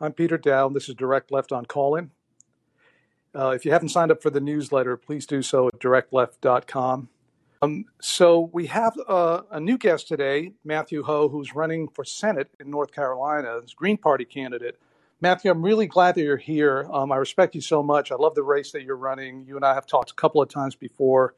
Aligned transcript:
I'm 0.00 0.12
Peter 0.12 0.36
Daou. 0.36 0.74
This 0.74 0.88
is 0.88 0.96
Direct 0.96 1.30
Left 1.30 1.52
on 1.52 1.66
Callin. 1.66 2.10
Uh, 3.32 3.50
if 3.50 3.64
you 3.64 3.70
haven't 3.70 3.90
signed 3.90 4.10
up 4.10 4.22
for 4.22 4.30
the 4.30 4.40
newsletter, 4.40 4.96
please 4.96 5.24
do 5.24 5.40
so 5.40 5.68
at 5.68 5.78
directleft.com. 5.78 7.08
Um, 7.62 7.84
so 8.00 8.50
we 8.52 8.66
have 8.66 8.94
uh, 9.06 9.42
a 9.52 9.60
new 9.60 9.78
guest 9.78 10.08
today, 10.08 10.52
Matthew 10.64 11.04
Hoh, 11.04 11.28
who's 11.28 11.54
running 11.54 11.88
for 11.88 12.04
Senate 12.04 12.50
in 12.58 12.70
North 12.70 12.92
Carolina, 12.92 13.60
as 13.62 13.72
Green 13.72 13.96
Party 13.96 14.24
candidate. 14.24 14.78
Matthew, 15.20 15.50
I'm 15.52 15.62
really 15.62 15.86
glad 15.86 16.16
that 16.16 16.22
you're 16.22 16.36
here. 16.36 16.88
Um, 16.92 17.12
I 17.12 17.16
respect 17.16 17.54
you 17.54 17.60
so 17.60 17.80
much. 17.80 18.10
I 18.10 18.16
love 18.16 18.34
the 18.34 18.42
race 18.42 18.72
that 18.72 18.82
you're 18.82 18.96
running. 18.96 19.44
You 19.46 19.54
and 19.54 19.64
I 19.64 19.74
have 19.74 19.86
talked 19.86 20.10
a 20.10 20.14
couple 20.14 20.42
of 20.42 20.48
times 20.48 20.74
before, 20.74 21.34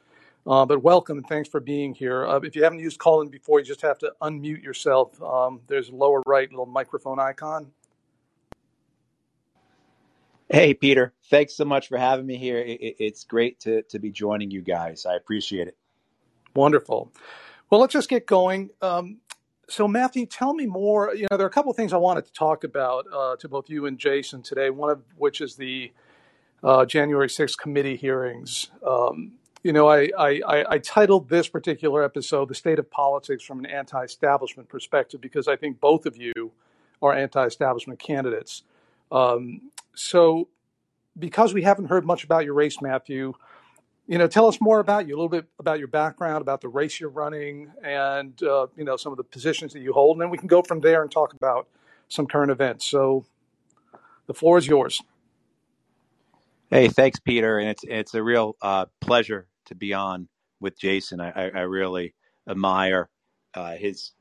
uh, 0.46 0.64
but 0.64 0.82
welcome 0.82 1.18
and 1.18 1.29
thanks 1.29 1.48
for 1.48 1.61
being 1.61 1.95
here. 1.95 2.27
Uh, 2.27 2.41
if 2.41 2.57
you 2.57 2.64
haven't 2.64 2.79
used 2.79 2.98
Callin 2.98 3.29
before, 3.29 3.61
you 3.61 3.66
just 3.66 3.82
have 3.82 3.98
to 3.98 4.14
unmute 4.23 4.62
yourself. 4.62 5.23
Um, 5.23 5.61
there's 5.66 5.91
a 5.91 5.95
lower 5.95 6.23
right 6.27 6.50
little 6.50 6.66
microphone 6.66 7.20
icon. 7.20 7.70
Hey, 10.48 10.74
Peter. 10.74 11.12
Thanks 11.28 11.56
so 11.56 11.64
much 11.64 11.88
for 11.88 11.98
having 11.98 12.24
me 12.24 12.36
here. 12.36 12.62
it's 12.64 13.24
great 13.24 13.59
to, 13.60 13.82
to 13.82 13.98
be 13.98 14.10
joining 14.10 14.50
you 14.50 14.62
guys. 14.62 15.04
I 15.04 15.16
appreciate 15.16 15.66
it. 15.66 15.77
Wonderful. 16.54 17.12
Well, 17.68 17.80
let's 17.80 17.92
just 17.92 18.09
get 18.09 18.27
going. 18.27 18.70
Um, 18.80 19.18
so, 19.68 19.88
Matthew, 19.88 20.24
tell 20.24 20.54
me 20.54 20.66
more. 20.66 21.12
You 21.14 21.27
know, 21.30 21.37
there 21.37 21.46
are 21.46 21.51
a 21.51 21.52
couple 21.52 21.73
of 21.73 21.77
things 21.77 21.92
I 21.92 21.96
wanted 21.96 22.27
to 22.27 22.32
talk 22.32 22.62
about 22.62 23.06
uh, 23.12 23.34
to 23.37 23.48
both 23.48 23.68
you 23.68 23.87
and 23.87 23.98
Jason 23.98 24.40
today, 24.40 24.70
one 24.70 24.90
of 24.90 25.02
which 25.16 25.40
is 25.40 25.56
the 25.56 25.92
uh, 26.62 26.87
January 26.87 27.28
6th 27.28 27.59
committee 27.59 27.96
hearings. 27.96 28.70
Um, 28.87 29.32
you 29.65 29.73
know, 29.73 29.88
I, 29.88 30.10
I, 30.16 30.65
I, 30.68 30.78
titled 30.78 31.28
this 31.28 31.48
particular 31.48 32.04
episode 32.04 32.48
The 32.48 32.54
State 32.54 32.78
of 32.78 32.88
Politics 32.88 33.42
from 33.42 33.59
an 33.59 33.66
Anti 33.66 34.04
Establishment 34.04 34.68
Perspective 34.68 35.20
because 35.20 35.48
I 35.48 35.56
think 35.56 35.80
both 35.80 36.06
of 36.06 36.16
you 36.16 36.52
are 37.02 37.12
anti 37.12 37.45
establishment 37.45 37.98
candidates. 37.98 38.62
So, 39.96 40.48
because 41.18 41.55
we 41.55 41.62
haven't 41.62 41.86
heard 41.86 42.04
much 42.04 42.23
about 42.23 42.45
your 42.45 42.54
race, 42.54 42.80
Matthew, 42.82 43.32
you 44.07 44.18
know, 44.18 44.29
tell 44.29 44.46
us 44.46 44.60
more 44.60 44.79
about 44.79 45.09
you, 45.09 45.15
a 45.15 45.16
little 45.16 45.30
bit 45.30 45.46
about 45.59 45.79
your 45.79 45.88
background, 45.88 46.43
about 46.43 46.60
the 46.60 46.68
race 46.68 47.01
you're 47.01 47.10
running, 47.10 47.73
and 47.82 48.40
uh, 48.43 48.68
you 48.76 48.84
know 48.84 48.96
some 48.96 49.12
of 49.12 49.16
the 49.16 49.24
positions 49.24 49.73
that 49.73 49.80
you 49.80 49.93
hold, 49.93 50.16
and 50.16 50.23
then 50.23 50.30
we 50.30 50.38
can 50.38 50.46
go 50.46 50.62
from 50.62 50.80
there 50.80 51.02
and 51.02 51.10
talk 51.10 51.32
about 51.32 51.66
some 52.09 52.26
current 52.26 52.52
events. 52.52 52.87
So, 52.87 53.24
the 54.26 54.34
floor 54.34 54.59
is 54.59 54.66
yours. 54.66 55.02
Hey, 56.71 56.88
thanks, 56.88 57.18
Peter, 57.18 57.59
and 57.59 57.71
it's 57.71 57.84
it's 57.84 58.15
a 58.15 58.23
real 58.23 58.56
uh, 58.60 58.84
pleasure 59.01 59.46
to 59.66 59.74
be 59.74 59.95
on 59.95 60.28
with 60.60 60.78
Jason. 60.78 61.21
I, 61.21 61.30
I, 61.30 61.51
I 61.54 61.60
really 61.62 62.15
admire 62.46 63.09
uh, 63.54 63.76
his 63.76 64.12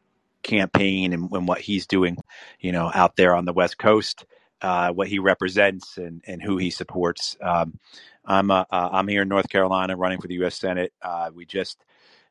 campaign 0.42 1.12
and, 1.12 1.30
and, 1.32 1.48
what 1.48 1.60
he's 1.60 1.88
doing, 1.88 2.18
you 2.60 2.72
know, 2.72 2.92
out 2.94 3.16
there 3.16 3.36
on 3.36 3.46
the 3.46 3.54
West 3.54 3.78
Coast 3.78 4.26
uh, 4.62 4.92
what 4.92 5.08
he 5.08 5.20
represents 5.20 5.98
and, 5.98 6.24
and 6.26 6.42
who 6.42 6.58
he 6.58 6.70
supports. 6.70 7.38
Um, 7.42 7.80
I'm 8.26 8.50
uh, 8.50 8.66
uh 8.72 8.90
I'm 8.92 9.08
here 9.08 9.22
in 9.22 9.28
North 9.28 9.50
Carolina 9.50 9.96
running 9.96 10.20
for 10.20 10.28
the 10.28 10.36
U.S. 10.36 10.58
Senate. 10.58 10.94
Uh, 11.02 11.30
we 11.34 11.46
just 11.46 11.84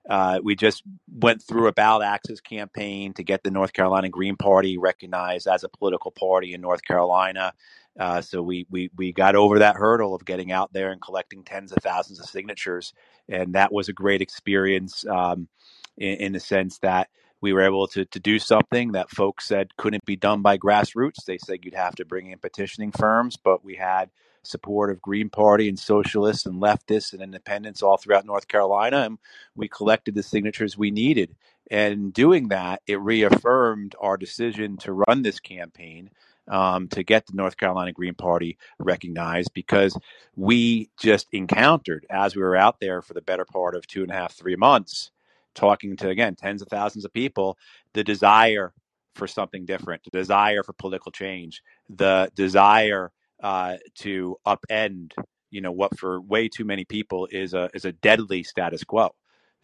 uh, 0.09 0.39
we 0.43 0.55
just 0.55 0.83
went 1.11 1.43
through 1.43 1.67
a 1.67 1.73
ballot 1.73 2.07
access 2.07 2.41
campaign 2.41 3.15
to 3.15 3.23
get 3.23 3.43
the 3.43 3.51
North 3.51 3.73
Carolina 3.73 4.09
Green 4.09 4.37
Party 4.37 4.77
recognized 4.77 5.47
as 5.47 5.65
a 5.65 5.69
political 5.69 6.11
party 6.11 6.53
in 6.53 6.61
North 6.61 6.83
Carolina. 6.83 7.53
Uh, 7.99 8.21
so 8.21 8.43
we, 8.43 8.67
we 8.71 8.91
we 8.97 9.13
got 9.13 9.37
over 9.37 9.61
that 9.61 9.77
hurdle 9.77 10.15
of 10.15 10.25
getting 10.25 10.51
out 10.51 10.73
there 10.73 10.91
and 10.91 11.01
collecting 11.01 11.45
tens 11.45 11.73
of 11.73 11.83
thousands 11.83 12.19
of 12.19 12.27
signatures, 12.27 12.93
and 13.29 13.55
that 13.55 13.73
was 13.73 13.89
a 13.89 13.93
great 13.93 14.21
experience 14.21 15.07
um, 15.07 15.49
in, 15.97 16.17
in 16.17 16.33
the 16.33 16.41
sense 16.41 16.79
that 16.81 17.09
we 17.45 17.53
were 17.53 17.61
able 17.61 17.87
to, 17.87 18.07
to 18.07 18.19
do 18.19 18.39
something 18.39 18.93
that 18.93 19.11
folks 19.11 19.45
said 19.45 19.77
couldn't 19.77 20.07
be 20.07 20.17
done 20.17 20.41
by 20.41 20.57
grassroots. 20.57 21.27
They 21.27 21.37
said 21.37 21.63
you'd 21.63 21.75
have 21.75 21.95
to 21.97 22.07
bring 22.07 22.31
in 22.31 22.39
petitioning 22.39 22.91
firms, 22.91 23.37
but 23.37 23.63
we 23.63 23.75
had 23.75 24.09
support 24.43 24.89
of 24.89 25.03
Green 25.03 25.29
Party 25.29 25.69
and 25.69 25.79
socialists 25.79 26.47
and 26.47 26.63
leftists 26.63 27.13
and 27.13 27.21
independents 27.21 27.83
all 27.83 27.99
throughout 27.99 28.25
North 28.25 28.49
Carolina, 28.49 29.01
and 29.01 29.19
we 29.55 29.69
collected 29.69 30.15
the 30.15 30.23
signatures 30.23 30.79
we 30.79 30.91
needed. 30.91 31.37
And 31.71 32.15
doing 32.15 32.49
that, 32.49 32.81
it 32.87 32.99
reaffirmed 32.99 33.95
our 34.01 34.17
decision 34.17 34.79
to 34.79 35.05
run 35.07 35.21
this 35.21 35.39
campaign 35.39 36.09
um, 36.49 36.89
to 36.89 37.03
get 37.03 37.27
the 37.27 37.37
North 37.37 37.59
Carolina 37.59 37.93
Green 37.93 38.15
Party 38.15 38.57
recognized 38.79 39.53
because 39.53 39.95
we 40.35 40.89
just 40.99 41.27
encountered, 41.31 42.07
as 42.09 42.35
we 42.35 42.41
were 42.41 42.57
out 42.57 42.81
there 42.81 43.03
for 43.03 43.13
the 43.13 43.21
better 43.21 43.45
part 43.45 43.75
of 43.75 43.87
two 43.87 44.01
and 44.01 44.11
a 44.11 44.15
half, 44.15 44.33
three 44.33 44.57
months, 44.57 45.11
talking 45.55 45.97
to 45.97 46.09
again 46.09 46.35
tens 46.35 46.63
of 46.63 46.69
thousands 46.69 47.05
of 47.05 47.13
people 47.13 47.59
the 47.95 48.05
desire 48.05 48.73
for 49.15 49.27
something 49.27 49.65
different 49.65 50.03
the 50.05 50.11
desire 50.11 50.63
for 50.63 50.73
political 50.75 51.13
change 51.13 51.63
the 51.89 52.31
desire 52.35 53.11
uh, 53.43 53.77
to 53.95 54.37
upend 54.47 55.13
you 55.51 55.61
know 55.61 55.73
what 55.73 55.99
for 55.99 56.21
way 56.21 56.49
too 56.49 56.65
many 56.65 56.85
people 56.85 57.29
is 57.31 57.55
a 57.55 57.71
is 57.75 57.85
a 57.85 57.93
deadly 57.93 58.43
status 58.43 58.85
quo 58.85 59.11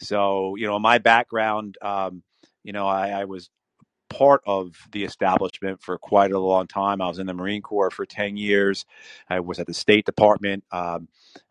so 0.01 0.55
you 0.57 0.67
know 0.67 0.79
my 0.79 0.99
background 0.99 1.77
um, 1.83 2.23
you 2.65 2.73
know 2.73 2.87
I, 2.87 3.11
I 3.11 3.25
was 3.25 3.49
part 4.11 4.43
of 4.47 4.75
the 4.93 5.05
establishment 5.05 5.83
for 5.83 5.97
quite 5.99 6.33
a 6.33 6.39
long 6.39 6.67
time. 6.67 7.01
I 7.01 7.09
was 7.09 7.19
in 7.19 7.27
the 7.27 7.35
Marine 7.35 7.63
Corps 7.63 7.91
for 7.91 8.05
10 8.05 8.37
years. 8.37 8.85
I 9.31 9.41
was 9.41 9.59
at 9.59 9.67
the 9.67 9.75
State 9.75 10.05
Department. 10.05 10.65
Um, 10.73 11.09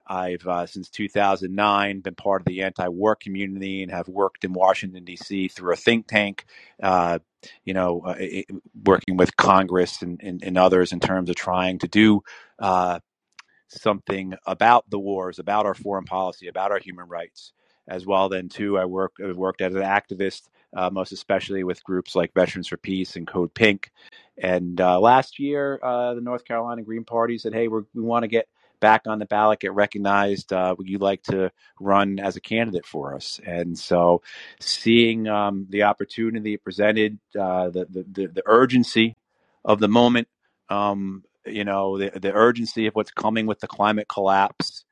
I've 0.09 0.45
uh, 0.47 0.65
since 0.65 0.89
2009 0.89 1.99
been 1.99 2.15
part 2.15 2.41
of 2.41 2.45
the 2.45 2.63
anti-war 2.63 3.15
community 3.15 3.83
and 3.83 3.91
have 3.91 4.07
worked 4.07 4.43
in 4.43 4.53
Washington 4.53 5.05
D.C. 5.05 5.49
through 5.49 5.73
a 5.73 5.75
think 5.75 6.07
tank. 6.07 6.45
Uh, 6.81 7.19
you 7.63 7.75
know, 7.75 8.01
uh, 8.01 8.15
working 8.83 9.15
with 9.15 9.37
Congress 9.37 10.01
and, 10.01 10.19
and, 10.21 10.43
and, 10.43 10.57
others 10.57 10.91
in 10.91 10.99
terms 10.99 11.29
of 11.29 11.37
trying 11.37 11.79
to 11.79 11.87
do 11.87 12.21
uh, 12.57 12.99
something 13.69 14.33
about 14.45 14.89
the 14.89 14.99
wars, 14.99 15.39
about 15.39 15.65
our 15.65 15.75
foreign 15.75 16.03
policy, 16.03 16.47
about 16.47 16.71
our 16.71 16.79
human 16.79 17.07
rights. 17.07 17.53
As 17.87 18.05
well, 18.05 18.29
then 18.29 18.49
too, 18.49 18.77
I 18.77 18.85
work 18.85 19.13
I 19.23 19.31
worked 19.31 19.61
as 19.61 19.73
an 19.73 19.81
activist, 19.81 20.43
uh, 20.75 20.89
most 20.91 21.11
especially 21.11 21.63
with 21.63 21.83
groups 21.83 22.15
like 22.15 22.33
Veterans 22.35 22.67
for 22.67 22.77
Peace 22.77 23.15
and 23.15 23.25
Code 23.25 23.53
Pink. 23.53 23.89
And 24.37 24.79
uh, 24.79 24.99
last 24.99 25.39
year, 25.39 25.79
the 25.81 26.19
North 26.21 26.45
Carolina 26.45 26.83
Green 26.83 27.03
Party 27.03 27.39
said, 27.39 27.53
"Hey, 27.53 27.67
we 27.67 27.83
want 27.95 28.23
to 28.23 28.27
get." 28.27 28.47
Back 28.79 29.03
on 29.07 29.19
the 29.19 29.25
ballot, 29.25 29.59
get 29.59 29.73
recognized, 29.73 30.53
uh, 30.53 30.75
would 30.77 30.89
you 30.89 30.97
like 30.97 31.23
to 31.23 31.51
run 31.79 32.19
as 32.19 32.35
a 32.35 32.41
candidate 32.41 32.85
for 32.85 33.15
us? 33.15 33.39
And 33.45 33.77
so, 33.77 34.21
seeing 34.59 35.27
um, 35.27 35.67
the 35.69 35.83
opportunity 35.83 36.57
presented, 36.57 37.19
uh, 37.39 37.69
the, 37.69 37.85
the, 37.89 38.27
the 38.27 38.43
urgency 38.45 39.15
of 39.65 39.79
the 39.79 39.87
moment, 39.87 40.27
um, 40.69 41.23
you 41.45 41.63
know, 41.63 41.97
the 41.97 42.11
the 42.19 42.33
urgency 42.33 42.87
of 42.87 42.95
what's 42.95 43.11
coming 43.11 43.45
with 43.45 43.59
the 43.59 43.67
climate 43.67 44.07
collapse. 44.07 44.85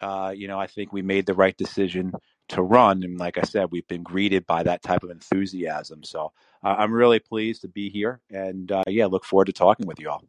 Uh, 0.00 0.32
you 0.36 0.48
know, 0.48 0.58
I 0.58 0.66
think 0.66 0.92
we 0.92 1.02
made 1.02 1.26
the 1.26 1.34
right 1.34 1.56
decision 1.56 2.12
to 2.48 2.62
run. 2.62 3.02
And 3.02 3.18
like 3.18 3.38
I 3.38 3.42
said, 3.42 3.68
we've 3.70 3.88
been 3.88 4.02
greeted 4.02 4.46
by 4.46 4.62
that 4.64 4.82
type 4.82 5.02
of 5.02 5.10
enthusiasm. 5.10 6.04
So 6.04 6.32
I'm 6.62 6.92
really 6.92 7.18
pleased 7.18 7.62
to 7.62 7.68
be 7.68 7.90
here, 7.90 8.20
and 8.30 8.70
uh, 8.70 8.84
yeah, 8.86 9.06
look 9.06 9.24
forward 9.24 9.46
to 9.46 9.52
talking 9.52 9.86
with 9.86 10.00
you 10.00 10.10
all. 10.10 10.24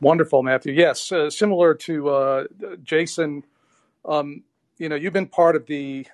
Wonderful, 0.00 0.42
Matthew. 0.42 0.74
Yes, 0.74 1.10
uh, 1.10 1.30
similar 1.30 1.74
to 1.74 2.08
uh, 2.10 2.44
Jason, 2.82 3.44
um, 4.04 4.42
you 4.78 4.88
know, 4.88 4.96
you've 4.96 5.14
been 5.14 5.26
part 5.26 5.56
of 5.56 5.66
the 5.66 6.06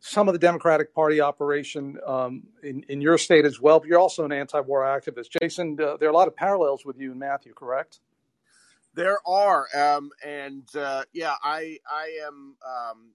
some 0.00 0.28
of 0.28 0.34
the 0.34 0.38
Democratic 0.38 0.94
Party 0.94 1.20
operation 1.20 1.98
um, 2.06 2.42
in 2.62 2.84
in 2.88 3.00
your 3.00 3.16
state 3.16 3.44
as 3.44 3.60
well. 3.60 3.78
But 3.78 3.88
you're 3.88 4.00
also 4.00 4.24
an 4.24 4.32
anti-war 4.32 4.82
activist, 4.82 5.36
Jason. 5.40 5.78
Uh, 5.80 5.96
there 5.96 6.08
are 6.08 6.12
a 6.12 6.16
lot 6.16 6.28
of 6.28 6.34
parallels 6.34 6.84
with 6.84 6.98
you 6.98 7.12
and 7.12 7.20
Matthew, 7.20 7.54
correct? 7.54 8.00
There 8.94 9.18
are, 9.26 9.66
um, 9.74 10.10
and 10.24 10.68
uh, 10.76 11.04
yeah, 11.12 11.34
I 11.42 11.78
I 11.90 12.18
am. 12.26 12.56
Um, 12.66 13.10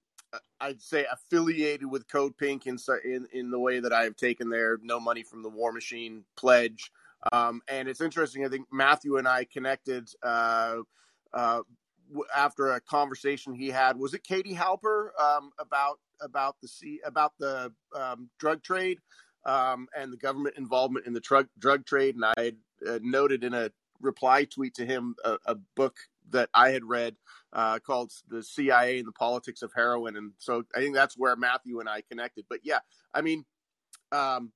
I'd 0.60 0.80
say 0.80 1.06
affiliated 1.10 1.90
with 1.90 2.08
Code 2.08 2.36
Pink 2.38 2.66
in, 2.66 2.78
in 3.04 3.26
in 3.32 3.50
the 3.50 3.58
way 3.58 3.80
that 3.80 3.92
I 3.92 4.04
have 4.04 4.16
taken 4.16 4.48
their 4.48 4.78
no 4.82 4.98
money 4.98 5.22
from 5.22 5.42
the 5.42 5.48
war 5.48 5.72
machine 5.72 6.24
pledge 6.36 6.90
um, 7.32 7.60
and 7.68 7.88
it's 7.88 8.00
interesting. 8.00 8.44
I 8.44 8.48
think 8.48 8.66
Matthew 8.72 9.16
and 9.16 9.28
I 9.28 9.44
connected 9.44 10.08
uh, 10.22 10.76
uh, 11.32 11.60
after 12.34 12.72
a 12.72 12.80
conversation 12.80 13.54
he 13.54 13.68
had. 13.68 13.98
Was 13.98 14.14
it 14.14 14.24
Katie 14.24 14.54
Halper 14.54 15.10
um, 15.20 15.50
about 15.58 15.98
about 16.20 16.56
the 16.60 16.68
C, 16.68 17.00
about 17.04 17.32
the 17.38 17.72
um, 17.94 18.28
drug 18.38 18.62
trade 18.62 18.98
um, 19.46 19.86
and 19.96 20.12
the 20.12 20.16
government 20.16 20.56
involvement 20.56 21.06
in 21.06 21.12
the 21.12 21.20
drug 21.20 21.48
drug 21.58 21.84
trade? 21.84 22.14
And 22.14 22.24
I 22.24 22.34
had 22.36 22.56
uh, 22.88 22.98
noted 23.02 23.44
in 23.44 23.54
a 23.54 23.70
reply 24.00 24.44
tweet 24.44 24.74
to 24.74 24.86
him 24.86 25.14
a, 25.24 25.36
a 25.46 25.54
book 25.76 25.96
that 26.30 26.48
I 26.54 26.70
had 26.70 26.84
read 26.84 27.16
uh, 27.52 27.78
called 27.80 28.12
"The 28.28 28.42
CIA 28.42 28.98
and 28.98 29.06
the 29.06 29.12
Politics 29.12 29.62
of 29.62 29.72
Heroin," 29.74 30.16
and 30.16 30.32
so 30.38 30.64
I 30.74 30.80
think 30.80 30.94
that's 30.94 31.18
where 31.18 31.36
Matthew 31.36 31.80
and 31.80 31.88
I 31.88 32.02
connected. 32.08 32.46
But 32.48 32.60
yeah, 32.62 32.78
I 33.12 33.20
mean, 33.20 33.44
um, 34.10 34.52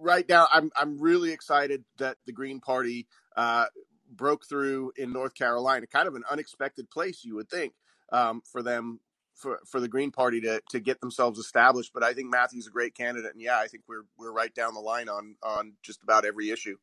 right 0.00 0.28
now, 0.28 0.46
I'm 0.52 0.70
I'm 0.76 0.98
really 0.98 1.32
excited 1.32 1.84
that 1.98 2.16
the 2.26 2.32
Green 2.32 2.60
Party 2.60 3.06
uh, 3.36 3.66
broke 4.10 4.46
through 4.48 4.92
in 4.96 5.12
North 5.12 5.34
Carolina. 5.34 5.86
Kind 5.86 6.08
of 6.08 6.14
an 6.14 6.24
unexpected 6.30 6.90
place, 6.90 7.24
you 7.24 7.34
would 7.36 7.48
think, 7.48 7.74
um, 8.12 8.42
for 8.50 8.62
them 8.62 9.00
for 9.34 9.60
for 9.66 9.80
the 9.80 9.88
Green 9.88 10.10
Party 10.10 10.40
to 10.42 10.60
to 10.70 10.80
get 10.80 11.00
themselves 11.00 11.38
established. 11.38 11.92
But 11.92 12.02
I 12.02 12.12
think 12.14 12.30
Matthew's 12.30 12.66
a 12.66 12.70
great 12.70 12.94
candidate, 12.94 13.32
and 13.32 13.42
yeah, 13.42 13.58
I 13.58 13.66
think 13.66 13.84
we're 13.88 14.04
we're 14.18 14.32
right 14.32 14.54
down 14.54 14.74
the 14.74 14.80
line 14.80 15.08
on 15.08 15.36
on 15.42 15.74
just 15.82 16.02
about 16.02 16.24
every 16.24 16.50
issue. 16.50 16.76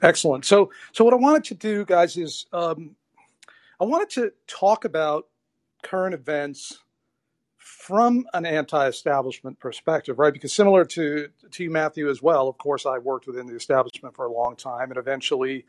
Excellent. 0.00 0.44
So, 0.44 0.72
so 0.90 1.04
what 1.04 1.14
I 1.14 1.16
wanted 1.16 1.44
to 1.44 1.54
do, 1.54 1.84
guys, 1.84 2.16
is 2.16 2.46
um, 2.52 2.96
I 3.80 3.84
wanted 3.84 4.10
to 4.10 4.32
talk 4.48 4.84
about 4.84 5.26
current 5.84 6.12
events 6.12 6.78
from 7.62 8.26
an 8.34 8.44
anti-establishment 8.44 9.60
perspective, 9.60 10.18
right? 10.18 10.32
Because 10.32 10.52
similar 10.52 10.84
to 10.84 11.28
to 11.52 11.70
Matthew, 11.70 12.10
as 12.10 12.20
well. 12.20 12.48
Of 12.48 12.58
course, 12.58 12.84
I 12.86 12.98
worked 12.98 13.28
within 13.28 13.46
the 13.46 13.54
establishment 13.54 14.16
for 14.16 14.26
a 14.26 14.32
long 14.32 14.56
time, 14.56 14.90
and 14.90 14.98
eventually 14.98 15.64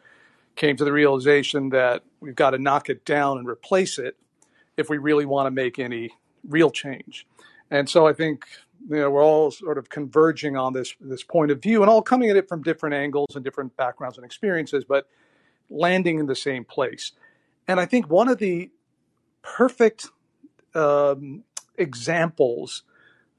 came 0.55 0.75
to 0.75 0.85
the 0.85 0.91
realization 0.91 1.69
that 1.69 2.03
we've 2.19 2.35
got 2.35 2.51
to 2.51 2.57
knock 2.57 2.89
it 2.89 3.05
down 3.05 3.37
and 3.37 3.47
replace 3.47 3.99
it 3.99 4.17
if 4.75 4.89
we 4.89 4.97
really 4.97 5.25
want 5.25 5.45
to 5.45 5.51
make 5.51 5.77
any 5.77 6.09
real 6.47 6.71
change. 6.71 7.27
And 7.69 7.87
so 7.87 8.07
I 8.07 8.13
think 8.13 8.45
you 8.89 8.97
know 8.97 9.11
we're 9.11 9.23
all 9.23 9.51
sort 9.51 9.77
of 9.77 9.89
converging 9.89 10.57
on 10.57 10.73
this 10.73 10.95
this 10.99 11.23
point 11.23 11.51
of 11.51 11.61
view 11.61 11.83
and 11.83 11.91
all 11.91 12.01
coming 12.01 12.31
at 12.31 12.35
it 12.35 12.49
from 12.49 12.63
different 12.63 12.95
angles 12.95 13.35
and 13.35 13.45
different 13.45 13.77
backgrounds 13.77 14.17
and 14.17 14.25
experiences, 14.25 14.83
but 14.83 15.07
landing 15.69 16.17
in 16.17 16.25
the 16.25 16.35
same 16.35 16.65
place. 16.65 17.11
And 17.67 17.79
I 17.79 17.85
think 17.85 18.09
one 18.09 18.29
of 18.29 18.39
the 18.39 18.71
perfect 19.43 20.07
um, 20.73 21.43
examples 21.77 22.83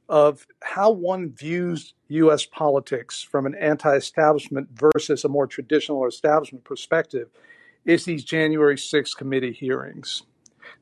of 0.08 0.46
how 0.62 0.90
one 0.90 1.30
views 1.30 1.94
U.S. 2.08 2.44
politics 2.44 3.22
from 3.22 3.46
an 3.46 3.54
anti-establishment 3.54 4.68
versus 4.74 5.24
a 5.24 5.28
more 5.28 5.46
traditional 5.46 6.06
establishment 6.06 6.64
perspective 6.64 7.28
is 7.84 8.04
these 8.04 8.24
January 8.24 8.76
6 8.76 9.14
committee 9.14 9.52
hearings. 9.52 10.22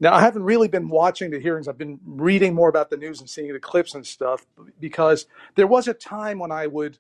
Now, 0.01 0.15
I 0.15 0.21
haven't 0.21 0.43
really 0.43 0.69
been 0.69 0.89
watching 0.89 1.31
the 1.31 1.39
hearings. 1.39 1.69
I've 1.69 1.79
been 1.79 2.01
reading 2.05 2.55
more 2.55 2.69
about 2.69 2.91
the 2.91 2.97
news 2.97 3.21
and 3.21 3.31
seeing 3.31 3.53
the 3.53 3.61
clips 3.61 3.95
and 3.95 4.05
stuff 4.05 4.45
because 4.81 5.27
there 5.55 5.67
was 5.67 5.87
a 5.87 5.95
time 5.95 6.41
when 6.41 6.51
I 6.51 6.67
would, 6.67 6.99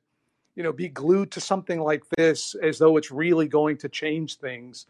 you 0.54 0.62
know, 0.62 0.72
be 0.72 0.88
glued 0.88 1.32
to 1.32 1.40
something 1.40 1.80
like 1.80 2.04
this 2.16 2.54
as 2.62 2.78
though 2.78 2.96
it's 2.96 3.10
really 3.10 3.48
going 3.48 3.78
to 3.78 3.88
change 3.88 4.38
things. 4.38 4.86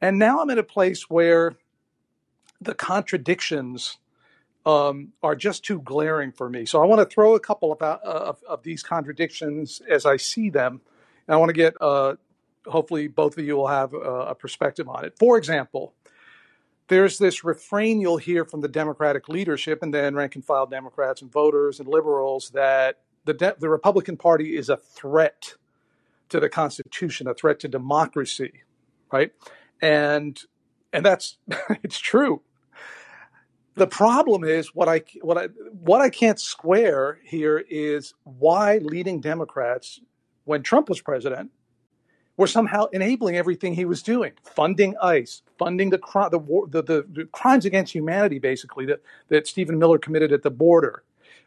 And 0.00 0.18
now 0.18 0.40
I'm 0.40 0.48
in 0.48 0.58
a 0.58 0.62
place 0.62 1.10
where 1.10 1.56
the 2.62 2.74
contradictions 2.74 3.98
um, 4.66 5.12
are 5.22 5.34
just 5.34 5.64
too 5.64 5.80
glaring 5.80 6.32
for 6.32 6.48
me. 6.48 6.66
So 6.66 6.82
I 6.82 6.86
want 6.86 7.00
to 7.00 7.12
throw 7.12 7.34
a 7.34 7.40
couple 7.40 7.72
of, 7.72 7.80
uh, 7.80 7.98
of, 8.02 8.42
of 8.48 8.62
these 8.62 8.82
contradictions 8.82 9.80
as 9.88 10.04
I 10.04 10.16
see 10.16 10.50
them. 10.50 10.80
And 11.26 11.34
I 11.34 11.38
want 11.38 11.48
to 11.48 11.54
get, 11.54 11.74
uh, 11.80 12.16
hopefully, 12.66 13.08
both 13.08 13.38
of 13.38 13.44
you 13.44 13.56
will 13.56 13.68
have 13.68 13.94
uh, 13.94 13.98
a 13.98 14.34
perspective 14.34 14.88
on 14.88 15.04
it. 15.04 15.16
For 15.18 15.38
example, 15.38 15.94
there's 16.88 17.18
this 17.18 17.44
refrain 17.44 18.00
you'll 18.00 18.16
hear 18.16 18.44
from 18.44 18.60
the 18.60 18.68
Democratic 18.68 19.28
leadership 19.28 19.82
and 19.82 19.94
then 19.94 20.14
rank 20.14 20.34
and 20.34 20.44
file 20.44 20.66
Democrats 20.66 21.22
and 21.22 21.30
voters 21.30 21.78
and 21.78 21.88
liberals 21.88 22.50
that 22.50 22.98
the, 23.24 23.34
de- 23.34 23.56
the 23.58 23.68
Republican 23.68 24.16
Party 24.16 24.56
is 24.56 24.68
a 24.68 24.76
threat 24.76 25.54
to 26.30 26.40
the 26.40 26.48
Constitution, 26.48 27.28
a 27.28 27.34
threat 27.34 27.60
to 27.60 27.68
democracy, 27.68 28.62
right? 29.12 29.32
And 29.80 30.40
and 30.92 31.04
that's 31.04 31.38
it's 31.82 31.98
true. 31.98 32.42
The 33.74 33.86
problem 33.86 34.44
is 34.44 34.74
what 34.74 34.88
I 34.88 35.02
what 35.22 35.38
I 35.38 35.46
what 35.70 36.00
I 36.00 36.10
can't 36.10 36.40
square 36.40 37.20
here 37.24 37.58
is 37.58 38.14
why 38.24 38.78
leading 38.78 39.20
Democrats, 39.20 40.00
when 40.44 40.62
Trump 40.62 40.88
was 40.88 41.00
president, 41.00 41.50
were 42.36 42.48
somehow 42.48 42.86
enabling 42.86 43.36
everything 43.36 43.74
he 43.74 43.84
was 43.84 44.02
doing, 44.02 44.32
funding 44.42 44.96
ICE, 45.00 45.42
funding 45.58 45.90
the 45.90 46.00
the, 46.30 46.38
war, 46.38 46.66
the, 46.66 46.82
the, 46.82 47.06
the 47.12 47.24
crimes 47.26 47.64
against 47.64 47.94
humanity, 47.94 48.38
basically 48.38 48.86
that 48.86 49.02
that 49.28 49.46
Stephen 49.46 49.78
Miller 49.78 49.98
committed 49.98 50.32
at 50.32 50.42
the 50.42 50.50
border. 50.50 51.04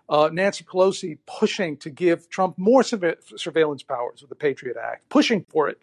Uh, 0.07 0.29
Nancy 0.31 0.63
Pelosi 0.63 1.17
pushing 1.25 1.77
to 1.77 1.89
give 1.89 2.29
Trump 2.29 2.57
more 2.57 2.83
surveillance 2.83 3.83
powers 3.83 4.21
with 4.21 4.29
the 4.29 4.35
Patriot 4.35 4.75
Act, 4.77 5.07
pushing 5.09 5.45
for 5.49 5.69
it, 5.69 5.81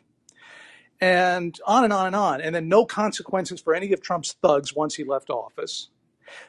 and 1.01 1.59
on 1.67 1.85
and 1.85 1.93
on 1.93 2.07
and 2.07 2.17
on, 2.17 2.41
and 2.41 2.55
then 2.55 2.69
no 2.69 2.85
consequences 2.85 3.61
for 3.61 3.75
any 3.75 3.93
of 3.93 4.01
Trump's 4.03 4.35
thugs 4.43 4.75
once 4.75 4.95
he 4.95 5.05
left 5.05 5.31
office. 5.31 5.89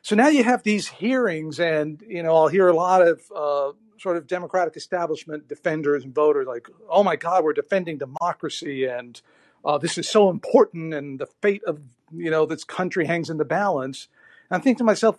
So 0.01 0.15
now 0.15 0.27
you 0.27 0.43
have 0.43 0.63
these 0.63 0.87
hearings, 0.87 1.59
and 1.59 2.03
you 2.07 2.23
know 2.23 2.35
I'll 2.35 2.47
hear 2.47 2.67
a 2.67 2.75
lot 2.75 3.05
of 3.05 3.21
uh, 3.35 3.71
sort 3.99 4.17
of 4.17 4.27
Democratic 4.27 4.75
establishment 4.75 5.47
defenders 5.47 6.03
and 6.03 6.13
voters 6.13 6.47
like, 6.47 6.67
"Oh 6.89 7.03
my 7.03 7.15
God, 7.15 7.43
we're 7.43 7.53
defending 7.53 7.97
democracy, 7.97 8.85
and 8.85 9.21
uh, 9.63 9.77
this 9.77 9.97
is 9.97 10.07
so 10.07 10.29
important, 10.29 10.93
and 10.93 11.19
the 11.19 11.27
fate 11.41 11.63
of 11.65 11.79
you 12.11 12.31
know 12.31 12.45
this 12.45 12.63
country 12.63 13.05
hangs 13.05 13.29
in 13.29 13.37
the 13.37 13.45
balance." 13.45 14.07
And 14.49 14.59
I 14.59 14.63
think 14.63 14.77
to 14.79 14.83
myself, 14.83 15.17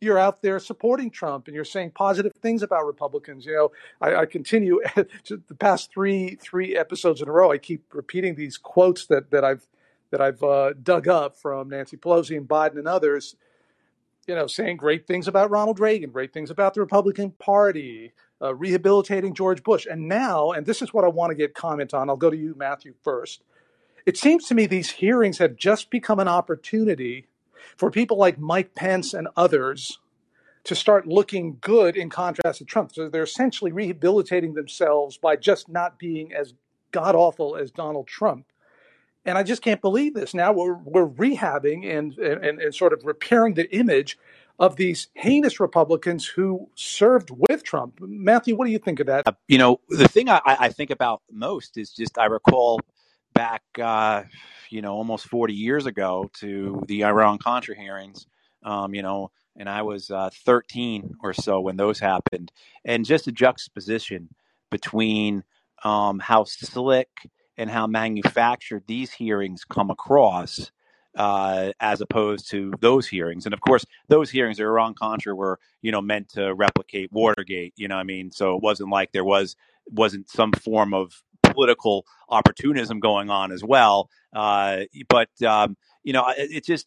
you're 0.00 0.18
out 0.18 0.42
there 0.42 0.58
supporting 0.58 1.10
Trump 1.10 1.46
and 1.46 1.54
you're 1.54 1.64
saying 1.64 1.92
positive 1.92 2.32
things 2.40 2.62
about 2.62 2.86
Republicans. 2.86 3.46
You 3.46 3.54
know, 3.54 3.72
I, 4.00 4.22
I 4.22 4.26
continue 4.26 4.80
the 4.94 5.56
past 5.58 5.92
three 5.92 6.36
three 6.36 6.76
episodes 6.76 7.20
in 7.20 7.28
a 7.28 7.32
row. 7.32 7.50
I 7.50 7.58
keep 7.58 7.92
repeating 7.92 8.34
these 8.34 8.58
quotes 8.58 9.06
that 9.06 9.30
that 9.30 9.44
I've 9.44 9.66
that 10.10 10.20
I've 10.20 10.42
uh, 10.42 10.74
dug 10.80 11.08
up 11.08 11.36
from 11.36 11.70
Nancy 11.70 11.96
Pelosi 11.96 12.36
and 12.36 12.46
Biden 12.46 12.78
and 12.78 12.86
others 12.86 13.34
you 14.26 14.34
know, 14.34 14.46
saying 14.46 14.76
great 14.76 15.06
things 15.06 15.28
about 15.28 15.50
Ronald 15.50 15.80
Reagan, 15.80 16.10
great 16.10 16.32
things 16.32 16.50
about 16.50 16.74
the 16.74 16.80
Republican 16.80 17.32
Party, 17.32 18.12
uh, 18.40 18.54
rehabilitating 18.54 19.34
George 19.34 19.62
Bush. 19.62 19.86
And 19.90 20.08
now, 20.08 20.52
and 20.52 20.66
this 20.66 20.82
is 20.82 20.92
what 20.92 21.04
I 21.04 21.08
want 21.08 21.30
to 21.30 21.36
get 21.36 21.54
comment 21.54 21.94
on, 21.94 22.08
I'll 22.08 22.16
go 22.16 22.30
to 22.30 22.36
you, 22.36 22.54
Matthew, 22.56 22.94
first. 23.02 23.42
It 24.06 24.16
seems 24.16 24.46
to 24.48 24.54
me 24.54 24.66
these 24.66 24.90
hearings 24.90 25.38
have 25.38 25.56
just 25.56 25.90
become 25.90 26.20
an 26.20 26.28
opportunity 26.28 27.26
for 27.76 27.90
people 27.90 28.18
like 28.18 28.38
Mike 28.38 28.74
Pence 28.74 29.14
and 29.14 29.28
others 29.36 29.98
to 30.64 30.74
start 30.74 31.06
looking 31.06 31.58
good 31.60 31.96
in 31.96 32.10
contrast 32.10 32.58
to 32.58 32.64
Trump. 32.64 32.94
So 32.94 33.08
they're 33.08 33.22
essentially 33.22 33.72
rehabilitating 33.72 34.54
themselves 34.54 35.18
by 35.18 35.36
just 35.36 35.68
not 35.68 35.98
being 35.98 36.32
as 36.32 36.54
god 36.90 37.14
awful 37.14 37.56
as 37.56 37.70
Donald 37.70 38.06
Trump 38.06 38.46
and 39.24 39.38
I 39.38 39.42
just 39.42 39.62
can't 39.62 39.80
believe 39.80 40.14
this. 40.14 40.34
Now 40.34 40.52
we're 40.52 40.74
we're 40.74 41.08
rehabbing 41.08 41.96
and, 41.96 42.16
and 42.18 42.60
and 42.60 42.74
sort 42.74 42.92
of 42.92 43.04
repairing 43.04 43.54
the 43.54 43.74
image 43.74 44.18
of 44.58 44.76
these 44.76 45.08
heinous 45.14 45.58
Republicans 45.58 46.26
who 46.26 46.68
served 46.74 47.30
with 47.48 47.64
Trump. 47.64 47.98
Matthew, 48.00 48.54
what 48.54 48.66
do 48.66 48.72
you 48.72 48.78
think 48.78 49.00
of 49.00 49.06
that? 49.06 49.26
Uh, 49.26 49.32
you 49.48 49.58
know, 49.58 49.80
the 49.88 50.06
thing 50.06 50.28
I, 50.28 50.40
I 50.44 50.68
think 50.68 50.90
about 50.90 51.22
most 51.30 51.76
is 51.76 51.92
just 51.92 52.18
I 52.18 52.26
recall 52.26 52.80
back, 53.34 53.62
uh, 53.82 54.22
you 54.70 54.80
know, 54.80 54.92
almost 54.92 55.26
40 55.26 55.54
years 55.54 55.86
ago 55.86 56.30
to 56.34 56.82
the 56.86 57.04
Iran 57.04 57.38
Contra 57.38 57.76
hearings, 57.76 58.26
um, 58.64 58.94
you 58.94 59.02
know, 59.02 59.32
and 59.56 59.68
I 59.68 59.82
was 59.82 60.10
uh, 60.10 60.30
13 60.44 61.16
or 61.22 61.32
so 61.32 61.60
when 61.60 61.76
those 61.76 61.98
happened. 61.98 62.52
And 62.84 63.04
just 63.04 63.26
a 63.26 63.32
juxtaposition 63.32 64.28
between 64.70 65.42
um, 65.82 66.20
how 66.20 66.44
slick 66.44 67.08
and 67.56 67.70
how 67.70 67.86
manufactured 67.86 68.84
these 68.86 69.12
hearings 69.12 69.64
come 69.64 69.90
across 69.90 70.70
uh, 71.16 71.72
as 71.80 72.00
opposed 72.00 72.50
to 72.50 72.72
those 72.80 73.06
hearings. 73.06 73.44
And 73.44 73.54
of 73.54 73.60
course, 73.60 73.84
those 74.08 74.30
hearings 74.30 74.58
are 74.60 74.68
Iran 74.68 74.94
Contra 74.94 75.34
were, 75.34 75.58
you 75.82 75.92
know, 75.92 76.00
meant 76.00 76.30
to 76.30 76.54
replicate 76.54 77.12
Watergate. 77.12 77.72
You 77.76 77.88
know, 77.88 77.96
I 77.96 78.02
mean, 78.02 78.30
so 78.30 78.56
it 78.56 78.62
wasn't 78.62 78.90
like 78.90 79.12
there 79.12 79.24
was 79.24 79.56
wasn't 79.86 80.28
some 80.28 80.52
form 80.52 80.94
of 80.94 81.22
political 81.42 82.04
opportunism 82.28 83.00
going 83.00 83.30
on 83.30 83.52
as 83.52 83.62
well. 83.62 84.10
Uh, 84.34 84.82
but 85.08 85.30
um, 85.42 85.76
you 86.02 86.12
know, 86.12 86.28
it, 86.36 86.50
it 86.50 86.64
just 86.64 86.86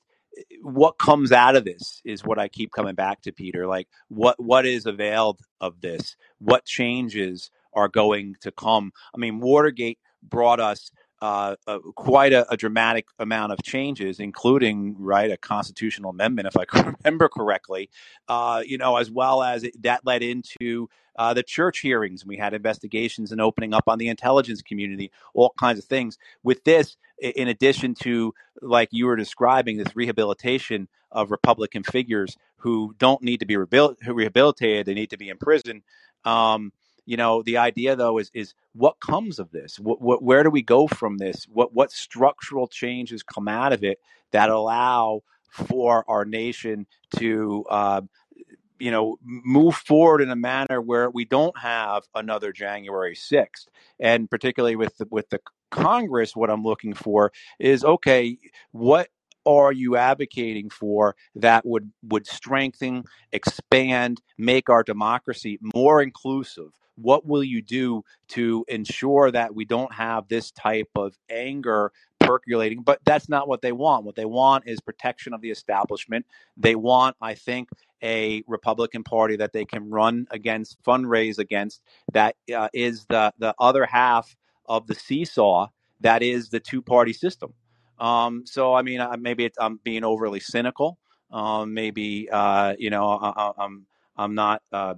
what 0.61 0.99
comes 0.99 1.31
out 1.31 1.55
of 1.55 1.65
this 1.65 2.01
is 2.05 2.23
what 2.23 2.39
I 2.39 2.47
keep 2.47 2.71
coming 2.71 2.95
back 2.95 3.21
to, 3.21 3.31
Peter. 3.31 3.65
Like, 3.67 3.87
what 4.09 4.41
what 4.43 4.65
is 4.65 4.85
availed 4.85 5.39
of 5.61 5.81
this? 5.81 6.15
What 6.39 6.65
changes 6.65 7.49
are 7.73 7.87
going 7.87 8.35
to 8.41 8.51
come? 8.51 8.91
I 9.15 9.17
mean, 9.17 9.39
Watergate 9.39 9.99
brought 10.29 10.59
us 10.59 10.91
uh, 11.21 11.55
quite 11.95 12.31
a, 12.31 12.51
a, 12.51 12.57
dramatic 12.57 13.07
amount 13.17 13.51
of 13.51 13.63
changes, 13.63 14.19
including 14.19 14.95
right 14.99 15.31
a 15.31 15.37
constitutional 15.37 16.11
amendment, 16.11 16.47
if 16.47 16.55
I 16.55 16.93
remember 17.03 17.27
correctly. 17.27 17.89
Uh, 18.27 18.61
you 18.65 18.77
know, 18.77 18.97
as 18.97 19.09
well 19.09 19.41
as 19.41 19.63
it, 19.63 19.81
that 19.81 20.05
led 20.05 20.21
into 20.21 20.89
uh, 21.17 21.33
the 21.33 21.43
Church 21.43 21.79
hearings. 21.79 22.25
We 22.25 22.37
had 22.37 22.53
investigations 22.53 23.31
and 23.31 23.41
opening 23.41 23.73
up 23.73 23.85
on 23.87 23.97
the 23.97 24.07
intelligence 24.07 24.61
community, 24.61 25.11
all 25.33 25.53
kinds 25.59 25.79
of 25.79 25.85
things. 25.85 26.17
With 26.43 26.63
this, 26.63 26.95
in 27.19 27.47
addition 27.47 27.95
to 28.03 28.33
like 28.61 28.89
you 28.91 29.07
were 29.07 29.15
describing, 29.15 29.77
this 29.77 29.95
rehabilitation 29.95 30.87
of 31.11 31.31
Republican 31.31 31.83
figures 31.83 32.37
who 32.57 32.93
don't 32.99 33.23
need 33.23 33.39
to 33.39 33.45
be 33.45 33.57
rehabilitated; 33.57 34.85
they 34.85 34.93
need 34.93 35.09
to 35.09 35.17
be 35.17 35.29
in 35.29 35.37
prison. 35.37 35.81
Um, 36.25 36.71
you 37.07 37.17
know 37.17 37.41
the 37.41 37.57
idea 37.57 37.95
though 37.95 38.19
is 38.19 38.29
is 38.33 38.53
what 38.73 38.99
comes 38.99 39.39
of 39.39 39.49
this? 39.51 39.79
What, 39.79 40.01
what, 40.01 40.21
where 40.21 40.43
do 40.43 40.51
we 40.51 40.61
go 40.61 40.87
from 40.87 41.17
this? 41.17 41.45
What 41.45 41.73
what 41.73 41.91
structural 41.91 42.67
changes 42.67 43.23
come 43.23 43.47
out 43.47 43.73
of 43.73 43.83
it 43.83 43.99
that 44.31 44.49
allow 44.49 45.23
for 45.49 46.03
our 46.09 46.25
nation 46.25 46.85
to 47.15 47.65
uh, 47.69 48.01
you 48.77 48.91
know 48.91 49.17
move 49.23 49.75
forward 49.75 50.21
in 50.21 50.29
a 50.29 50.35
manner 50.35 50.81
where 50.81 51.09
we 51.09 51.23
don't 51.23 51.57
have 51.57 52.03
another 52.13 52.51
January 52.51 53.15
6th 53.15 53.67
and 53.99 54.29
particularly 54.29 54.75
with 54.75 54.97
the, 54.97 55.07
with 55.09 55.29
the 55.29 55.39
Congress 55.71 56.35
what 56.35 56.49
I'm 56.49 56.63
looking 56.63 56.93
for 56.93 57.31
is 57.57 57.83
okay 57.83 58.37
what 58.71 59.07
are 59.47 59.73
you 59.73 59.97
advocating 59.97 60.69
for 60.69 61.15
that 61.35 61.65
would 61.65 61.91
would 62.03 62.27
strengthen, 62.27 63.05
expand, 63.33 64.21
make 64.37 64.69
our 64.69 64.83
democracy 64.83 65.59
more 65.75 66.03
inclusive? 66.03 66.71
What 66.97 67.27
will 67.27 67.43
you 67.43 67.63
do 67.63 68.03
to 68.29 68.65
ensure 68.67 69.31
that 69.31 69.55
we 69.55 69.65
don't 69.65 69.93
have 69.93 70.29
this 70.29 70.51
type 70.51 70.89
of 70.95 71.15
anger 71.31 71.93
percolating? 72.19 72.83
But 72.83 72.99
that's 73.05 73.29
not 73.29 73.47
what 73.47 73.61
they 73.63 73.71
want. 73.71 74.05
What 74.05 74.17
they 74.17 74.25
want 74.25 74.65
is 74.67 74.81
protection 74.81 75.33
of 75.33 75.41
the 75.41 75.51
establishment. 75.51 76.27
They 76.57 76.75
want, 76.75 77.17
I 77.21 77.35
think, 77.35 77.69
a 78.03 78.43
Republican 78.47 79.03
Party 79.03 79.37
that 79.37 79.53
they 79.53 79.65
can 79.65 79.89
run 79.89 80.27
against, 80.31 80.83
fundraise 80.83 81.39
against, 81.39 81.81
that 82.13 82.35
uh, 82.55 82.69
is 82.73 83.05
the 83.09 83.33
the 83.39 83.55
other 83.59 83.85
half 83.87 84.35
of 84.67 84.87
the 84.87 84.95
seesaw 84.95 85.69
that 86.01 86.23
is 86.23 86.49
the 86.49 86.61
two 86.61 86.81
party 86.83 87.13
system. 87.13 87.53
Um, 87.99 88.45
so, 88.45 88.73
I 88.73 88.81
mean, 88.81 89.05
maybe 89.19 89.49
I'm 89.59 89.79
being 89.83 90.03
overly 90.03 90.39
cynical. 90.39 90.97
Um, 91.31 91.73
maybe 91.73 92.29
uh, 92.31 92.75
you 92.77 92.89
know 92.89 93.09
I, 93.09 93.47
am 93.47 93.53
I'm, 93.57 93.85
I'm 94.15 94.35
not 94.35 94.61
uh, 94.71 94.95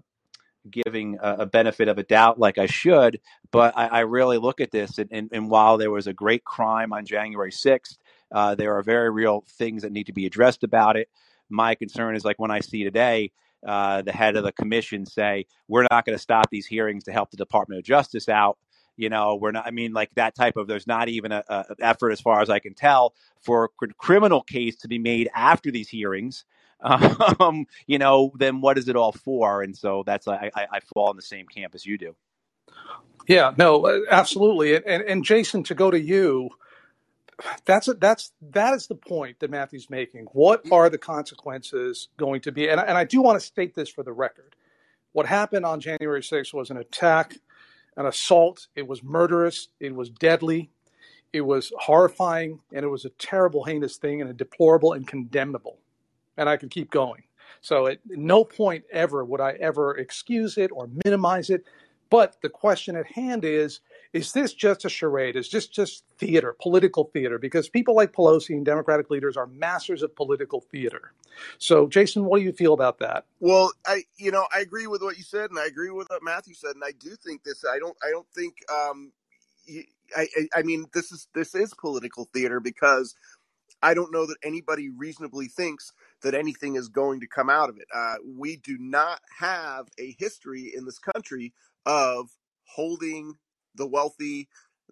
giving 0.70 1.18
a, 1.22 1.38
a, 1.39 1.46
benefit 1.46 1.88
of 1.88 1.98
a 1.98 2.03
doubt 2.03 2.39
like 2.39 2.58
I 2.58 2.68
should, 2.68 3.20
but 3.51 3.75
I, 3.75 3.88
I 3.88 4.00
really 4.01 4.38
look 4.38 4.62
at 4.62 4.72
this 4.72 5.00
and, 5.00 5.10
and, 5.12 5.29
and, 5.32 5.50
while 5.50 5.77
there 5.77 5.89
was 5.89 6.06
a 6.06 6.13
great 6.13 6.44
crime 6.44 6.94
on 6.94 7.06
January 7.06 7.51
6th, 7.51 7.98
uh, 8.32 8.53
there 8.53 8.77
are 8.77 8.84
very 8.84 9.10
real 9.10 9.44
things 9.58 9.82
that 9.82 9.91
need 9.91 10.06
to 10.06 10.13
be 10.13 10.27
addressed 10.27 10.63
about 10.63 10.98
it. 10.98 11.10
My 11.50 11.74
concern 11.74 12.15
is 12.15 12.24
like 12.24 12.38
when 12.38 12.51
I 12.51 12.60
see 12.60 12.84
today 12.84 13.32
uh, 13.65 14.03
the 14.03 14.12
head 14.12 14.36
of 14.36 14.44
the 14.44 14.51
commission 14.51 15.06
say 15.06 15.46
we're 15.68 15.88
not 15.89 16.06
going 16.06 16.15
to 16.15 16.22
stop 16.22 16.50
these 16.51 16.68
hearings 16.68 17.06
to 17.06 17.12
help 17.12 17.32
the 17.32 17.38
Department 17.38 17.79
of 17.79 17.86
Justice 17.86 18.29
out 18.29 18.60
you 19.00 19.10
know, 19.10 19.36
we're 19.36 19.51
not. 19.51 19.65
I 19.65 19.72
mean, 19.72 19.94
like 19.94 20.13
that 20.15 20.36
type 20.36 20.58
of. 20.58 20.68
There's 20.68 20.86
not 20.86 21.08
even 21.08 21.32
a, 21.32 21.44
a 21.48 21.65
effort, 21.79 22.12
as 22.12 22.20
far 22.20 22.41
as 22.41 22.50
I 22.50 22.60
can 22.60 22.74
tell, 22.74 23.13
for 23.41 23.72
a 23.82 23.88
criminal 23.94 24.41
case 24.41 24.75
to 24.77 24.89
be 24.89 25.00
made 25.00 25.29
after 25.34 25.72
these 25.72 25.89
hearings. 25.89 26.46
Um, 27.41 27.65
you 27.88 27.98
know, 27.98 28.32
then 28.38 28.62
what 28.62 28.77
is 28.77 28.88
it 28.88 28.96
all 28.96 29.12
for? 29.12 29.62
And 29.62 29.75
so 29.75 30.03
that's 30.06 30.29
I, 30.29 30.50
I, 30.56 30.68
I 30.72 30.79
fall 30.94 31.12
in 31.12 31.18
the 31.18 31.22
same 31.22 31.46
camp 31.46 31.75
as 31.75 31.86
you 31.86 31.98
do. 31.98 32.15
Yeah, 33.27 33.53
no, 33.58 33.86
uh, 33.86 34.00
absolutely. 34.10 34.75
And, 34.75 34.86
and, 34.86 35.03
and 35.03 35.24
Jason, 35.25 35.63
to 35.63 35.75
go 35.75 35.91
to 35.91 36.00
you, 36.00 36.51
that's 37.65 37.89
a, 37.89 37.96
that's 37.96 38.32
that 38.51 38.74
is 38.74 38.88
the 38.88 38.96
point 38.96 39.39
that 39.39 39.51
Matthew's 39.51 39.89
making. 39.89 40.27
What 40.32 40.72
are 40.72 40.89
the 40.89 40.98
consequences 40.98 42.08
going 42.18 42.41
to 42.41 42.51
be? 42.53 42.70
And, 42.70 42.79
and 42.79 42.98
I 42.98 43.03
do 43.03 43.22
want 43.22 43.39
to 43.39 43.46
state 43.46 43.75
this 43.75 43.89
for 43.89 44.03
the 44.03 44.13
record. 44.13 44.56
What 45.12 45.25
happened 45.25 45.65
on 45.65 45.82
January 45.82 46.22
6th 46.22 46.53
was 46.53 46.70
an 46.70 46.77
attack 46.77 47.36
an 48.00 48.06
assault. 48.06 48.68
It 48.75 48.88
was 48.88 49.03
murderous. 49.03 49.68
It 49.79 49.94
was 49.94 50.10
deadly. 50.10 50.72
It 51.34 51.41
was 51.41 51.72
horrifying. 51.77 52.62
And 52.74 52.84
it 52.84 52.88
was 52.88 53.06
a 53.06 53.10
terrible, 53.10 53.65
heinous 53.65 53.98
thing 53.98 54.22
and 54.22 54.29
a 54.29 54.34
deplorable 54.34 54.94
and 54.94 55.06
condemnable. 55.06 55.77
And 56.38 56.50
I 56.50 56.58
could 56.58 56.72
keep 56.72 56.89
going. 56.89 57.24
So 57.62 57.88
at 57.88 58.00
no 58.06 58.46
point 58.46 58.86
ever 58.89 59.25
would 59.25 59.41
I 59.41 59.51
ever 59.60 59.98
excuse 59.98 60.58
it 60.58 60.72
or 60.72 60.89
minimize 61.03 61.50
it. 61.50 61.65
But 62.10 62.38
the 62.41 62.50
question 62.50 62.96
at 62.96 63.06
hand 63.06 63.44
is 63.44 63.82
is 64.12 64.32
this 64.32 64.54
just 64.54 64.86
a 64.86 64.89
charade? 64.89 65.36
Is 65.36 65.50
this 65.50 65.68
just 65.68 66.04
theater, 66.18 66.56
political 66.60 67.06
theater? 67.06 67.38
Because 67.38 67.70
people 67.70 67.96
like 67.96 68.12
Pelosi 68.12 68.56
and 68.56 68.66
Democratic 68.66 69.10
leaders 69.10 69.38
are 69.38 69.48
masters 69.48 70.01
of 70.01 70.16
political 70.16 70.62
theater. 70.62 71.13
So, 71.60 71.88
Jason, 71.88 72.25
what 72.25 72.39
do 72.39 72.44
you 72.44 72.51
feel 72.51 72.74
about 72.74 73.00
that? 73.00 73.25
Well, 73.39 73.72
I, 73.86 74.04
you 74.18 74.32
know, 74.32 74.48
I 74.54 74.62
agree 74.62 74.88
with 74.88 75.01
what 75.01 75.18
you 75.18 75.24
said, 75.24 75.51
and 75.51 75.60
I 75.60 75.66
agree 75.66 75.92
with 75.92 76.10
what 76.10 76.24
Matthew 76.24 76.56
said, 76.56 76.74
and 76.75 76.84
I 76.84 76.92
do 77.00 77.16
think 77.24 77.44
this. 77.44 77.63
I 77.63 77.78
don't, 77.78 77.96
I 78.04 78.10
don't 78.10 78.28
think. 78.34 78.56
Um, 78.74 79.12
I, 80.16 80.28
I 80.56 80.63
mean, 80.63 80.88
this 80.94 81.12
is 81.12 81.28
this 81.36 81.54
is 81.54 81.74
political 81.75 82.28
theater 82.34 82.60
because 82.60 83.13
I 83.82 83.94
don't 83.94 84.12
know 84.12 84.25
that 84.25 84.38
anybody 84.44 84.89
reasonably 84.89 85.48
thinks 85.48 85.92
that 86.24 86.34
anything 86.34 86.75
is 86.75 86.89
going 86.89 87.20
to 87.20 87.28
come 87.28 87.50
out 87.50 87.70
of 87.70 87.78
it. 87.78 87.88
Uh, 87.94 88.16
we 88.25 88.58
do 88.58 88.78
not 88.80 89.22
have 89.38 89.88
a 90.00 90.16
history 90.18 90.74
in 90.75 90.86
this 90.86 90.98
country 90.98 91.54
of 91.86 92.30
holding 92.66 93.36
the 93.80 93.88
wealthy, 93.88 94.48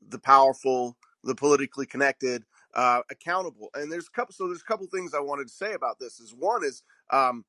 the 0.09 0.19
powerful, 0.19 0.97
the 1.23 1.35
politically 1.35 1.85
connected 1.85 2.43
uh, 2.73 3.01
accountable. 3.11 3.69
And 3.75 3.91
there's 3.91 4.07
a 4.07 4.11
couple. 4.11 4.33
So 4.33 4.47
there's 4.47 4.61
a 4.61 4.65
couple 4.65 4.87
things 4.87 5.13
I 5.13 5.19
wanted 5.19 5.47
to 5.47 5.53
say 5.53 5.73
about 5.73 5.99
this. 5.99 6.19
Is 6.19 6.33
one 6.33 6.63
is 6.63 6.83
um, 7.11 7.45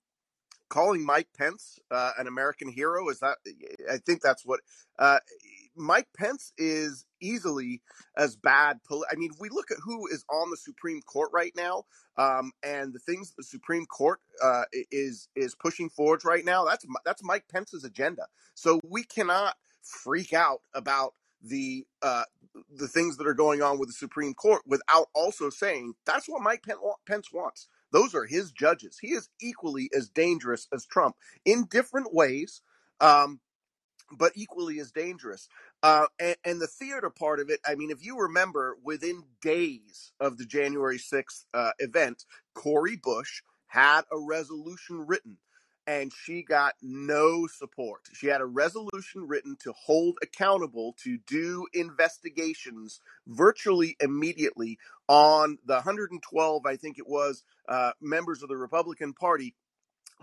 calling 0.69 1.05
Mike 1.05 1.29
Pence 1.37 1.79
uh, 1.91 2.13
an 2.19 2.27
American 2.27 2.69
hero. 2.69 3.09
Is 3.09 3.21
that 3.21 3.39
I 3.91 3.99
think 3.99 4.23
that's 4.23 4.45
what 4.45 4.61
uh, 4.99 5.19
Mike 5.77 6.09
Pence 6.17 6.53
is 6.59 7.07
easily 7.21 7.83
as 8.17 8.37
bad. 8.37 8.79
Poli- 8.89 9.07
I 9.11 9.17
mean, 9.17 9.31
if 9.33 9.41
we 9.41 9.49
look 9.49 9.71
at 9.71 9.79
who 9.85 10.07
is 10.09 10.25
on 10.31 10.51
the 10.51 10.57
Supreme 10.57 11.03
Court 11.03 11.31
right 11.33 11.53
now, 11.57 11.85
um, 12.17 12.53
and 12.63 12.93
the 12.93 12.99
things 12.99 13.33
the 13.37 13.45
Supreme 13.45 13.87
Court 13.87 14.21
uh, 14.43 14.65
is 14.91 15.29
is 15.37 15.55
pushing 15.55 15.89
forward 15.89 16.25
right 16.25 16.45
now, 16.45 16.65
that's 16.65 16.85
that's 17.05 17.23
Mike 17.23 17.45
Pence's 17.51 17.85
agenda. 17.85 18.27
So 18.55 18.81
we 18.85 19.05
cannot 19.05 19.57
freak 19.83 20.33
out 20.33 20.61
about 20.75 21.15
the 21.43 21.87
uh, 22.03 22.25
the 22.75 22.89
things 22.89 23.17
that 23.17 23.27
are 23.27 23.35
going 23.35 23.63
on 23.63 23.79
with 23.79 23.89
the 23.89 23.95
Supreme 23.95 24.35
Court 24.35 24.63
without 24.67 25.07
also 25.15 25.51
saying 25.51 25.95
that's 26.05 26.29
what 26.29 26.43
Mike 26.43 26.65
Pence 27.07 27.33
wants. 27.33 27.69
Those 27.93 28.15
are 28.15 28.27
his 28.27 28.53
judges. 28.53 28.99
He 29.01 29.09
is 29.09 29.29
equally 29.41 29.91
as 29.97 30.09
dangerous 30.09 30.69
as 30.73 30.85
Trump 30.87 31.17
in 31.45 31.67
different 31.71 32.13
ways, 32.13 32.61
um, 33.01 33.41
but 34.19 34.33
equally 34.35 34.79
as 34.79 34.93
dangerous. 34.93 35.49
Uh, 35.83 36.07
and, 36.19 36.37
and, 36.45 36.61
the 36.61 36.67
theater 36.67 37.09
part 37.09 37.39
of 37.39 37.51
it, 37.51 37.61
I 37.65 37.77
mean, 37.77 37.91
if 37.91 38.05
you 38.05 38.19
remember, 38.19 38.77
within 38.83 39.23
days 39.41 40.13
of 40.19 40.37
the 40.37 40.45
January 40.45 40.99
6th 40.99 41.45
uh, 41.55 41.71
event, 41.79 42.25
Cori 42.53 42.97
Bush 42.97 43.43
had 43.69 44.03
a 44.11 44.19
resolution 44.19 45.07
written 45.07 45.37
and 45.89 46.13
she 46.13 46.43
got 46.43 46.75
no 46.83 47.47
support. 47.47 48.03
She 48.13 48.27
had 48.27 48.43
a 48.43 48.47
resolution 48.47 49.27
written 49.27 49.57
to 49.61 49.73
hold 49.73 50.19
accountable 50.23 50.95
to 51.03 51.17
do 51.27 51.67
investigations 51.73 53.01
virtually 53.27 53.97
immediately 53.99 54.79
on 55.09 55.57
the 55.65 55.77
112, 55.77 56.67
I 56.67 56.77
think 56.77 56.99
it 56.99 57.09
was, 57.09 57.43
uh, 57.71 57.93
members 58.03 58.43
of 58.43 58.51
the 58.51 58.57
Republican 58.59 59.15
Party 59.15 59.55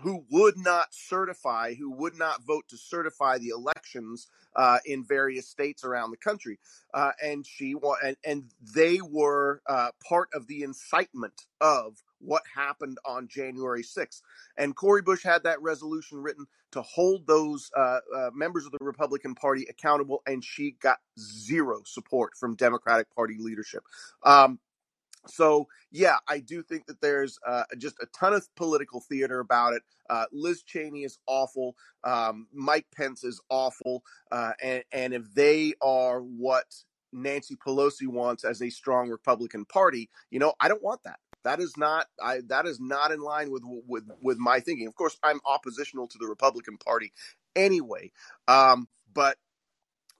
who 0.02 0.24
would 0.30 0.56
not 0.56 0.88
certify, 0.92 1.74
who 1.74 1.90
would 1.90 2.16
not 2.16 2.44
vote 2.44 2.68
to 2.68 2.76
certify 2.76 3.38
the 3.38 3.48
elections 3.48 4.28
uh, 4.54 4.78
in 4.84 5.02
various 5.04 5.48
states 5.48 5.84
around 5.84 6.10
the 6.12 6.16
country, 6.16 6.58
uh, 6.94 7.12
and 7.22 7.44
she 7.46 7.74
and, 8.04 8.16
and 8.24 8.44
they 8.74 9.00
were 9.00 9.62
uh, 9.66 9.90
part 10.06 10.28
of 10.32 10.46
the 10.46 10.62
incitement 10.62 11.46
of 11.60 12.02
what 12.20 12.42
happened 12.54 12.98
on 13.04 13.28
January 13.28 13.82
6th. 13.82 14.22
And 14.56 14.74
Cori 14.74 15.02
Bush 15.02 15.22
had 15.22 15.42
that 15.44 15.60
resolution 15.62 16.18
written 16.18 16.46
to 16.72 16.82
hold 16.82 17.26
those 17.26 17.70
uh, 17.76 18.00
uh, 18.14 18.30
members 18.34 18.66
of 18.66 18.72
the 18.72 18.78
Republican 18.80 19.34
Party 19.34 19.66
accountable, 19.68 20.22
and 20.26 20.44
she 20.44 20.76
got 20.80 20.98
zero 21.18 21.82
support 21.84 22.32
from 22.38 22.56
Democratic 22.56 23.14
Party 23.14 23.36
leadership. 23.38 23.82
Um, 24.22 24.58
so 25.28 25.68
yeah, 25.90 26.16
I 26.28 26.40
do 26.40 26.62
think 26.62 26.86
that 26.86 27.00
there's 27.00 27.38
uh, 27.46 27.64
just 27.78 27.96
a 28.00 28.06
ton 28.18 28.32
of 28.32 28.46
political 28.56 29.00
theater 29.00 29.40
about 29.40 29.74
it. 29.74 29.82
Uh, 30.08 30.26
Liz 30.32 30.62
Cheney 30.62 31.02
is 31.02 31.18
awful. 31.26 31.76
Um, 32.04 32.46
Mike 32.52 32.86
Pence 32.94 33.24
is 33.24 33.40
awful. 33.48 34.02
Uh, 34.30 34.52
and, 34.62 34.84
and 34.92 35.14
if 35.14 35.32
they 35.34 35.74
are 35.82 36.20
what 36.20 36.66
Nancy 37.12 37.56
Pelosi 37.56 38.06
wants 38.06 38.44
as 38.44 38.62
a 38.62 38.70
strong 38.70 39.08
Republican 39.08 39.64
Party, 39.64 40.10
you 40.30 40.38
know, 40.38 40.54
I 40.60 40.68
don't 40.68 40.82
want 40.82 41.02
that. 41.04 41.18
That 41.46 41.60
is 41.60 41.76
not 41.76 42.08
I 42.20 42.40
that 42.48 42.66
is 42.66 42.80
not 42.80 43.12
in 43.12 43.20
line 43.20 43.52
with 43.52 43.62
with 43.64 44.02
with 44.20 44.36
my 44.36 44.58
thinking. 44.58 44.88
Of 44.88 44.96
course, 44.96 45.16
I'm 45.22 45.38
oppositional 45.46 46.08
to 46.08 46.18
the 46.18 46.26
Republican 46.26 46.76
Party 46.76 47.12
anyway. 47.54 48.10
Um, 48.48 48.88
but 49.14 49.36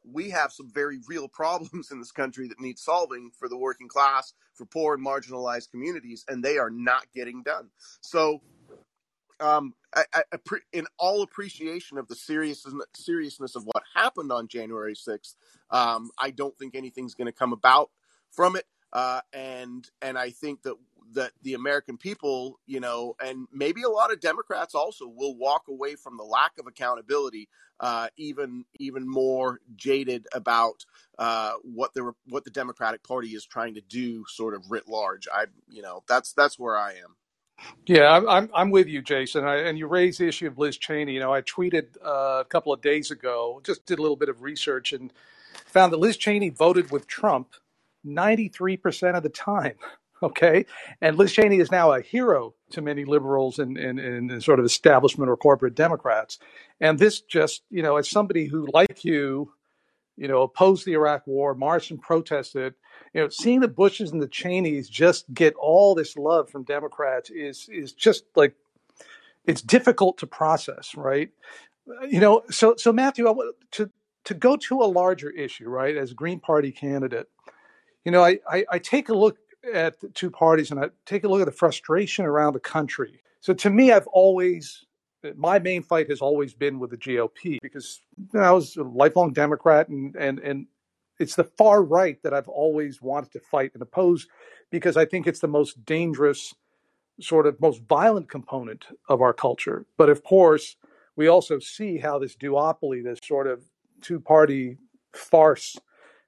we 0.09 0.31
have 0.31 0.53
some 0.53 0.71
very 0.71 1.01
real 1.09 1.27
problems 1.43 1.91
in 1.91 1.99
this 1.99 2.13
country 2.13 2.47
that 2.47 2.61
need 2.61 2.79
solving 2.79 3.33
for 3.37 3.49
the 3.49 3.59
working 3.59 3.89
class, 3.89 4.35
for 4.55 4.67
poor 4.67 4.95
and 4.95 5.05
marginalized 5.05 5.73
communities, 5.73 6.25
and 6.29 6.45
they 6.45 6.59
are 6.59 6.71
not 6.71 7.03
getting 7.13 7.43
done. 7.43 7.71
So, 8.03 8.41
um, 9.41 9.75
I, 9.97 10.05
I, 10.15 10.23
in 10.73 10.87
all 10.97 11.23
appreciation 11.23 11.99
of 11.99 12.07
the 12.07 12.15
seriousness 12.15 12.73
seriousness 12.95 13.57
of 13.57 13.65
what 13.65 13.83
happened 13.97 14.31
on 14.31 14.47
January 14.47 14.95
sixth, 14.95 15.35
um, 15.73 16.13
I 16.21 16.31
don't 16.31 16.57
think 16.57 16.77
anything's 16.77 17.15
going 17.15 17.27
to 17.27 17.33
come 17.37 17.53
about 17.53 17.91
from 18.31 18.55
it. 18.55 18.67
Uh, 18.93 19.21
and 19.33 19.91
and 20.01 20.17
I 20.17 20.31
think 20.31 20.63
that 20.63 20.77
that 21.15 21.33
the 21.43 21.55
American 21.55 21.97
people, 21.97 22.59
you 22.67 22.81
know, 22.81 23.17
and 23.25 23.47
maybe 23.53 23.83
a 23.83 23.89
lot 23.89 24.13
of 24.13 24.21
Democrats 24.21 24.75
also 24.75 25.07
will 25.07 25.37
walk 25.37 25.65
away 25.69 25.97
from 25.97 26.17
the 26.17 26.25
lack 26.25 26.53
of 26.59 26.67
accountability, 26.67 27.49
uh, 27.81 28.09
even 28.17 28.65
even 28.79 29.09
more 29.09 29.61
jaded 29.77 30.27
about 30.33 30.85
uh, 31.19 31.53
what 31.63 31.95
the 31.95 32.13
what 32.29 32.45
the 32.45 32.51
Democratic 32.51 33.03
Party 33.03 33.31
is 33.31 33.45
trying 33.47 33.75
to 33.75 33.81
do, 33.83 34.25
sort 34.29 34.55
of 34.55 34.71
writ 34.71 34.89
large. 34.89 35.29
I, 35.33 35.47
you 35.69 35.83
know, 35.83 36.03
that's 36.09 36.33
that's 36.33 36.59
where 36.59 36.77
I 36.77 36.93
am. 36.93 37.17
Yeah, 37.87 38.21
I'm 38.29 38.51
I'm 38.55 38.71
with 38.71 38.89
you, 38.89 39.03
Jason. 39.03 39.45
I, 39.45 39.57
and 39.57 39.79
you 39.79 39.87
raised 39.87 40.21
the 40.21 40.29
issue 40.29 40.47
of 40.47 40.59
Liz 40.59 40.77
Cheney. 40.77 41.13
You 41.13 41.21
know, 41.21 41.33
I 41.33 41.43
tweeted 41.43 41.97
uh, 42.05 42.41
a 42.41 42.45
couple 42.49 42.73
of 42.73 42.81
days 42.83 43.11
ago, 43.11 43.61
just 43.65 43.87
did 43.87 43.99
a 43.99 44.03
little 44.03 44.17
bit 44.17 44.29
of 44.29 44.43
research 44.43 44.93
and 44.93 45.13
found 45.67 45.93
that 45.93 45.99
Liz 45.99 46.17
Cheney 46.17 46.51
voted 46.51 46.91
with 46.91 47.07
Trump 47.07 47.55
93% 48.07 49.17
of 49.17 49.23
the 49.23 49.29
time. 49.29 49.75
Okay. 50.23 50.65
And 51.01 51.17
Liz 51.17 51.33
Cheney 51.33 51.59
is 51.59 51.71
now 51.71 51.93
a 51.93 52.01
hero 52.01 52.55
to 52.71 52.81
many 52.81 53.05
liberals 53.05 53.59
and, 53.59 53.77
and, 53.77 53.99
and 53.99 54.43
sort 54.43 54.59
of 54.59 54.65
establishment 54.65 55.29
or 55.31 55.37
corporate 55.37 55.75
Democrats. 55.75 56.39
And 56.81 56.99
this 56.99 57.21
just, 57.21 57.63
you 57.71 57.83
know, 57.83 57.97
as 57.97 58.09
somebody 58.09 58.47
who, 58.47 58.67
like 58.73 59.05
you, 59.05 59.53
you 60.17 60.29
know, 60.29 60.43
opposed 60.43 60.87
the 60.87 60.95
Iraq 60.95 61.27
war, 61.27 61.55
marched 61.55 61.91
and 61.91 62.01
protested, 62.01 62.75
you 63.13 63.21
know, 63.21 63.29
seeing 63.29 63.61
the 63.61 63.69
Bushes 63.69 64.11
and 64.11 64.23
the 64.23 64.29
Cheneys 64.29 64.89
just 64.89 65.33
get 65.33 65.55
all 65.57 65.95
this 65.95 66.17
love 66.17 66.49
from 66.51 66.65
Democrats 66.65 67.31
is 67.31 67.69
is 67.71 67.93
just 67.93 68.25
like 68.35 68.55
it's 69.45 69.63
difficult 69.63 70.19
to 70.19 70.27
process, 70.27 70.95
right? 70.95 71.31
You 72.09 72.21
know, 72.21 72.43
so 72.51 72.75
so 72.77 72.93
Matthew, 72.93 73.29
I, 73.29 73.35
to 73.73 73.91
to 74.25 74.35
go 74.35 74.57
to 74.57 74.81
a 74.81 74.87
larger 74.87 75.31
issue, 75.31 75.69
right? 75.69 75.97
As 75.97 76.15
Green 76.15 76.41
Party 76.41 76.73
candidate, 76.73 77.29
you 78.05 78.13
know, 78.13 78.25
I, 78.25 78.39
I, 78.51 78.65
I 78.71 78.79
take 78.79 79.09
a 79.09 79.15
look 79.15 79.39
at 79.73 80.01
the 80.01 80.09
two 80.09 80.31
parties 80.31 80.71
and 80.71 80.81
I 80.81 80.91
take 81.05 81.25
a 81.25 81.29
look 81.29 81.41
at 81.41 81.47
the 81.47 81.53
frustration 81.53 82.25
around 82.25 82.55
the 82.55 82.61
country. 82.61 83.21
So 83.41 83.55
to 83.55 83.71
me, 83.71 83.93
I've 83.93 84.07
always 84.09 84.85
my 85.35 85.59
main 85.59 85.83
fight 85.83 86.09
has 86.09 86.21
always 86.21 86.55
been 86.55 86.79
with 86.79 86.91
the 86.91 86.97
GOP 86.97 87.59
because 87.61 88.01
you 88.17 88.29
know, 88.39 88.41
I 88.41 88.53
was 88.53 88.77
a 88.77 88.83
lifelong 88.83 89.33
Democrat 89.33 89.89
and 89.89 90.15
and 90.17 90.39
and 90.41 90.67
it's 91.19 91.35
the 91.35 91.45
far 91.45 91.83
right 91.83 92.23
that 92.23 92.35
I've 92.35 92.49
always 92.49 93.01
wanted 93.01 93.33
to 93.33 93.41
fight 93.41 93.73
and 93.73 93.83
oppose 93.83 94.27
because 94.71 94.97
I 94.97 95.07
think 95.07 95.27
it's 95.27 95.41
the 95.41 95.49
most 95.49 95.85
dangerous, 95.85 96.55
sort 97.21 97.47
of 97.47 97.61
most 97.61 97.83
violent 97.89 98.29
component 98.29 98.87
of 99.09 99.23
our 99.23 99.33
culture. 99.33 99.87
But 99.97 100.11
of 100.11 100.23
course, 100.23 100.77
we 101.17 101.29
also 101.29 101.59
see 101.59 101.99
how 101.99 102.19
this 102.19 102.37
duopoly, 102.37 103.03
this 103.03 103.21
sort 103.25 103.47
of 103.47 103.65
two 104.03 104.21
party 104.21 104.77
farce, 105.15 105.77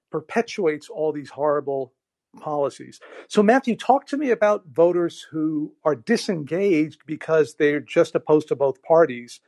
perpetuates 0.09 0.89
all 0.89 1.11
these 1.11 1.29
horrible 1.29 1.93
policies. 2.39 2.99
So, 3.27 3.41
Matthew, 3.43 3.75
talk 3.75 4.05
to 4.07 4.17
me 4.17 4.31
about 4.31 4.65
voters 4.71 5.25
who 5.31 5.73
are 5.83 5.95
disengaged 5.95 7.01
because 7.05 7.55
they're 7.55 7.79
just 7.79 8.15
opposed 8.15 8.47
to 8.49 8.55
both 8.55 8.81
parties. 8.83 9.39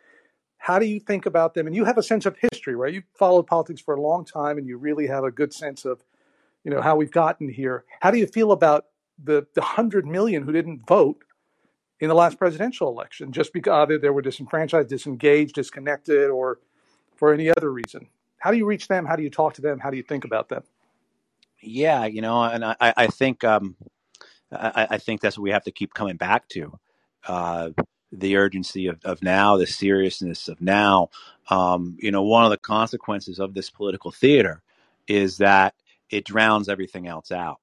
How 0.57 0.79
do 0.79 0.85
you 0.85 0.99
think 0.99 1.25
about 1.25 1.53
them? 1.53 1.67
And 1.67 1.75
you 1.75 1.85
have 1.85 1.97
a 1.97 2.03
sense 2.03 2.25
of 2.25 2.37
history, 2.37 2.75
right? 2.75 2.93
You've 2.93 3.03
followed 3.17 3.47
politics 3.47 3.81
for 3.81 3.95
a 3.95 4.01
long 4.01 4.25
time 4.25 4.57
and 4.57 4.67
you 4.67 4.77
really 4.77 5.07
have 5.07 5.23
a 5.23 5.31
good 5.31 5.53
sense 5.53 5.85
of, 5.85 6.03
you 6.63 6.71
know, 6.71 6.81
how 6.81 6.95
we've 6.95 7.11
gotten 7.11 7.49
here. 7.49 7.83
How 7.99 8.11
do 8.11 8.19
you 8.19 8.27
feel 8.27 8.51
about 8.51 8.85
the, 9.23 9.47
the 9.55 9.61
100 9.61 10.05
million 10.05 10.43
who 10.43 10.51
didn't 10.51 10.87
vote 10.87 11.23
in 11.99 12.09
the 12.09 12.15
last 12.15 12.37
presidential 12.37 12.89
election 12.89 13.31
just 13.31 13.53
because 13.53 13.73
either 13.83 13.97
they 13.97 14.09
were 14.09 14.21
disenfranchised, 14.21 14.89
disengaged, 14.89 15.55
disconnected, 15.55 16.29
or 16.29 16.59
for 17.15 17.33
any 17.33 17.49
other 17.49 17.71
reason? 17.71 18.07
How 18.37 18.51
do 18.51 18.57
you 18.57 18.65
reach 18.65 18.87
them? 18.87 19.05
How 19.05 19.15
do 19.15 19.23
you 19.23 19.29
talk 19.29 19.53
to 19.55 19.61
them? 19.61 19.79
How 19.79 19.91
do 19.91 19.97
you 19.97 20.03
think 20.03 20.25
about 20.25 20.49
them? 20.49 20.63
Yeah, 21.61 22.05
you 22.05 22.21
know, 22.21 22.43
and 22.43 22.65
I, 22.65 22.75
I 22.79 23.07
think 23.07 23.43
um, 23.43 23.75
I, 24.51 24.87
I 24.91 24.97
think 24.97 25.21
that's 25.21 25.37
what 25.37 25.43
we 25.43 25.51
have 25.51 25.63
to 25.65 25.71
keep 25.71 25.93
coming 25.93 26.17
back 26.17 26.47
to. 26.49 26.79
Uh, 27.27 27.69
the 28.11 28.35
urgency 28.35 28.87
of, 28.87 28.99
of 29.05 29.23
now, 29.23 29.57
the 29.57 29.67
seriousness 29.67 30.47
of 30.47 30.61
now. 30.61 31.09
Um, 31.49 31.97
you 31.99 32.11
know, 32.11 32.23
one 32.23 32.43
of 32.43 32.51
the 32.51 32.57
consequences 32.57 33.39
of 33.39 33.53
this 33.53 33.69
political 33.69 34.11
theater 34.11 34.61
is 35.07 35.37
that 35.37 35.75
it 36.09 36.25
drowns 36.25 36.67
everything 36.67 37.07
else 37.07 37.31
out. 37.31 37.59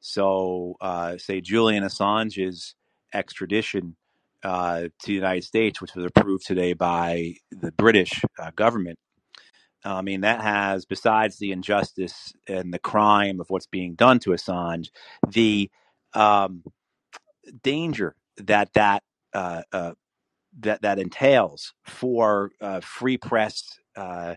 So, 0.00 0.76
uh, 0.80 1.18
say 1.18 1.40
Julian 1.40 1.82
Assange's 1.82 2.74
extradition 3.12 3.96
uh, 4.44 4.82
to 4.82 5.06
the 5.06 5.12
United 5.12 5.44
States, 5.44 5.80
which 5.80 5.94
was 5.94 6.04
approved 6.04 6.46
today 6.46 6.74
by 6.74 7.34
the 7.50 7.72
British 7.72 8.22
uh, 8.38 8.52
government, 8.54 8.98
I 9.84 10.02
mean, 10.02 10.22
that 10.22 10.40
has, 10.40 10.84
besides 10.84 11.38
the 11.38 11.52
injustice 11.52 12.32
and 12.46 12.72
the 12.74 12.78
crime 12.78 13.40
of 13.40 13.48
what's 13.50 13.66
being 13.66 13.94
done 13.94 14.18
to 14.20 14.30
Assange, 14.30 14.90
the 15.28 15.70
um, 16.14 16.64
danger 17.62 18.16
that 18.38 18.72
that 18.74 19.02
uh, 19.32 19.62
uh, 19.72 19.92
that 20.60 20.82
that 20.82 20.98
entails 20.98 21.74
for 21.84 22.50
uh, 22.60 22.80
free 22.80 23.16
press, 23.18 23.78
uh, 23.96 24.34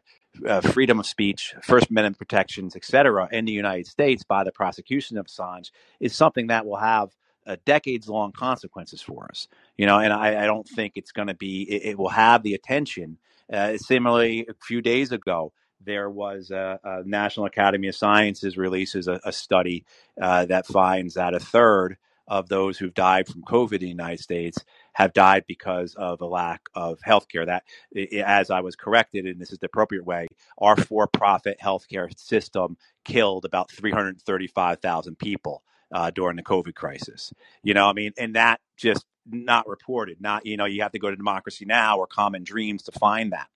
uh, 0.47 0.61
freedom 0.61 0.99
of 0.99 1.05
speech, 1.05 1.55
First 1.63 1.89
Amendment 1.89 2.17
protections, 2.17 2.75
et 2.75 2.85
cetera, 2.85 3.27
in 3.31 3.45
the 3.45 3.51
United 3.51 3.87
States 3.87 4.23
by 4.23 4.43
the 4.43 4.51
prosecution 4.51 5.17
of 5.17 5.27
Assange 5.27 5.71
is 5.99 6.15
something 6.15 6.47
that 6.47 6.65
will 6.65 6.77
have 6.77 7.09
uh, 7.47 7.55
decades 7.65 8.07
long 8.07 8.31
consequences 8.31 9.01
for 9.01 9.25
us. 9.29 9.47
You 9.77 9.85
know, 9.85 9.99
and 9.99 10.13
I, 10.13 10.43
I 10.43 10.45
don't 10.45 10.67
think 10.67 10.93
it's 10.95 11.11
going 11.11 11.27
to 11.27 11.33
be. 11.33 11.63
It, 11.63 11.91
it, 11.91 11.97
will 11.97 12.09
have 12.09 12.43
the 12.43 12.53
attention. 12.53 13.17
Uh, 13.51 13.77
similarly, 13.77 14.45
a 14.49 14.53
few 14.63 14.81
days 14.81 15.11
ago, 15.11 15.51
there 15.83 16.09
was 16.09 16.51
a, 16.51 16.79
a 16.83 17.03
National 17.05 17.45
Academy 17.45 17.87
of 17.87 17.95
Sciences 17.95 18.57
releases 18.57 19.07
a, 19.07 19.19
a 19.25 19.31
study 19.31 19.85
uh, 20.21 20.45
that 20.45 20.65
finds 20.67 21.15
that 21.15 21.33
a 21.33 21.39
third 21.39 21.97
of 22.27 22.47
those 22.47 22.77
who've 22.77 22.93
died 22.93 23.27
from 23.27 23.41
COVID 23.43 23.73
in 23.73 23.79
the 23.79 23.87
United 23.89 24.21
States 24.21 24.57
have 24.93 25.11
died 25.11 25.43
because 25.47 25.95
of 25.95 26.21
a 26.21 26.25
lack 26.25 26.61
of 26.73 26.99
health 27.03 27.27
care. 27.27 27.45
That, 27.45 27.63
as 28.23 28.49
I 28.49 28.61
was 28.61 28.75
corrected, 28.75 29.25
and 29.25 29.39
this 29.41 29.51
is 29.51 29.59
the 29.59 29.65
appropriate 29.65 30.05
way, 30.05 30.27
our 30.57 30.77
for 30.77 31.07
profit 31.07 31.57
healthcare 31.61 32.17
system 32.17 32.77
killed 33.03 33.43
about 33.43 33.71
335,000 33.71 35.17
people 35.17 35.63
uh, 35.93 36.11
during 36.11 36.37
the 36.37 36.43
COVID 36.43 36.75
crisis. 36.75 37.33
You 37.63 37.73
know, 37.73 37.87
I 37.87 37.93
mean, 37.93 38.13
and 38.17 38.35
that 38.35 38.61
just 38.77 39.05
not 39.29 39.67
reported. 39.67 40.21
Not, 40.21 40.45
you 40.45 40.57
know, 40.57 40.65
you 40.65 40.81
have 40.81 40.91
to 40.93 40.99
go 40.99 41.09
to 41.09 41.15
Democracy 41.15 41.65
Now! 41.65 41.97
or 41.97 42.07
Common 42.07 42.43
Dreams 42.43 42.83
to 42.83 42.91
find 42.91 43.31
that. 43.33 43.47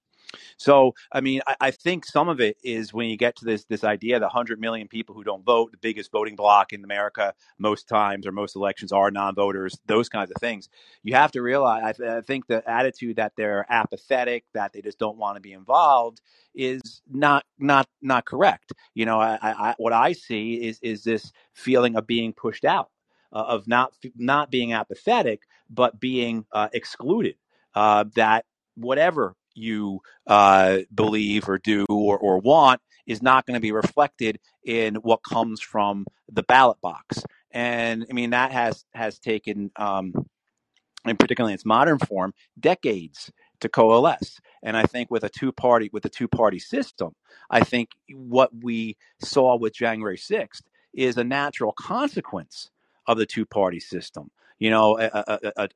So, 0.58 0.94
I 1.12 1.22
mean, 1.22 1.42
I, 1.48 1.56
I, 1.62 1.72
think 1.72 2.06
some 2.06 2.30
of 2.30 2.40
it 2.40 2.58
is 2.64 2.94
when 2.94 3.10
you 3.10 3.18
get 3.18 3.36
to 3.38 3.46
this 3.46 3.66
this 3.66 3.84
idea 3.84 4.20
the 4.20 4.26
100 4.26 4.60
million 4.60 4.88
people 4.88 5.16
who 5.16 5.24
don't 5.24 5.46
vote, 5.46 5.72
the 5.72 5.78
biggest 5.78 6.12
voting 6.12 6.36
bloc 6.36 6.74
in 6.74 6.84
America 6.84 7.34
most 7.58 7.88
times 7.88 8.26
or 8.26 8.32
most 8.32 8.56
elections 8.56 8.92
are 8.92 9.12
non-voters, 9.12 9.78
those 9.86 10.10
kinds 10.10 10.32
of 10.32 10.38
things. 10.40 10.70
You 11.04 11.16
have 11.16 11.32
to 11.34 11.42
realize, 11.42 11.84
I, 11.84 11.92
th- 11.94 12.10
I 12.10 12.22
think 12.22 12.48
the 12.48 12.68
attitude 12.70 13.18
that 13.18 13.34
they're 13.36 13.66
apathetic, 13.70 14.46
that 14.54 14.74
they 14.74 14.82
just 14.82 15.00
don't 15.00 15.18
want 15.18 15.36
to 15.36 15.42
be 15.42 15.54
involved, 15.54 16.22
is 16.54 17.02
not 17.10 17.46
not 17.60 17.88
not 18.02 18.26
correct. 18.26 18.74
You 18.94 19.06
know, 19.06 19.20
I, 19.20 19.38
I, 19.42 19.76
what 19.78 19.94
I 19.94 20.14
see 20.14 20.56
is 20.56 20.80
is 20.82 21.04
this 21.04 21.32
feeling 21.54 21.96
of 21.96 22.08
being 22.08 22.34
pushed 22.34 22.66
out, 22.66 22.90
uh, 23.32 23.46
of 23.48 23.68
not 23.68 23.94
not 24.16 24.52
being 24.52 24.74
apathetic, 24.74 25.42
but 25.70 26.00
being 26.00 26.46
uh, 26.52 26.70
excluded. 26.74 27.36
Uh, 27.74 28.06
that 28.16 28.46
whatever 28.76 29.36
you 29.54 30.02
uh, 30.28 30.80
believe 30.94 31.50
or 31.50 31.58
do 31.58 31.86
or, 31.90 32.18
or 32.18 32.40
want 32.40 32.82
is 33.08 33.22
not 33.22 33.46
going 33.46 33.56
to 33.56 33.62
be 33.62 33.72
reflected 33.72 34.40
in 34.64 34.96
what 34.96 35.24
comes 35.24 35.62
from 35.62 36.06
the 36.32 36.44
ballot 36.44 36.80
box. 36.82 37.24
And 37.52 38.06
I 38.10 38.14
mean 38.14 38.32
that 38.32 38.52
has 38.52 38.86
has 38.94 39.20
taken, 39.20 39.72
um, 39.76 40.14
and 41.06 41.18
particularly 41.18 41.54
in 41.54 41.56
its 41.56 41.66
modern 41.66 42.00
form, 42.00 42.34
decades 42.60 43.32
to 43.62 43.70
coalesce. 43.70 44.40
And 44.64 44.76
I 44.76 44.84
think 44.84 45.10
with 45.10 45.24
a 45.24 45.30
two 45.30 45.52
party 45.52 45.90
with 45.94 46.06
a 46.06 46.10
two 46.10 46.28
party 46.28 46.60
system, 46.60 47.16
I 47.50 47.62
think 47.62 47.90
what 48.14 48.52
we 48.54 48.98
saw 49.22 49.58
with 49.58 49.74
January 49.74 50.18
sixth 50.18 50.64
is 50.94 51.18
a 51.18 51.24
natural 51.24 51.74
consequence 51.74 52.72
of 53.08 53.18
the 53.18 53.26
two 53.26 53.46
party 53.46 53.80
system. 53.80 54.32
You 54.60 54.70
know, 54.70 54.98
a, 55.00 55.50
a, 55.58 55.70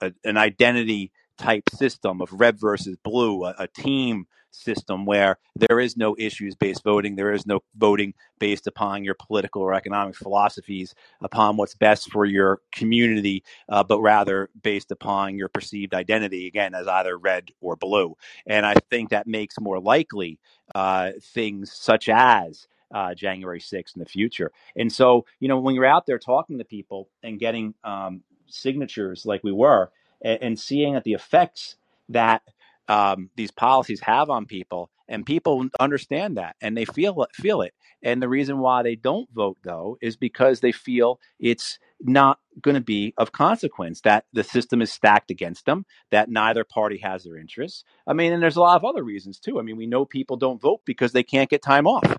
a, 0.00 0.12
an 0.24 0.36
identity 0.36 1.12
type 1.38 1.68
system 1.70 2.20
of 2.20 2.32
red 2.32 2.58
versus 2.58 2.96
blue, 3.02 3.44
a, 3.44 3.68
team 3.68 4.26
system 4.50 5.04
where 5.04 5.38
there 5.54 5.78
is 5.78 5.96
no 5.96 6.16
issues 6.18 6.54
based 6.54 6.82
voting, 6.82 7.14
there 7.14 7.32
is 7.32 7.46
no 7.46 7.60
voting 7.76 8.14
based 8.38 8.66
upon 8.66 9.04
your 9.04 9.14
political 9.14 9.62
or 9.62 9.74
economic 9.74 10.16
philosophies, 10.16 10.94
upon 11.20 11.56
what's 11.56 11.74
best 11.74 12.10
for 12.10 12.24
your 12.24 12.60
community, 12.72 13.44
uh, 13.68 13.84
but 13.84 14.00
rather 14.00 14.48
based 14.62 14.90
upon 14.90 15.36
your 15.36 15.48
perceived 15.48 15.94
identity, 15.94 16.46
again, 16.46 16.74
as 16.74 16.88
either 16.88 17.18
red 17.18 17.50
or 17.60 17.76
blue. 17.76 18.16
And 18.46 18.64
I 18.64 18.74
think 18.90 19.10
that 19.10 19.26
makes 19.26 19.60
more 19.60 19.78
likely 19.78 20.38
uh, 20.74 21.12
things 21.20 21.72
such 21.72 22.08
as 22.08 22.66
uh, 22.94 23.14
January 23.14 23.60
6th 23.60 23.96
in 23.96 24.00
the 24.00 24.06
future. 24.06 24.52
And 24.76 24.92
so, 24.92 25.26
you 25.40 25.48
know, 25.48 25.58
when 25.58 25.74
you're 25.74 25.86
out 25.86 26.06
there 26.06 26.18
talking 26.18 26.58
to 26.58 26.64
people 26.64 27.08
and 27.22 27.38
getting 27.38 27.74
um, 27.84 28.22
signatures 28.46 29.26
like 29.26 29.42
we 29.44 29.52
were, 29.52 29.90
and, 30.22 30.42
and 30.42 30.58
seeing 30.58 30.94
that 30.94 31.04
the 31.04 31.14
effects 31.14 31.76
that 32.08 32.42
um, 32.88 33.30
these 33.36 33.50
policies 33.50 34.00
have 34.00 34.30
on 34.30 34.46
people, 34.46 34.90
and 35.08 35.24
people 35.24 35.68
understand 35.78 36.36
that 36.36 36.56
and 36.60 36.76
they 36.76 36.84
feel 36.84 37.26
feel 37.32 37.62
it. 37.62 37.74
And 38.02 38.22
the 38.22 38.28
reason 38.28 38.58
why 38.58 38.82
they 38.82 38.96
don't 38.96 39.30
vote 39.32 39.58
though 39.62 39.98
is 40.00 40.16
because 40.16 40.60
they 40.60 40.72
feel 40.72 41.20
it's 41.38 41.78
not 42.00 42.38
going 42.60 42.74
to 42.74 42.80
be 42.80 43.14
of 43.16 43.32
consequence 43.32 44.00
that 44.02 44.24
the 44.32 44.44
system 44.44 44.82
is 44.82 44.92
stacked 44.92 45.30
against 45.30 45.64
them, 45.64 45.86
that 46.10 46.28
neither 46.28 46.64
party 46.64 46.98
has 46.98 47.24
their 47.24 47.36
interests. 47.36 47.84
I 48.06 48.12
mean, 48.12 48.32
and 48.32 48.42
there's 48.42 48.56
a 48.56 48.60
lot 48.60 48.76
of 48.76 48.84
other 48.84 49.02
reasons 49.02 49.38
too. 49.38 49.58
I 49.58 49.62
mean, 49.62 49.76
we 49.76 49.86
know 49.86 50.04
people 50.04 50.36
don't 50.36 50.60
vote 50.60 50.80
because 50.84 51.12
they 51.12 51.22
can't 51.22 51.50
get 51.50 51.62
time 51.62 51.86
off. 51.86 52.18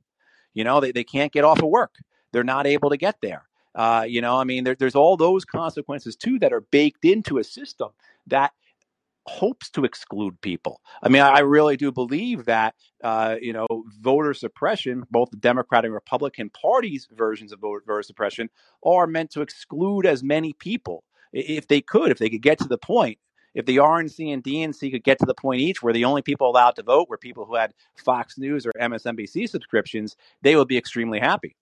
You 0.58 0.64
know, 0.64 0.80
they, 0.80 0.92
they 0.92 1.04
can't 1.04 1.32
get 1.32 1.44
off 1.44 1.62
of 1.62 1.70
work. 1.70 1.94
They're 2.32 2.44
not 2.44 2.66
able 2.66 2.90
to 2.90 2.98
get 2.98 3.18
there. 3.22 3.48
Uh, 3.76 4.06
you 4.08 4.22
know, 4.22 4.38
I 4.38 4.44
mean, 4.44 4.64
there, 4.64 4.74
there's 4.74 4.96
all 4.96 5.16
those 5.16 5.46
consequences 5.46 6.16
too 6.16 6.40
that 6.40 6.52
are 6.52 6.62
baked 6.62 7.06
into 7.06 7.38
a 7.38 7.44
system 7.44 7.90
that 8.26 8.54
hopes 9.28 9.70
to 9.70 9.86
exclude 9.86 10.42
people. 10.42 10.82
I 11.04 11.10
mean, 11.10 11.22
I 11.22 11.42
really 11.42 11.78
do 11.78 11.92
believe 11.92 12.46
that 12.46 12.74
uh, 13.04 13.36
you 13.40 13.54
know 13.54 13.68
voter 14.02 14.34
suppression, 14.34 15.04
both 15.12 15.30
the 15.30 15.38
Democratic 15.38 15.90
and 15.90 15.94
Republican 15.94 16.50
parties' 16.50 17.08
versions 17.12 17.52
of 17.52 17.60
voter 17.60 18.02
suppression, 18.02 18.50
are 18.84 19.06
meant 19.06 19.30
to 19.32 19.42
exclude 19.42 20.08
as 20.08 20.24
many 20.24 20.54
people 20.54 21.04
if 21.32 21.68
they 21.68 21.82
could, 21.82 22.10
if 22.10 22.18
they 22.18 22.32
could 22.32 22.42
get 22.42 22.58
to 22.60 22.68
the 22.68 22.80
point. 22.80 23.20
If 23.54 23.66
the 23.66 23.78
RNC 23.78 24.34
and 24.34 24.44
DNC 24.44 24.92
could 24.92 25.04
get 25.04 25.20
to 25.20 25.26
the 25.26 25.34
point 25.34 25.62
each 25.62 25.82
where 25.82 25.94
the 25.94 26.06
only 26.06 26.22
people 26.22 26.50
allowed 26.50 26.76
to 26.76 26.84
vote 26.84 27.10
were 27.10 27.18
people 27.18 27.46
who 27.46 27.56
had 27.56 27.74
Fox 27.96 28.38
News 28.38 28.66
or 28.66 28.72
MSNBC 28.80 29.50
subscriptions, 29.50 30.16
they 30.42 30.56
would 30.56 30.68
be 30.68 30.78
extremely 30.78 31.20
happy. 31.20 31.56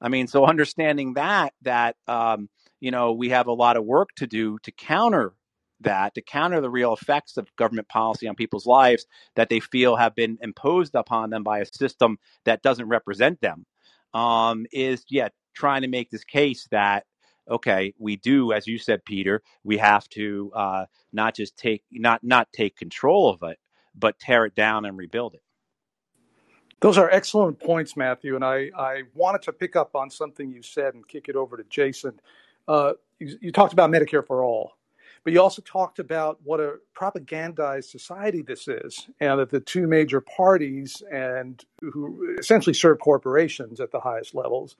I 0.00 0.08
mean, 0.08 0.26
so 0.26 0.46
understanding 0.46 1.14
that 1.14 1.52
that 1.62 1.96
um, 2.06 2.48
you 2.80 2.90
know 2.90 3.12
we 3.12 3.30
have 3.30 3.46
a 3.46 3.52
lot 3.52 3.76
of 3.76 3.84
work 3.84 4.10
to 4.16 4.26
do 4.26 4.58
to 4.62 4.72
counter 4.72 5.34
that, 5.80 6.14
to 6.14 6.22
counter 6.22 6.60
the 6.60 6.70
real 6.70 6.92
effects 6.92 7.36
of 7.36 7.54
government 7.56 7.88
policy 7.88 8.28
on 8.28 8.34
people's 8.34 8.66
lives 8.66 9.06
that 9.34 9.48
they 9.48 9.60
feel 9.60 9.96
have 9.96 10.14
been 10.14 10.38
imposed 10.42 10.94
upon 10.94 11.30
them 11.30 11.42
by 11.42 11.60
a 11.60 11.66
system 11.66 12.18
that 12.44 12.62
doesn't 12.62 12.88
represent 12.88 13.40
them, 13.40 13.64
um, 14.14 14.66
is 14.72 15.04
yet 15.08 15.24
yeah, 15.24 15.28
trying 15.54 15.82
to 15.82 15.88
make 15.88 16.10
this 16.10 16.24
case 16.24 16.68
that 16.70 17.04
okay, 17.50 17.94
we 17.98 18.16
do, 18.16 18.52
as 18.52 18.66
you 18.66 18.78
said, 18.78 19.04
Peter, 19.04 19.42
we 19.64 19.78
have 19.78 20.08
to 20.10 20.52
uh, 20.54 20.86
not 21.12 21.34
just 21.34 21.56
take 21.56 21.82
not 21.90 22.22
not 22.22 22.48
take 22.52 22.76
control 22.76 23.28
of 23.28 23.42
it, 23.42 23.58
but 23.94 24.18
tear 24.18 24.46
it 24.46 24.54
down 24.54 24.84
and 24.84 24.96
rebuild 24.96 25.34
it. 25.34 25.42
Those 26.80 26.96
are 26.96 27.10
excellent 27.10 27.60
points, 27.60 27.96
Matthew. 27.96 28.34
And 28.36 28.44
I, 28.44 28.70
I 28.76 29.02
wanted 29.14 29.42
to 29.42 29.52
pick 29.52 29.76
up 29.76 29.94
on 29.94 30.08
something 30.10 30.50
you 30.50 30.62
said 30.62 30.94
and 30.94 31.06
kick 31.06 31.28
it 31.28 31.36
over 31.36 31.56
to 31.56 31.64
Jason. 31.68 32.18
Uh, 32.66 32.94
you, 33.18 33.36
you, 33.40 33.52
talked 33.52 33.74
about 33.74 33.90
Medicare 33.90 34.26
for 34.26 34.42
all, 34.42 34.72
but 35.22 35.32
you 35.32 35.42
also 35.42 35.60
talked 35.62 35.98
about 35.98 36.38
what 36.42 36.60
a 36.60 36.76
propagandized 36.96 37.84
society 37.84 38.42
this 38.42 38.66
is, 38.68 39.08
and 39.20 39.40
that 39.40 39.50
the 39.50 39.60
two 39.60 39.86
major 39.86 40.20
parties 40.20 41.02
and 41.12 41.64
who 41.80 42.36
essentially 42.38 42.72
serve 42.72 42.98
corporations 42.98 43.80
at 43.80 43.90
the 43.90 44.00
highest 44.00 44.34
levels, 44.34 44.76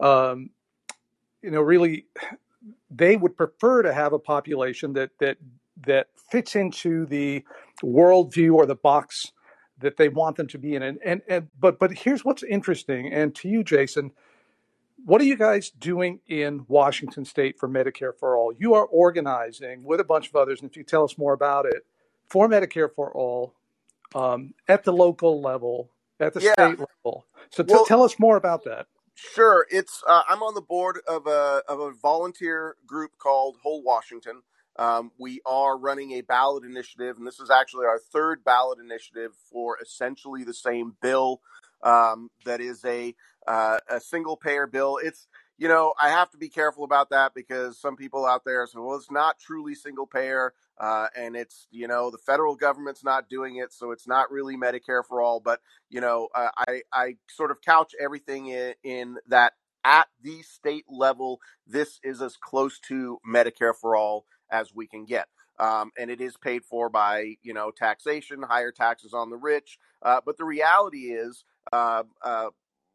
um, 0.00 0.50
you 1.42 1.50
know, 1.50 1.60
really, 1.60 2.06
they 2.90 3.16
would 3.16 3.36
prefer 3.36 3.82
to 3.82 3.92
have 3.92 4.12
a 4.12 4.18
population 4.18 4.92
that 4.94 5.10
that 5.20 5.38
that 5.86 6.08
fits 6.30 6.56
into 6.56 7.06
the 7.06 7.44
worldview 7.82 8.54
or 8.54 8.66
the 8.66 8.74
box 8.74 9.32
that 9.78 9.96
they 9.96 10.08
want 10.08 10.36
them 10.36 10.46
to 10.48 10.58
be 10.58 10.74
in. 10.74 10.82
And, 10.82 10.98
and, 11.04 11.22
and 11.28 11.48
but 11.58 11.78
but 11.78 11.92
here's 11.92 12.24
what's 12.24 12.42
interesting. 12.42 13.12
And 13.12 13.34
to 13.36 13.48
you, 13.48 13.62
Jason, 13.62 14.12
what 15.04 15.20
are 15.20 15.24
you 15.24 15.36
guys 15.36 15.70
doing 15.70 16.20
in 16.26 16.64
Washington 16.68 17.24
State 17.24 17.58
for 17.58 17.68
Medicare 17.68 18.16
for 18.18 18.36
All? 18.36 18.52
You 18.56 18.74
are 18.74 18.86
organizing 18.86 19.84
with 19.84 20.00
a 20.00 20.04
bunch 20.04 20.28
of 20.28 20.36
others, 20.36 20.60
and 20.60 20.70
if 20.70 20.76
you 20.76 20.82
tell 20.82 21.04
us 21.04 21.18
more 21.18 21.32
about 21.32 21.66
it, 21.66 21.84
for 22.28 22.48
Medicare 22.48 22.88
for 22.92 23.12
All 23.12 23.54
um, 24.14 24.54
at 24.66 24.84
the 24.84 24.92
local 24.92 25.40
level, 25.40 25.90
at 26.18 26.32
the 26.34 26.40
yeah. 26.40 26.52
state 26.54 26.78
level. 26.78 27.26
So 27.50 27.62
t- 27.62 27.72
well, 27.72 27.84
tell 27.84 28.02
us 28.02 28.18
more 28.18 28.36
about 28.36 28.64
that. 28.64 28.86
Sure, 29.16 29.66
it's 29.70 30.02
uh, 30.06 30.22
I'm 30.28 30.42
on 30.42 30.54
the 30.54 30.60
board 30.62 31.00
of 31.08 31.26
a 31.26 31.62
of 31.68 31.80
a 31.80 31.92
volunteer 31.92 32.76
group 32.86 33.12
called 33.18 33.56
Whole 33.62 33.82
Washington. 33.82 34.42
Um, 34.78 35.10
we 35.18 35.40
are 35.46 35.78
running 35.78 36.12
a 36.12 36.20
ballot 36.20 36.64
initiative, 36.64 37.16
and 37.18 37.26
this 37.26 37.40
is 37.40 37.50
actually 37.50 37.86
our 37.86 37.98
third 37.98 38.44
ballot 38.44 38.78
initiative 38.78 39.32
for 39.50 39.78
essentially 39.82 40.44
the 40.44 40.54
same 40.54 40.96
bill. 41.00 41.40
Um, 41.82 42.30
that 42.44 42.60
is 42.60 42.84
a 42.84 43.14
uh, 43.48 43.78
a 43.88 44.00
single 44.00 44.36
payer 44.36 44.66
bill. 44.66 44.98
It's 45.02 45.28
you 45.58 45.68
know 45.68 45.94
I 46.00 46.10
have 46.10 46.30
to 46.30 46.38
be 46.38 46.48
careful 46.48 46.84
about 46.84 47.10
that 47.10 47.34
because 47.34 47.78
some 47.78 47.96
people 47.96 48.26
out 48.26 48.44
there 48.44 48.66
say, 48.66 48.78
well, 48.78 48.96
it's 48.96 49.10
not 49.10 49.38
truly 49.38 49.74
single 49.74 50.06
payer, 50.06 50.52
uh, 50.78 51.08
and 51.16 51.36
it's 51.36 51.66
you 51.70 51.88
know 51.88 52.10
the 52.10 52.18
federal 52.18 52.56
government's 52.56 53.04
not 53.04 53.28
doing 53.28 53.56
it, 53.56 53.72
so 53.72 53.90
it's 53.90 54.06
not 54.06 54.30
really 54.30 54.56
Medicare 54.56 55.04
for 55.06 55.20
all. 55.20 55.40
But 55.40 55.60
you 55.90 56.00
know 56.00 56.28
uh, 56.34 56.50
I 56.68 56.82
I 56.92 57.16
sort 57.28 57.50
of 57.50 57.60
couch 57.62 57.92
everything 58.00 58.48
in, 58.48 58.74
in 58.84 59.16
that 59.28 59.54
at 59.84 60.08
the 60.22 60.42
state 60.42 60.84
level, 60.88 61.40
this 61.66 62.00
is 62.02 62.20
as 62.20 62.36
close 62.36 62.80
to 62.80 63.18
Medicare 63.26 63.74
for 63.74 63.94
all 63.96 64.26
as 64.50 64.74
we 64.74 64.86
can 64.86 65.04
get. 65.04 65.28
Um, 65.58 65.92
and 65.98 66.10
it 66.10 66.20
is 66.20 66.36
paid 66.36 66.64
for 66.64 66.90
by 66.90 67.36
you 67.42 67.54
know 67.54 67.70
taxation, 67.70 68.42
higher 68.42 68.72
taxes 68.72 69.14
on 69.14 69.30
the 69.30 69.36
rich. 69.36 69.78
Uh, 70.02 70.20
but 70.24 70.36
the 70.36 70.44
reality 70.44 71.12
is, 71.12 71.44
uh, 71.72 72.02
uh, 72.22 72.48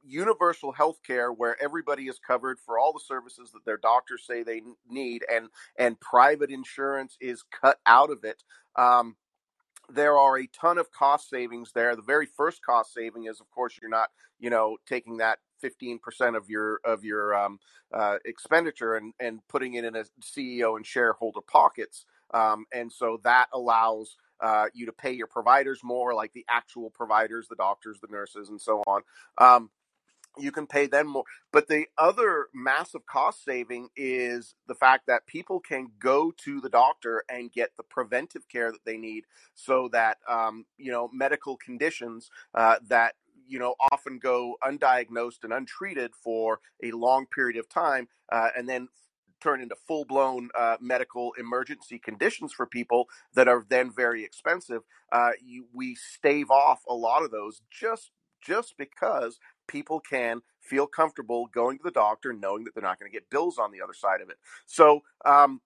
universal 0.04 0.72
health 0.72 1.00
care 1.06 1.32
where 1.32 1.62
everybody 1.62 2.08
is 2.08 2.20
covered 2.20 2.60
for 2.60 2.80
all 2.80 2.94
the 2.94 3.04
services 3.06 3.52
that 3.52 3.66
their 3.66 3.78
doctors 3.78 4.26
say 4.26 4.44
they 4.44 4.62
need, 4.90 5.24
and 5.32 5.50
and 5.78 6.00
private 6.00 6.50
insurance 6.50 7.18
is 7.22 7.44
cut 7.62 7.80
out 7.86 8.10
of 8.12 8.24
it. 8.24 8.44
Um, 8.76 9.16
there 9.94 10.18
are 10.18 10.40
a 10.40 10.48
ton 10.48 10.78
of 10.78 10.92
cost 10.92 11.30
savings 11.30 11.72
there. 11.74 11.96
The 11.96 12.02
very 12.02 12.26
first 12.26 12.64
cost 12.64 12.94
saving 12.94 13.26
is, 13.26 13.42
of 13.42 13.50
course, 13.52 13.78
you're 13.82 13.90
not, 13.90 14.10
you 14.40 14.50
know, 14.50 14.78
taking 14.88 15.18
that 15.18 15.40
15% 15.64 16.00
of 16.36 16.50
your 16.50 16.80
of 16.84 17.04
your 17.04 17.36
um, 17.36 17.60
uh, 17.94 18.18
expenditure 18.26 18.96
and 18.96 19.14
and 19.20 19.40
putting 19.48 19.76
it 19.76 19.86
in 19.86 19.96
a 19.96 20.06
CEO 20.22 20.76
and 20.76 20.86
shareholder 20.86 21.42
pockets. 21.42 22.06
Um, 22.34 22.66
and 22.74 22.92
so 22.92 23.20
that 23.24 23.48
allows 23.54 24.16
uh, 24.40 24.68
you 24.74 24.86
to 24.88 24.94
pay 24.94 25.12
your 25.12 25.28
providers 25.28 25.82
more, 25.84 26.14
like 26.14 26.34
the 26.34 26.46
actual 26.50 26.90
providers, 26.90 27.48
the 27.50 27.56
doctors, 27.56 28.00
the 28.02 28.08
nurses, 28.10 28.50
and 28.50 28.60
so 28.60 28.82
on. 28.88 29.02
Um, 29.38 29.70
you 30.38 30.52
can 30.52 30.68
pay 30.68 30.88
them 30.88 31.08
more. 31.08 31.24
But 31.52 31.68
the 31.68 31.86
other 31.98 32.48
massive 32.54 33.06
cost 33.06 33.44
saving 33.44 33.90
is 33.96 34.56
the 34.68 34.76
fact 34.76 35.08
that 35.08 35.28
people 35.28 35.60
can 35.60 35.92
go 36.00 36.32
to 36.44 36.62
the 36.62 36.70
doctor 36.70 37.24
and 37.30 37.52
get 37.52 37.72
the 37.78 37.84
preventive 37.84 38.48
care 38.48 38.72
that 38.72 38.86
they 38.86 38.98
need 38.98 39.26
so 39.54 39.90
that, 39.90 40.18
um, 40.28 40.66
you 40.78 40.92
know, 40.92 41.10
medical 41.14 41.58
conditions 41.58 42.30
uh, 42.54 42.78
that, 42.88 43.16
you 43.48 43.60
know, 43.60 43.76
often 43.92 44.20
go 44.20 44.56
undiagnosed 44.64 45.44
and 45.44 45.52
untreated 45.52 46.12
for 46.16 46.60
a 46.82 46.92
long 46.92 47.26
period 47.26 47.58
of 47.58 47.68
time 47.68 48.08
uh, 48.32 48.50
and 48.56 48.70
then 48.70 48.88
turn 49.42 49.60
into 49.60 49.76
full 49.76 50.06
blown 50.06 50.50
uh, 50.58 50.78
medical 50.80 51.34
emergency 51.34 52.00
conditions 52.00 52.54
for 52.54 52.66
people 52.66 53.10
that 53.34 53.48
are 53.48 53.66
then 53.68 53.92
very 53.92 54.24
expensive. 54.24 54.84
Uh, 55.12 55.32
you, 55.44 55.66
we 55.74 55.96
stave 55.96 56.50
off 56.52 56.84
a 56.88 56.94
lot 56.94 57.24
of 57.24 57.32
those 57.32 57.62
just 57.70 58.12
just 58.42 58.76
because 58.78 59.40
people 59.68 60.00
can 60.00 60.42
feel 60.62 60.88
comfortable 60.88 61.48
going 61.48 61.78
to 61.78 61.84
the 61.84 61.92
doctor 61.92 62.34
knowing 62.34 62.64
that 62.64 62.74
they're 62.74 62.84
not 62.84 63.00
going 63.00 63.12
to 63.12 63.16
get 63.16 63.30
bills 63.30 63.58
on 63.58 63.72
the 63.72 63.82
other 63.82 63.94
side 63.94 64.22
of 64.22 64.30
it. 64.30 64.38
So, 64.66 65.02
um, 65.26 65.62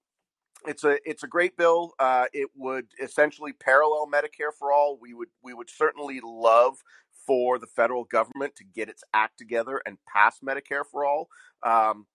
it's 0.68 0.84
a 0.84 0.98
it's 1.10 1.24
a 1.24 1.28
great 1.28 1.58
bill. 1.58 1.94
Uh, 2.00 2.26
it 2.34 2.50
would 2.56 2.88
essentially 3.02 3.54
parallel 3.54 4.08
Medicare 4.12 4.54
for 4.58 4.72
all. 4.72 4.98
We 5.00 5.14
would 5.14 5.30
we 5.44 5.54
would 5.54 5.70
certainly 5.70 6.22
love 6.24 6.78
for 7.26 7.58
the 7.58 7.68
federal 7.68 8.04
government 8.06 8.56
to 8.56 8.64
get 8.64 8.90
its 8.90 9.04
act 9.14 9.38
together 9.38 9.82
and 9.86 9.98
pass 10.06 10.40
Medicare 10.40 10.86
for 10.90 11.06
all. 11.06 11.28
Um, 11.64 12.06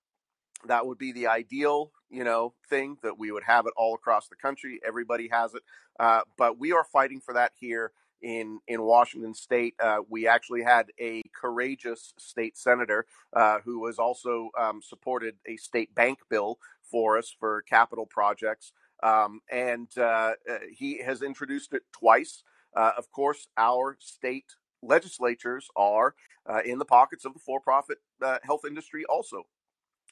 that 0.66 0.87
would 0.87 0.99
be 0.99 1.12
the 1.12 1.27
ideal, 1.27 1.90
you 2.11 2.23
know, 2.23 2.55
thing 2.69 2.97
that 3.03 3.19
we 3.19 3.33
would 3.33 3.45
have 3.45 3.66
it 3.66 3.73
all 3.77 3.95
across 3.95 4.29
the 4.29 4.37
country. 4.37 4.81
Everybody 4.87 5.29
has 5.33 5.55
it, 5.55 5.62
uh, 5.99 6.21
but 6.37 6.59
we 6.59 6.73
are 6.73 6.85
fighting 6.85 7.21
for 7.21 7.35
that 7.35 7.53
here 7.57 7.93
in 8.23 8.61
in 8.67 8.83
Washington 8.83 9.35
State. 9.35 9.75
Uh, 9.83 9.99
we 10.09 10.27
actually 10.27 10.63
had 10.63 10.87
a 11.01 11.23
courageous 11.35 12.15
state 12.19 12.57
senator 12.57 13.07
uh, 13.33 13.59
who 13.65 13.87
has 13.87 13.99
also 13.99 14.51
um, 14.59 14.81
supported 14.83 15.37
a 15.47 15.57
state 15.57 15.95
bank 15.95 16.19
bill 16.29 16.59
for 16.83 17.19
us 17.19 17.35
for 17.39 17.63
capital 17.63 18.07
projects, 18.07 18.73
um, 19.03 19.41
and 19.51 19.89
uh, 19.97 20.33
uh 20.49 20.59
he 20.73 21.03
has 21.03 21.23
introduced 21.23 21.73
it 21.73 21.83
twice. 21.93 22.43
Uh, 22.77 22.93
of 22.97 23.11
course, 23.11 23.49
our 23.57 23.97
state 24.01 24.47
legislatures 24.83 25.69
are 25.77 26.15
uh, 26.49 26.61
in 26.65 26.79
the 26.79 26.85
pockets 26.85 27.25
of 27.25 27.35
the 27.35 27.41
for-profit 27.41 27.99
health 28.43 28.65
industry 28.67 29.05
also. 29.09 29.45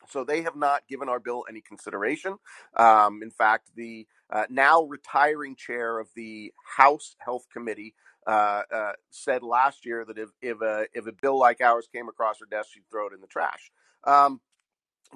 So 0.08 0.24
they 0.24 0.42
have 0.42 0.56
not 0.56 0.86
given 0.88 1.08
our 1.08 1.20
bill 1.20 1.44
any 1.48 1.60
consideration. 1.60 2.38
Um, 2.76 3.22
in 3.22 3.30
fact, 3.30 3.70
the 3.74 4.06
uh, 4.30 4.44
now 4.50 4.82
retiring 4.82 5.56
chair 5.56 5.98
of 5.98 6.08
the 6.14 6.52
House 6.76 7.14
Health 7.18 7.46
Committee 7.52 7.94
uh, 8.26 8.62
uh, 8.72 8.92
said 9.10 9.42
last 9.42 9.84
year 9.86 10.04
that 10.04 10.18
if 10.18 10.28
if 10.42 10.60
a 10.60 10.86
if 10.92 11.06
a 11.06 11.12
bill 11.12 11.38
like 11.38 11.60
ours 11.60 11.88
came 11.92 12.08
across 12.08 12.40
her 12.40 12.46
desk, 12.50 12.70
she'd 12.74 12.82
throw 12.90 13.06
it 13.06 13.14
in 13.14 13.20
the 13.20 13.26
trash. 13.26 13.70
Um, 14.04 14.40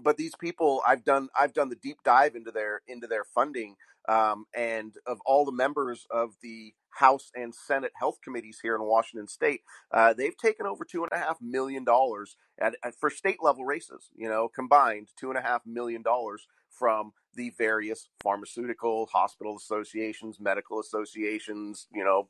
but 0.02 0.16
these 0.16 0.34
people, 0.40 0.82
I've 0.86 1.04
done 1.04 1.28
I've 1.38 1.52
done 1.52 1.68
the 1.68 1.76
deep 1.76 1.98
dive 2.04 2.34
into 2.34 2.50
their 2.50 2.80
into 2.88 3.06
their 3.06 3.24
funding, 3.24 3.76
um, 4.08 4.46
and 4.56 4.94
of 5.06 5.20
all 5.26 5.44
the 5.44 5.52
members 5.52 6.06
of 6.10 6.30
the 6.42 6.74
House 6.92 7.30
and 7.34 7.54
Senate 7.54 7.92
health 7.98 8.18
committees 8.22 8.60
here 8.62 8.74
in 8.76 8.82
Washington 8.82 9.28
State, 9.28 9.62
uh, 9.92 10.12
they've 10.14 10.36
taken 10.36 10.66
over 10.66 10.84
two 10.84 11.02
and 11.04 11.12
a 11.12 11.18
half 11.18 11.38
million 11.40 11.84
dollars 11.84 12.36
at, 12.60 12.76
at, 12.84 12.94
for 12.98 13.10
state 13.10 13.38
level 13.42 13.64
races. 13.64 14.10
You 14.16 14.28
know, 14.28 14.48
combined 14.48 15.08
two 15.18 15.30
and 15.30 15.38
a 15.38 15.42
half 15.42 15.62
million 15.66 16.02
dollars 16.02 16.46
from 16.70 17.12
the 17.34 17.50
various 17.56 18.08
pharmaceutical 18.22 19.06
hospital 19.06 19.56
associations, 19.56 20.38
medical 20.40 20.80
associations, 20.80 21.86
you 21.92 22.04
know, 22.04 22.28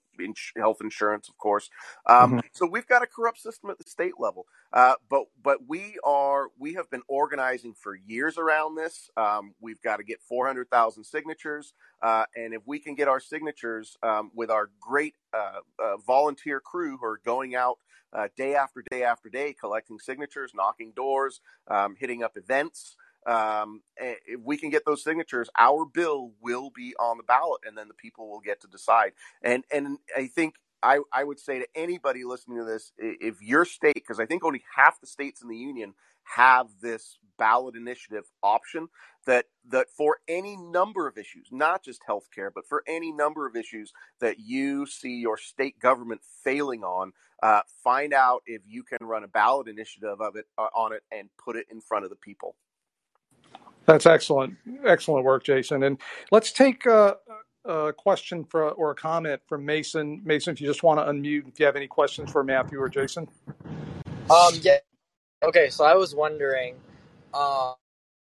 health 0.56 0.78
insurance, 0.80 1.28
of 1.28 1.36
course. 1.38 1.70
Um, 2.06 2.32
mm-hmm. 2.32 2.38
So 2.52 2.66
we've 2.66 2.86
got 2.86 3.02
a 3.02 3.06
corrupt 3.06 3.40
system 3.40 3.70
at 3.70 3.78
the 3.78 3.84
state 3.84 4.14
level. 4.18 4.46
Uh, 4.72 4.94
but 5.10 5.24
but 5.42 5.58
we 5.68 5.98
are 6.04 6.48
we 6.58 6.74
have 6.74 6.90
been 6.90 7.02
organizing 7.08 7.74
for 7.74 7.94
years 7.94 8.38
around 8.38 8.76
this. 8.76 9.10
Um, 9.16 9.54
we've 9.60 9.80
got 9.82 9.96
to 9.98 10.04
get 10.04 10.20
400,000 10.22 11.04
signatures, 11.04 11.74
uh, 12.02 12.24
and 12.36 12.54
if 12.54 12.62
we 12.66 12.78
can 12.78 12.94
get 12.94 13.08
our 13.08 13.20
signatures 13.20 13.96
um, 14.02 14.30
with 14.34 14.50
our 14.50 14.70
great 14.80 15.14
uh, 15.34 15.60
uh 15.78 15.96
volunteer 16.06 16.60
crew 16.60 16.96
who 16.98 17.06
are 17.06 17.20
going 17.24 17.54
out 17.54 17.78
uh, 18.12 18.28
day 18.36 18.54
after 18.54 18.82
day 18.90 19.02
after 19.02 19.28
day, 19.28 19.54
collecting 19.58 19.98
signatures, 19.98 20.52
knocking 20.54 20.92
doors, 20.94 21.40
um, 21.68 21.96
hitting 21.98 22.22
up 22.22 22.36
events. 22.36 22.96
Um, 23.26 23.82
if 23.96 24.40
we 24.42 24.56
can 24.56 24.70
get 24.70 24.84
those 24.84 25.04
signatures, 25.04 25.48
our 25.58 25.84
bill 25.84 26.32
will 26.40 26.70
be 26.70 26.94
on 26.98 27.18
the 27.18 27.22
ballot, 27.22 27.62
and 27.66 27.76
then 27.76 27.88
the 27.88 27.94
people 27.94 28.28
will 28.28 28.40
get 28.40 28.60
to 28.62 28.68
decide. 28.68 29.12
And 29.42 29.64
and 29.72 29.98
I 30.16 30.26
think 30.26 30.56
I, 30.82 30.98
I 31.12 31.24
would 31.24 31.38
say 31.38 31.60
to 31.60 31.66
anybody 31.74 32.24
listening 32.24 32.58
to 32.58 32.64
this, 32.64 32.92
if 32.98 33.40
your 33.40 33.64
state, 33.64 33.94
because 33.94 34.18
I 34.18 34.26
think 34.26 34.44
only 34.44 34.64
half 34.74 35.00
the 35.00 35.06
states 35.06 35.42
in 35.42 35.48
the 35.48 35.56
union 35.56 35.94
have 36.24 36.66
this 36.80 37.18
ballot 37.38 37.76
initiative 37.76 38.24
option, 38.42 38.88
that 39.26 39.46
that 39.68 39.88
for 39.96 40.18
any 40.26 40.56
number 40.56 41.06
of 41.06 41.16
issues, 41.16 41.48
not 41.52 41.84
just 41.84 42.02
healthcare, 42.08 42.50
but 42.52 42.66
for 42.66 42.82
any 42.88 43.12
number 43.12 43.46
of 43.46 43.54
issues 43.54 43.92
that 44.20 44.40
you 44.40 44.86
see 44.86 45.16
your 45.20 45.36
state 45.36 45.78
government 45.78 46.22
failing 46.42 46.82
on, 46.82 47.12
uh, 47.42 47.60
find 47.84 48.12
out 48.12 48.42
if 48.46 48.62
you 48.66 48.82
can 48.82 49.06
run 49.06 49.24
a 49.24 49.28
ballot 49.28 49.68
initiative 49.68 50.20
of 50.20 50.36
it 50.36 50.46
uh, 50.58 50.68
on 50.74 50.92
it 50.92 51.02
and 51.12 51.28
put 51.42 51.56
it 51.56 51.66
in 51.70 51.80
front 51.80 52.04
of 52.04 52.10
the 52.10 52.16
people. 52.16 52.56
That's 53.86 54.06
excellent, 54.06 54.56
excellent 54.86 55.24
work, 55.24 55.44
Jason. 55.44 55.82
And 55.82 55.98
let's 56.30 56.52
take 56.52 56.86
a, 56.86 57.16
a 57.64 57.92
question 57.92 58.44
for 58.44 58.70
or 58.70 58.92
a 58.92 58.94
comment 58.94 59.40
from 59.48 59.64
Mason. 59.64 60.22
Mason, 60.24 60.52
if 60.52 60.60
you 60.60 60.66
just 60.66 60.82
want 60.82 61.00
to 61.00 61.12
unmute, 61.12 61.48
if 61.48 61.58
you 61.58 61.66
have 61.66 61.76
any 61.76 61.88
questions 61.88 62.30
for 62.30 62.44
Matthew 62.44 62.80
or 62.80 62.88
Jason. 62.88 63.28
Um. 64.30 64.54
Yeah. 64.60 64.78
Okay. 65.42 65.70
So 65.70 65.84
I 65.84 65.94
was 65.94 66.14
wondering, 66.14 66.76
uh, 67.34 67.74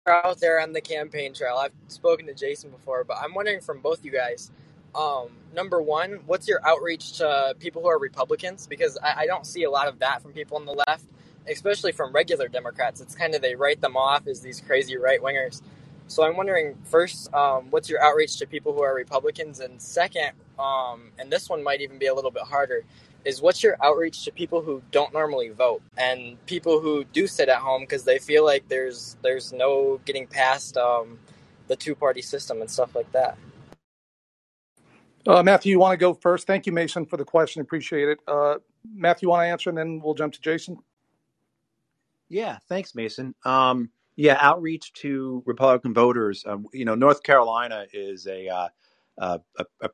out 0.10 0.40
there 0.40 0.60
on 0.60 0.74
the 0.74 0.82
campaign 0.82 1.34
trail. 1.34 1.56
I've 1.58 1.74
spoken 1.88 2.26
to 2.28 2.34
Jason 2.34 2.72
before, 2.72 3.04
but 3.04 3.18
I'm 3.22 3.34
wondering 3.34 3.62
from 3.62 3.82
both 3.82 4.04
you 4.04 4.12
guys. 4.12 4.52
Um, 4.96 5.30
number 5.54 5.82
one, 5.82 6.22
what's 6.26 6.48
your 6.48 6.66
outreach 6.68 7.18
to 7.18 7.56
people 7.60 7.82
who 7.82 7.90
are 7.90 8.00
Republicans? 8.00 8.66
Because 8.68 8.98
I, 9.04 9.22
I 9.22 9.26
don't 9.28 9.46
see 9.46 9.64
a 9.64 9.70
lot 9.70 9.88
of 9.88 10.00
that 10.00 10.22
from 10.22 10.34
people 10.34 10.58
on 10.58 10.66
the 10.66 10.84
left 10.88 11.06
especially 11.50 11.92
from 11.92 12.14
regular 12.14 12.48
Democrats. 12.48 13.02
It's 13.02 13.16
kind 13.16 13.36
of 13.36 13.42
they 13.42 13.56
write 13.56 13.82
them 13.82 13.98
off 13.98 14.28
as 14.28 14.42
these 14.42 14.62
crazy 14.62 14.98
right 14.98 15.22
wingers. 15.22 15.62
So 16.08 16.24
I'm 16.24 16.38
wondering 16.38 16.76
first, 16.86 17.34
um, 17.34 17.68
what's 17.70 17.90
your 17.90 18.02
outreach 18.04 18.38
to 18.38 18.48
people 18.48 18.74
who 18.74 18.82
are 18.82 18.96
Republicans, 18.96 19.60
and 19.60 19.82
second, 19.82 20.32
um, 20.58 21.12
and 21.20 21.32
this 21.32 21.50
one 21.50 21.64
might 21.64 21.82
even 21.82 22.00
be 22.00 22.08
a 22.08 22.14
little 22.14 22.32
bit 22.32 22.44
harder, 22.44 22.84
is 23.26 23.42
what's 23.42 23.62
your 23.62 23.78
outreach 23.84 24.24
to 24.26 24.32
people 24.32 24.62
who 24.62 24.82
don't 24.92 25.14
normally 25.14 25.50
vote 25.50 25.82
and 25.98 26.44
people 26.46 26.80
who 26.80 27.04
do 27.06 27.28
sit 27.28 27.50
at 27.50 27.60
home 27.60 27.82
because 27.82 28.04
they 28.04 28.18
feel 28.18 28.46
like 28.46 28.68
there's 28.70 29.18
there's 29.22 29.54
no 29.54 30.00
getting 30.06 30.26
past 30.26 30.78
um, 30.78 31.20
the 31.68 31.76
two 31.76 31.96
party 31.96 32.22
system 32.22 32.62
and 32.62 32.72
stuff 32.72 32.96
like 32.96 33.12
that. 33.12 33.38
Uh, 35.28 35.44
Matthew, 35.44 35.72
you 35.72 35.80
want 35.80 35.94
to 35.94 35.98
go 35.98 36.14
first? 36.14 36.48
Thank 36.48 36.66
you, 36.66 36.72
Mason, 36.72 37.06
for 37.06 37.18
the 37.18 37.26
question. 37.26 37.62
Appreciate 37.62 38.10
it. 38.10 38.20
Uh, 38.28 38.56
Matthew, 38.92 39.28
you 39.28 39.32
want 39.32 39.44
to 39.44 39.48
answer, 39.48 39.70
and 39.70 39.78
then 39.78 40.02
we'll 40.04 40.16
jump 40.16 40.34
to 40.34 40.42
Jason. 40.42 40.80
Yeah, 42.30 42.58
thanks, 42.68 42.96
Mason. 42.96 43.36
Um, 43.44 43.90
yeah, 44.16 44.38
outreach 44.40 44.94
to 44.94 45.44
Republican 45.46 45.94
voters. 45.94 46.44
Um, 46.46 46.68
you 46.74 46.86
know, 46.86 46.96
North 46.96 47.24
Carolina 47.24 47.86
is 47.94 48.28
a, 48.28 48.48
uh, 48.48 48.68
a, 49.18 49.40
a 49.82 49.90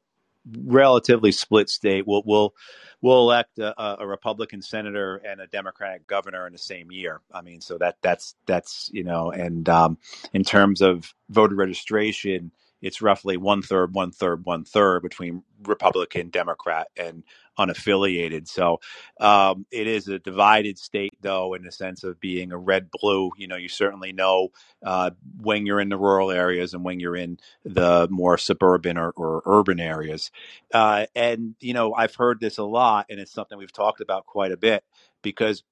relatively 0.45 1.31
split 1.31 1.69
state. 1.69 2.07
We'll 2.07 2.23
we'll 2.25 2.53
we'll 3.01 3.19
elect 3.19 3.59
a, 3.59 4.01
a, 4.01 4.07
Republican 4.07 4.61
senator 4.61 5.17
and 5.17 5.39
a 5.41 5.47
Democratic 5.47 6.07
governor 6.07 6.47
in 6.47 6.53
the 6.53 6.59
same 6.59 6.91
year. 6.91 7.21
I 7.31 7.41
mean, 7.41 7.61
so 7.61 7.77
that 7.77 7.97
that's 8.01 8.35
that's 8.45 8.89
you 8.93 9.03
know, 9.03 9.31
and 9.31 9.67
um, 9.69 9.97
in 10.33 10.43
terms 10.43 10.81
of 10.81 11.13
voter 11.29 11.55
registration, 11.55 12.51
it's 12.81 13.01
roughly 13.01 13.37
one 13.37 13.61
third, 13.61 13.93
one 13.93 14.11
third, 14.11 14.45
one 14.45 14.63
third 14.63 15.01
between 15.01 15.43
Republican, 15.65 16.29
Democrat, 16.29 16.87
and 16.97 17.23
unaffiliated. 17.57 18.47
So 18.47 18.79
um, 19.19 19.65
it 19.71 19.87
is 19.87 20.07
a 20.07 20.19
divided 20.19 20.77
state, 20.77 21.17
though, 21.21 21.53
in 21.53 21.63
the 21.63 21.71
sense 21.71 22.03
of 22.03 22.19
being 22.19 22.51
a 22.51 22.57
red 22.57 22.89
blue. 22.91 23.31
You 23.37 23.47
know, 23.47 23.55
you 23.55 23.69
certainly 23.69 24.11
know 24.11 24.49
uh, 24.83 25.11
when 25.41 25.65
you're 25.65 25.79
in 25.79 25.89
the 25.89 25.97
rural 25.97 26.31
areas 26.31 26.73
and 26.73 26.83
when 26.83 26.99
you're 26.99 27.15
in 27.15 27.39
the 27.63 28.07
more 28.11 28.37
suburban 28.37 28.97
or, 28.97 29.11
or 29.15 29.41
urban 29.45 29.79
areas. 29.79 30.31
Uh, 30.73 31.05
and, 31.15 31.55
you 31.59 31.73
know, 31.73 31.93
I've 31.93 32.15
heard 32.15 32.39
this 32.39 32.57
a 32.57 32.63
lot, 32.63 33.07
and 33.09 33.19
it's 33.19 33.31
something 33.31 33.57
we've 33.57 33.71
talked 33.71 34.01
about 34.01 34.25
quite 34.25 34.51
a 34.51 34.57
bit 34.57 34.83
because 35.21 35.63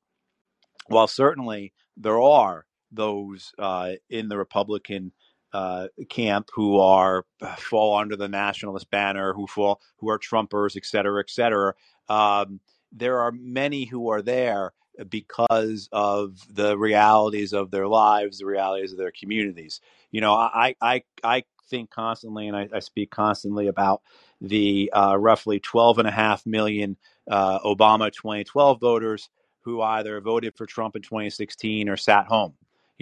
while 0.88 1.08
certainly 1.08 1.74
there 1.98 2.20
are 2.20 2.66
those 2.92 3.54
uh, 3.60 3.94
in 4.10 4.30
the 4.30 4.38
Republican 4.38 5.12
uh, 5.54 5.88
camp 6.10 6.50
who 6.54 6.80
are 6.80 7.26
uh, 7.42 7.56
fall 7.56 7.96
under 7.96 8.16
the 8.16 8.28
nationalist 8.28 8.89
banner, 8.89 9.34
who 9.34 9.48
fall 9.48 9.82
who 9.98 10.10
are 10.10 10.20
Trumpers, 10.20 10.76
et 10.76 10.86
cetera, 10.86 11.22
et 11.22 11.30
cetera. 11.30 11.74
Um, 12.10 12.60
there 12.92 13.20
are 13.20 13.32
many 13.32 13.86
who 13.86 14.10
are 14.10 14.22
there 14.22 14.74
because 15.10 15.89
of 15.92 16.38
the 16.54 16.78
realities 16.78 17.54
of 17.54 17.72
their 17.72 17.88
lives, 17.88 18.39
the 18.39 18.46
realities 18.46 18.92
of 18.92 18.98
their 18.98 19.12
communities. 19.12 19.82
You 20.12 20.22
know, 20.22 20.34
I 20.34 20.76
I 20.82 21.04
I 21.24 21.44
think 21.70 21.89
constantly, 21.89 22.48
and 22.48 22.58
I, 22.58 22.70
I 22.74 22.80
speak 22.80 23.10
constantly 23.12 23.68
about 23.68 24.02
the 24.42 24.92
uh, 24.94 25.18
roughly 25.18 25.60
12 25.60 26.00
and 26.00 26.08
a 26.08 26.12
half 26.12 26.46
million 26.46 26.98
uh, 27.30 27.60
Obama 27.60 28.12
2012 28.12 28.80
voters 28.80 29.30
who 29.62 29.82
either 29.82 30.20
voted 30.20 30.56
for 30.56 30.66
Trump 30.66 30.96
in 30.96 31.02
2016 31.02 31.88
or 31.88 31.96
sat 31.96 32.26
home 32.28 32.54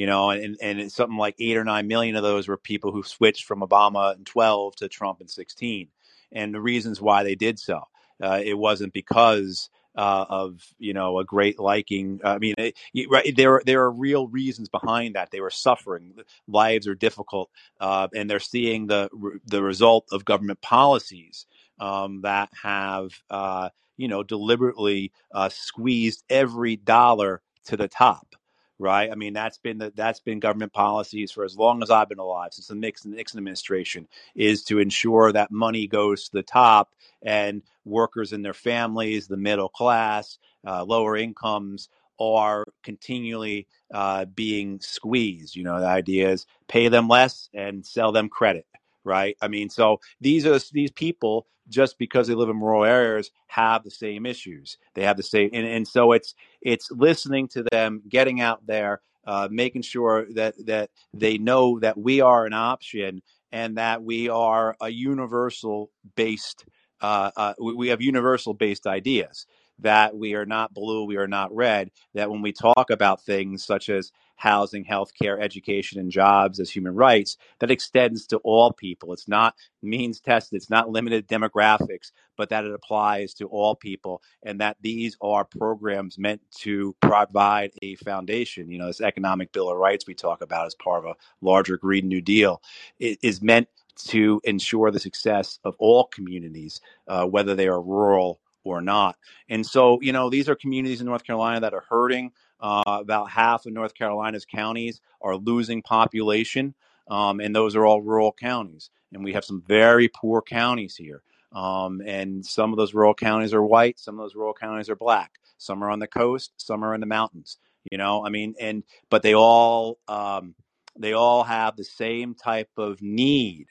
you 0.02 0.08
know, 0.08 0.32
and 0.32 0.58
and 0.64 0.92
something 0.92 1.20
like 1.20 1.36
eight 1.38 1.58
or 1.58 1.64
nine 1.64 1.88
million 1.88 2.16
of 2.16 2.24
those 2.24 2.48
were 2.48 2.58
people 2.58 2.92
who 2.92 3.04
switched 3.04 3.46
from 3.46 3.62
Obama 3.62 4.18
in 4.18 4.24
12 4.26 4.76
to 4.78 4.90
Trump 4.90 5.22
in 5.22 5.28
16, 5.28 5.90
and 6.32 6.56
the 6.56 6.60
reasons 6.60 7.00
why 7.00 7.22
they 7.22 7.36
did 7.36 7.60
so, 7.60 7.82
uh, 8.20 8.42
it 8.44 8.58
wasn't 8.58 8.94
because 8.94 9.70
uh, 9.96 10.26
of 10.28 10.60
you 10.80 10.94
know 10.96 11.20
a 11.20 11.24
great 11.24 11.60
liking. 11.60 12.20
I 12.24 12.40
mean, 12.40 12.56
it, 12.58 12.74
right, 13.12 13.32
there 13.36 13.62
there 13.64 13.84
are 13.84 13.92
real 13.92 14.28
reasons 14.28 14.70
behind 14.70 15.14
that. 15.14 15.30
They 15.30 15.40
were 15.40 15.52
suffering, 15.52 16.16
lives 16.48 16.88
are 16.88 16.96
difficult, 16.96 17.52
uh, 17.80 18.08
and 18.16 18.28
they're 18.28 18.40
seeing 18.40 18.88
the 18.88 19.08
the 19.46 19.62
result 19.62 20.08
of 20.12 20.26
government 20.26 20.62
policies 20.62 21.46
um, 21.80 22.22
that 22.22 22.50
have 22.64 23.12
uh, 23.30 23.70
you 23.98 24.08
know 24.08 24.24
deliberately 24.24 25.12
uh, 25.32 25.50
squeezed 25.50 26.24
every 26.28 26.76
dollar 26.76 27.44
to 27.66 27.78
the 27.78 27.88
top 27.88 28.36
right? 28.82 29.12
I 29.12 29.16
mean, 29.16 29.34
that's 29.34 29.60
been 29.60 29.80
the, 29.80 29.94
that's 29.96 30.22
been 30.22 30.42
government 30.42 30.74
policies 30.74 31.32
for 31.32 31.46
as 31.46 31.58
long 31.58 31.84
as 31.84 31.92
I've 31.92 32.10
been 32.10 32.20
alive, 32.20 32.54
since 32.54 32.68
the 32.68 32.76
Nixon, 32.76 33.14
Nixon 33.14 33.40
administration, 33.40 34.08
is 34.36 34.64
to 34.66 34.80
ensure 34.80 35.32
that 35.34 35.52
money 35.52 35.88
goes 35.88 36.26
to 36.26 36.32
the 36.34 36.44
top 36.44 36.92
and 37.24 37.64
workers 37.86 38.34
and 38.34 38.46
their 38.46 38.56
families, 38.56 39.28
the 39.28 39.38
middle 39.38 39.70
class, 39.70 40.40
uh, 40.68 40.84
lower 40.86 41.18
incomes 41.18 41.90
are 42.20 42.66
continually 42.84 43.68
uh, 43.94 44.26
being 44.26 44.80
squeezed. 44.82 45.56
You 45.56 45.64
know, 45.64 45.80
the 45.82 45.88
idea 45.88 46.32
is 46.32 46.48
pay 46.70 46.90
them 46.90 47.08
less 47.10 47.50
and 47.54 47.86
sell 47.86 48.12
them 48.12 48.30
credit, 48.30 48.66
right? 49.06 49.38
I 49.42 49.50
mean, 49.50 49.70
so 49.70 50.02
these 50.22 50.46
are 50.46 50.60
these 50.74 50.92
people 50.92 51.48
just 51.72 51.98
because 51.98 52.28
they 52.28 52.36
live 52.36 52.50
in 52.50 52.60
rural 52.60 52.84
areas 52.84 53.32
have 53.48 53.84
the 53.84 53.92
same 53.92 54.26
issues. 54.26 54.78
They 54.94 55.04
have 55.04 55.18
the 55.18 55.24
same, 55.24 55.50
and, 55.54 55.66
and 55.66 55.88
so 55.88 56.12
it's 56.12 56.36
it's 56.62 56.92
listening 56.92 57.48
to 57.50 57.64
them, 57.72 58.04
getting 58.08 58.42
out 58.42 58.66
there, 58.68 59.02
uh, 59.26 59.48
making 59.50 59.82
sure 59.82 60.28
that 60.34 60.54
that 60.68 60.92
they 61.14 61.38
know 61.38 61.80
that 61.80 61.98
we 61.98 62.22
are 62.22 62.46
an 62.46 62.54
option 62.54 63.22
and 63.52 63.78
that 63.78 64.04
we 64.04 64.30
are 64.30 64.76
a 64.80 64.90
universal 64.90 65.92
based. 66.16 66.66
Uh, 67.02 67.32
uh, 67.36 67.54
we 67.60 67.88
have 67.88 68.00
universal 68.00 68.54
based 68.54 68.86
ideas 68.86 69.48
that 69.82 70.16
we 70.16 70.34
are 70.36 70.46
not 70.46 70.74
blue, 70.74 71.06
we 71.06 71.18
are 71.18 71.28
not 71.28 71.54
red. 71.56 71.92
That 72.14 72.32
when 72.32 72.42
we 72.42 72.54
talk 72.54 72.90
about 72.90 73.24
things 73.24 73.64
such 73.66 73.90
as 73.90 74.12
housing, 74.42 74.84
healthcare, 74.84 75.40
education, 75.40 76.00
and 76.00 76.10
jobs 76.10 76.60
as 76.60 76.68
human 76.68 76.96
rights 76.96 77.38
that 77.60 77.70
extends 77.70 78.26
to 78.26 78.38
all 78.38 78.74
people. 78.74 79.14
It's 79.14 79.28
not 79.28 79.54
means 79.84 80.20
tested, 80.20 80.58
it's 80.58 80.70
not 80.70 80.90
limited 80.90 81.28
demographics, 81.28 82.12
but 82.38 82.50
that 82.50 82.66
it 82.66 82.74
applies 82.74 83.36
to 83.36 83.46
all 83.46 83.76
people, 83.76 84.24
and 84.42 84.60
that 84.60 84.78
these 84.82 85.16
are 85.22 85.46
programs 85.46 86.18
meant 86.18 86.42
to 86.62 86.96
provide 87.02 87.72
a 87.84 87.94
foundation. 87.98 88.72
You 88.72 88.80
know, 88.80 88.88
this 88.88 89.00
economic 89.00 89.52
bill 89.52 89.70
of 89.70 89.78
rights 89.78 90.08
we 90.08 90.16
talk 90.16 90.42
about 90.42 90.66
as 90.66 90.74
part 90.74 91.06
of 91.06 91.12
a 91.12 91.16
larger 91.42 91.78
Green 91.78 92.08
New 92.08 92.22
Deal 92.22 92.64
is 93.00 93.44
meant 93.44 93.68
to 94.08 94.42
ensure 94.44 94.90
the 94.90 95.00
success 95.00 95.60
of 95.64 95.76
all 95.78 96.06
communities, 96.06 96.82
uh, 97.08 97.26
whether 97.26 97.54
they 97.54 97.68
are 97.68 97.82
rural 97.82 98.41
or 98.64 98.82
not. 98.82 99.16
And 99.50 99.66
so, 99.66 100.00
you 100.02 100.14
know, 100.14 100.30
these 100.30 100.50
are 100.50 100.56
communities 100.56 101.02
in 101.02 101.08
North 101.08 101.24
Carolina 101.24 101.62
that 101.62 101.74
are 101.74 101.86
hurting. 101.90 102.32
Uh, 102.60 102.84
about 102.86 103.30
half 103.30 103.66
of 103.66 103.74
North 103.74 103.96
Carolina's 103.96 104.46
counties 104.46 105.02
are 105.22 105.36
losing 105.36 105.82
population. 105.82 106.76
um, 107.10 107.40
and 107.40 107.56
those 107.56 107.76
are 107.76 107.86
all 107.86 108.02
rural 108.02 108.32
counties. 108.32 108.90
And 109.14 109.24
we 109.24 109.34
have 109.34 109.46
some 109.46 109.62
very 109.68 110.08
poor 110.08 110.42
counties 110.42 110.96
here. 110.96 111.22
Um, 111.52 112.02
and 112.06 112.46
some 112.46 112.72
of 112.72 112.78
those 112.78 112.94
rural 112.94 113.14
counties 113.14 113.54
are 113.54 113.62
white, 113.62 114.00
some 114.00 114.18
of 114.18 114.24
those 114.24 114.36
rural 114.36 114.54
counties 114.54 114.90
are 114.90 114.96
black. 114.96 115.34
Some 115.58 115.84
are 115.84 115.92
on 115.92 116.00
the 116.00 116.08
coast, 116.08 116.54
some 116.58 116.84
are 116.84 116.96
in 116.96 117.02
the 117.02 117.08
mountains. 117.08 117.58
You 117.92 117.98
know, 117.98 118.26
I 118.26 118.30
mean, 118.30 118.56
and 118.60 118.84
but 119.10 119.22
they 119.22 119.36
all 119.36 120.00
um, 120.08 120.56
they 120.98 121.14
all 121.14 121.44
have 121.44 121.76
the 121.76 121.84
same 121.84 122.36
type 122.36 122.70
of 122.78 123.02
need 123.02 123.68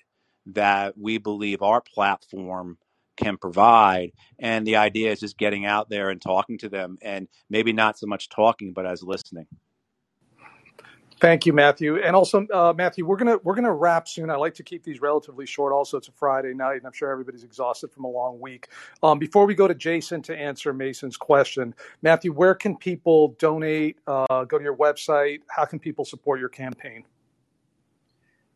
that 0.47 0.99
we 0.99 1.19
believe 1.19 1.63
our 1.63 1.81
platform 1.81 2.77
can 3.21 3.37
provide. 3.37 4.13
And 4.39 4.67
the 4.67 4.77
idea 4.77 5.13
is 5.13 5.21
just 5.21 5.39
getting 5.39 5.67
out 5.67 5.89
there 5.89 6.11
and 6.11 6.21
talking 6.21 6.59
to 6.59 6.69
them, 6.69 6.99
and 7.03 7.29
maybe 7.49 7.73
not 7.73 7.99
so 7.99 8.07
much 8.07 8.29
talking, 8.29 8.73
but 8.73 8.87
as 8.87 9.03
listening. 9.03 9.47
Thank 11.21 11.45
you, 11.45 11.53
Matthew. 11.53 11.99
And 11.99 12.17
also, 12.17 12.47
uh, 12.47 12.73
Matthew, 12.75 13.05
we're 13.05 13.19
gonna 13.19 13.37
we're 13.45 13.55
gonna 13.55 13.73
wrap 13.73 14.09
soon. 14.09 14.31
I 14.31 14.37
like 14.37 14.55
to 14.55 14.63
keep 14.63 14.83
these 14.83 15.03
relatively 15.03 15.45
short. 15.45 15.71
Also, 15.71 15.99
it's 15.99 16.09
a 16.09 16.13
Friday 16.13 16.55
night, 16.55 16.77
and 16.77 16.87
I'm 16.87 16.95
sure 16.95 17.11
everybody's 17.11 17.45
exhausted 17.45 17.93
from 17.93 18.05
a 18.05 18.09
long 18.09 18.41
week. 18.41 18.69
Um, 19.03 19.19
before 19.19 19.45
we 19.45 19.55
go 19.55 19.69
to 19.69 19.75
Jason 19.75 20.23
to 20.23 20.37
answer 20.37 20.73
Mason's 20.73 21.19
question, 21.19 21.75
Matthew, 22.01 22.33
where 22.33 22.55
can 22.55 22.75
people 22.75 23.37
donate? 23.39 23.99
Uh, 24.07 24.45
go 24.45 24.57
to 24.57 24.65
your 24.65 24.77
website. 24.77 25.41
How 25.49 25.67
can 25.67 25.79
people 25.79 26.07
support 26.07 26.41
your 26.41 26.49
campaign? 26.49 27.05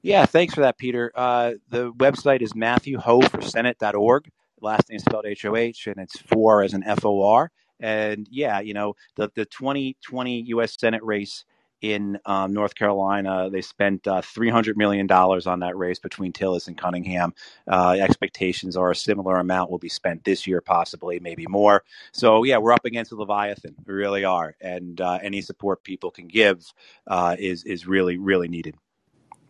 Yeah, 0.00 0.24
thanks 0.24 0.55
for 0.55 0.62
that, 0.62 0.79
Peter. 0.79 1.12
Uh, 1.14 1.53
the 1.68 1.92
website 1.92 2.40
is 2.40 2.55
matthewhoforsenate.org. 2.55 4.31
Last 4.61 4.90
name 4.90 4.99
spelled 4.99 5.27
H 5.27 5.45
O 5.45 5.57
H, 5.57 5.87
and 5.87 5.97
it's 5.99 6.19
four 6.19 6.62
as 6.62 6.75
an 6.75 6.85
F 6.85 7.05
O 7.05 7.23
R. 7.25 7.51
And 7.81 8.27
yeah, 8.31 8.61
you 8.61 8.75
know 8.75 8.95
the 9.17 9.31
the 9.35 9.45
2020 9.47 10.43
U.S. 10.49 10.77
Senate 10.79 11.03
race 11.03 11.45
in 11.83 12.19
um, 12.25 12.53
North 12.53 12.75
Carolina. 12.75 13.51
They 13.51 13.61
spent 13.61 14.07
uh, 14.07 14.23
$300 14.23 14.77
million 14.77 15.11
on 15.11 15.61
that 15.61 15.77
race 15.77 15.99
between 15.99 16.33
Tillis 16.33 16.67
and 16.67 16.79
Cunningham. 16.79 17.35
Uh, 17.69 17.97
expectations 18.01 18.77
are 18.77 18.90
a 18.90 18.97
similar 18.97 19.38
amount 19.38 19.71
will 19.71 19.79
be 19.79 19.90
spent 19.90 20.25
this 20.25 20.47
year, 20.47 20.61
possibly, 20.62 21.21
maybe 21.21 21.47
more. 21.47 21.85
So, 22.12 22.43
yeah, 22.45 22.57
we're 22.59 22.73
up 22.73 22.87
against 22.87 23.12
a 23.12 23.17
Leviathan. 23.17 23.75
We 23.87 23.95
really 23.95 24.25
are. 24.25 24.57
And 24.61 25.01
uh, 25.01 25.19
any 25.23 25.43
support 25.43 25.85
people 25.85 26.11
can 26.11 26.27
give 26.27 26.64
uh, 27.07 27.37
is, 27.38 27.64
is 27.64 27.87
really, 27.87 28.17
really 28.17 28.49
needed. 28.49 28.77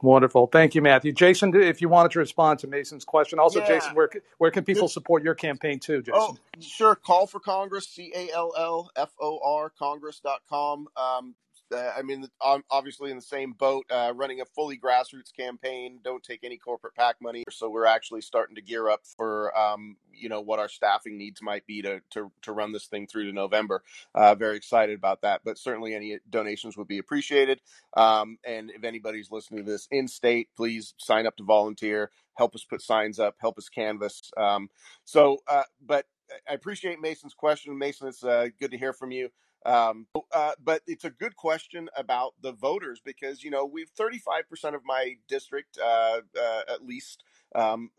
Wonderful. 0.04 0.48
Thank 0.48 0.74
you, 0.74 0.82
Matthew. 0.82 1.12
Jason, 1.12 1.54
if 1.54 1.80
you 1.80 1.88
wanted 1.88 2.12
to 2.12 2.18
respond 2.18 2.58
to 2.58 2.66
Mason's 2.66 3.06
question. 3.06 3.38
Also, 3.38 3.60
Yeah. 3.60 3.68
Jason, 3.68 3.94
where, 3.94 4.10
where 4.36 4.50
can 4.50 4.62
people 4.62 4.86
support 4.86 5.22
your 5.22 5.34
campaign 5.34 5.78
too, 5.78 6.02
Jason? 6.02 6.20
Oh, 6.20 6.36
sure. 6.60 6.94
Call 6.94 7.26
for 7.26 7.40
Congress, 7.40 7.88
C 7.88 8.12
A 8.14 8.30
L 8.34 8.52
L 8.54 8.90
F 8.96 9.14
O 9.18 9.40
R, 9.42 9.70
Congress.com. 9.70 10.88
Um, 10.94 11.34
uh, 11.74 11.92
I 11.96 12.02
mean, 12.02 12.26
obviously 12.70 13.10
in 13.10 13.16
the 13.16 13.22
same 13.22 13.52
boat, 13.52 13.84
uh, 13.90 14.12
running 14.14 14.40
a 14.40 14.44
fully 14.44 14.78
grassroots 14.78 15.34
campaign. 15.36 16.00
Don't 16.02 16.22
take 16.22 16.44
any 16.44 16.56
corporate 16.56 16.94
PAC 16.94 17.16
money. 17.20 17.44
So 17.50 17.68
we're 17.68 17.86
actually 17.86 18.20
starting 18.20 18.56
to 18.56 18.62
gear 18.62 18.88
up 18.88 19.02
for, 19.16 19.56
um, 19.58 19.96
you 20.12 20.28
know, 20.28 20.40
what 20.40 20.58
our 20.58 20.68
staffing 20.68 21.18
needs 21.18 21.42
might 21.42 21.66
be 21.66 21.82
to 21.82 22.00
to, 22.10 22.30
to 22.42 22.52
run 22.52 22.72
this 22.72 22.86
thing 22.86 23.06
through 23.06 23.26
to 23.26 23.32
November. 23.32 23.82
Uh, 24.14 24.34
very 24.34 24.56
excited 24.56 24.96
about 24.96 25.22
that. 25.22 25.42
But 25.44 25.58
certainly 25.58 25.94
any 25.94 26.18
donations 26.30 26.76
would 26.76 26.88
be 26.88 26.98
appreciated. 26.98 27.60
Um, 27.96 28.38
and 28.46 28.70
if 28.70 28.84
anybody's 28.84 29.30
listening 29.30 29.64
to 29.64 29.70
this 29.70 29.88
in 29.90 30.08
state, 30.08 30.48
please 30.56 30.94
sign 30.98 31.26
up 31.26 31.36
to 31.36 31.44
volunteer. 31.44 32.10
Help 32.36 32.54
us 32.54 32.64
put 32.64 32.82
signs 32.82 33.18
up. 33.18 33.36
Help 33.40 33.58
us 33.58 33.68
canvas. 33.68 34.30
Um, 34.36 34.68
so, 35.04 35.38
uh, 35.46 35.62
but 35.84 36.06
I 36.48 36.54
appreciate 36.54 37.00
Mason's 37.00 37.34
question. 37.34 37.78
Mason, 37.78 38.08
it's 38.08 38.24
uh, 38.24 38.48
good 38.60 38.70
to 38.70 38.78
hear 38.78 38.92
from 38.92 39.10
you. 39.10 39.30
Um, 39.64 40.06
uh, 40.32 40.52
but 40.62 40.82
it's 40.86 41.04
a 41.04 41.10
good 41.10 41.36
question 41.36 41.88
about 41.96 42.34
the 42.42 42.52
voters 42.52 43.00
because 43.04 43.42
you 43.42 43.50
know 43.50 43.64
we've 43.64 43.90
35% 43.98 44.74
of 44.74 44.82
my 44.84 45.14
district, 45.28 45.78
uh, 45.82 46.20
uh, 46.38 46.60
at 46.68 46.84
least, 46.84 47.24
um, 47.54 47.90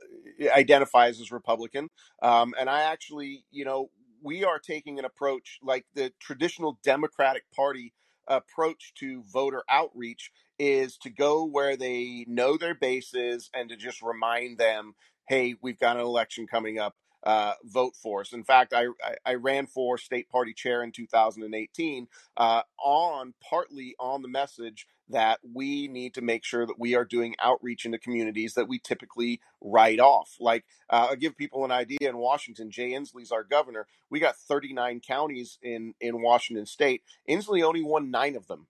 identifies 0.56 1.20
as 1.20 1.32
Republican, 1.32 1.90
um, 2.22 2.54
and 2.60 2.70
I 2.70 2.84
actually, 2.84 3.46
you 3.52 3.66
know, 3.66 3.90
we 4.22 4.44
are 4.44 4.60
taking 4.60 5.00
an 5.00 5.06
approach 5.06 5.60
like 5.64 5.86
the 5.94 6.12
traditional 6.20 6.80
Democratic 6.84 7.44
Party 7.56 7.94
approach 8.28 8.94
to 8.96 9.24
voter 9.32 9.64
outreach 9.70 10.32
is 10.58 10.98
to 10.98 11.10
go 11.10 11.46
where 11.46 11.76
they 11.76 12.26
know 12.28 12.58
their 12.58 12.74
bases 12.74 13.50
and 13.54 13.70
to 13.70 13.76
just 13.76 14.02
remind 14.02 14.58
them, 14.58 14.96
hey, 15.28 15.56
we've 15.62 15.80
got 15.80 15.98
an 15.98 16.04
election 16.04 16.48
coming 16.48 16.80
up 16.80 16.96
uh, 17.26 17.54
vote 17.64 17.96
for 17.96 18.22
us. 18.22 18.34
In 18.34 18.44
fact, 18.44 18.74
I, 18.74 18.86
I, 19.04 19.16
I 19.26 19.34
ran 19.36 19.68
for 19.68 19.98
state 19.98 20.30
party 20.30 20.54
chair 20.54 20.84
in 20.84 20.92
2018 20.92 22.08
uh, 22.38 22.62
on 22.84 23.34
partly 23.48 23.96
on 24.00 24.22
the 24.22 24.28
message 24.28 24.88
that 25.10 25.40
we 25.54 25.88
need 25.88 26.14
to 26.16 26.22
make 26.22 26.44
sure 26.44 26.66
that 26.66 26.80
we 26.80 26.96
are 26.96 27.06
doing 27.06 27.36
outreach 27.40 27.86
into 27.86 28.00
communities 28.00 28.56
that 28.56 28.68
we 28.68 28.80
typically 28.80 29.40
write 29.62 30.00
off. 30.00 30.36
Like, 30.40 30.66
uh, 30.90 31.08
I'll 31.10 31.16
give 31.16 31.38
people 31.38 31.66
an 31.66 31.72
idea 31.72 32.10
in 32.10 32.18
Washington. 32.18 32.72
Jay 32.72 32.92
Inslee's 32.92 33.32
our 33.32 33.44
governor. 33.44 33.88
We 34.10 34.20
got 34.20 34.36
39 34.38 35.02
counties 35.02 35.60
in, 35.62 35.94
in 36.02 36.22
Washington 36.22 36.66
state. 36.66 37.04
Inslee 37.30 37.64
only 37.64 37.84
won 37.84 38.12
nine 38.12 38.36
of 38.36 38.48
them 38.48 38.68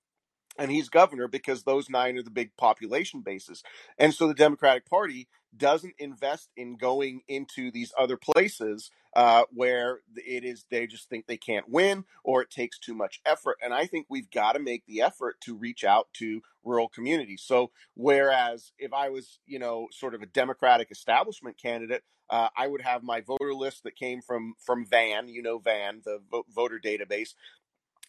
and 0.57 0.71
he's 0.71 0.89
governor 0.89 1.27
because 1.27 1.63
those 1.63 1.89
nine 1.89 2.17
are 2.17 2.23
the 2.23 2.29
big 2.29 2.55
population 2.57 3.21
bases. 3.21 3.63
And 3.97 4.13
so 4.13 4.27
the 4.27 4.33
Democratic 4.33 4.89
Party 4.89 5.27
doesn't 5.57 5.95
invest 5.99 6.49
in 6.57 6.77
going 6.77 7.21
into 7.27 7.71
these 7.71 7.93
other 7.97 8.17
places 8.17 8.91
uh, 9.15 9.43
where 9.51 9.99
it 10.15 10.43
is 10.43 10.65
they 10.69 10.87
just 10.87 11.09
think 11.09 11.25
they 11.25 11.37
can't 11.37 11.69
win 11.69 12.03
or 12.23 12.41
it 12.41 12.49
takes 12.49 12.77
too 12.79 12.93
much 12.93 13.21
effort. 13.25 13.57
And 13.63 13.73
I 13.73 13.85
think 13.85 14.07
we've 14.09 14.29
got 14.29 14.53
to 14.53 14.59
make 14.59 14.85
the 14.85 15.01
effort 15.01 15.39
to 15.41 15.55
reach 15.55 15.83
out 15.83 16.07
to 16.13 16.41
rural 16.63 16.89
communities. 16.89 17.43
So 17.45 17.71
whereas 17.95 18.71
if 18.77 18.93
I 18.93 19.09
was, 19.09 19.39
you 19.45 19.59
know, 19.59 19.87
sort 19.91 20.15
of 20.15 20.21
a 20.21 20.27
Democratic 20.27 20.91
establishment 20.91 21.57
candidate, 21.57 22.03
uh, 22.29 22.49
I 22.57 22.67
would 22.67 22.81
have 22.81 23.03
my 23.03 23.21
voter 23.21 23.53
list 23.53 23.83
that 23.83 23.95
came 23.95 24.21
from 24.21 24.55
from 24.59 24.85
Van, 24.85 25.27
you 25.29 25.43
know, 25.43 25.59
Van, 25.59 26.01
the 26.03 26.19
vo- 26.29 26.45
voter 26.53 26.79
database 26.83 27.35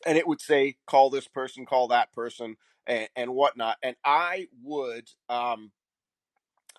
and 0.05 0.19
it 0.19 0.27
would 0.27 0.41
say 0.41 0.77
call 0.87 1.11
this 1.11 1.29
person 1.29 1.65
call 1.67 1.89
that 1.89 2.13
person 2.13 2.57
and, 2.87 3.09
and 3.17 3.35
whatnot 3.35 3.77
and 3.83 3.97
i 4.05 4.47
would 4.63 5.09
um 5.29 5.71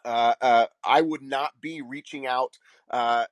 uh, 0.06 0.34
uh 0.42 0.66
i 0.84 1.02
would 1.02 1.22
not 1.22 1.52
be 1.62 1.82
reaching 1.82 2.26
out 2.26 2.58
uh 2.92 3.26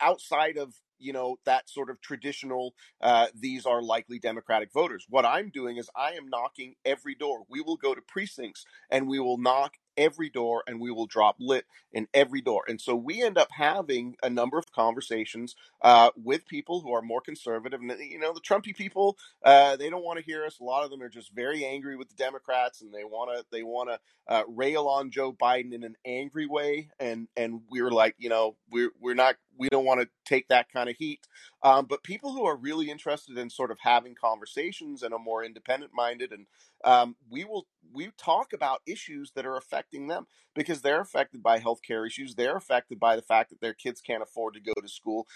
outside 0.00 0.56
of 0.56 0.74
you 0.98 1.12
know 1.12 1.36
that 1.44 1.68
sort 1.68 1.90
of 1.90 2.00
traditional 2.00 2.74
uh, 3.00 3.26
these 3.34 3.66
are 3.66 3.82
likely 3.82 4.18
democratic 4.18 4.72
voters. 4.72 5.06
What 5.10 5.26
i'm 5.26 5.50
doing 5.50 5.76
is 5.76 5.90
i 5.96 6.12
am 6.12 6.28
knocking 6.28 6.76
every 6.84 7.14
door. 7.14 7.40
We 7.48 7.60
will 7.60 7.76
go 7.76 7.94
to 7.94 8.00
precincts 8.00 8.64
and 8.90 9.08
we 9.08 9.18
will 9.18 9.38
knock 9.38 9.74
every 9.96 10.28
door 10.28 10.62
and 10.66 10.80
we 10.80 10.90
will 10.90 11.06
drop 11.06 11.36
lit 11.38 11.66
in 11.92 12.06
every 12.14 12.40
door 12.40 12.64
and 12.68 12.80
so 12.80 12.94
we 12.94 13.22
end 13.22 13.38
up 13.38 13.48
having 13.52 14.16
a 14.22 14.30
number 14.30 14.58
of 14.58 14.70
conversations 14.72 15.54
uh, 15.82 16.10
with 16.16 16.46
people 16.46 16.80
who 16.80 16.92
are 16.92 17.02
more 17.02 17.20
conservative 17.20 17.80
and 17.80 17.92
you 18.00 18.18
know 18.18 18.32
the 18.32 18.40
trumpy 18.40 18.74
people 18.74 19.16
uh, 19.44 19.76
they 19.76 19.90
don't 19.90 20.04
want 20.04 20.18
to 20.18 20.24
hear 20.24 20.44
us 20.44 20.58
a 20.60 20.64
lot 20.64 20.84
of 20.84 20.90
them 20.90 21.02
are 21.02 21.08
just 21.08 21.32
very 21.32 21.64
angry 21.64 21.96
with 21.96 22.08
the 22.08 22.16
democrats 22.16 22.80
and 22.80 22.92
they 22.92 23.04
want 23.04 23.30
to 23.36 23.44
they 23.50 23.62
want 23.62 23.90
to 23.90 23.98
uh, 24.28 24.42
rail 24.48 24.86
on 24.86 25.10
joe 25.10 25.32
biden 25.32 25.72
in 25.72 25.84
an 25.84 25.96
angry 26.04 26.46
way 26.46 26.88
and 27.00 27.28
and 27.36 27.60
we 27.70 27.80
are 27.80 27.90
like 27.90 28.14
you 28.18 28.28
know 28.28 28.56
we're 28.70 28.90
we're 29.00 29.14
not 29.14 29.36
we 29.58 29.68
don't 29.68 29.84
want 29.84 30.00
to 30.00 30.08
take 30.24 30.48
that 30.48 30.72
kind 30.72 30.88
of 30.88 30.96
heat. 30.96 31.20
Um, 31.64 31.86
but 31.86 32.02
people 32.02 32.32
who 32.32 32.44
are 32.44 32.56
really 32.56 32.90
interested 32.90 33.38
in 33.38 33.48
sort 33.48 33.70
of 33.70 33.78
having 33.80 34.14
conversations 34.14 35.02
and 35.02 35.14
are 35.14 35.18
more 35.18 35.44
independent 35.44 35.92
minded, 35.94 36.32
and 36.32 36.46
um, 36.84 37.16
we 37.30 37.44
will 37.44 37.66
we 37.92 38.10
talk 38.18 38.52
about 38.52 38.80
issues 38.86 39.32
that 39.36 39.46
are 39.46 39.56
affecting 39.56 40.08
them 40.08 40.26
because 40.54 40.82
they're 40.82 41.00
affected 41.00 41.42
by 41.42 41.60
healthcare 41.60 42.06
issues. 42.06 42.34
They're 42.34 42.56
affected 42.56 42.98
by 42.98 43.16
the 43.16 43.22
fact 43.22 43.50
that 43.50 43.60
their 43.60 43.74
kids 43.74 44.00
can't 44.00 44.22
afford 44.22 44.54
to 44.54 44.60
go 44.60 44.72
to 44.80 44.88
school. 44.88 45.26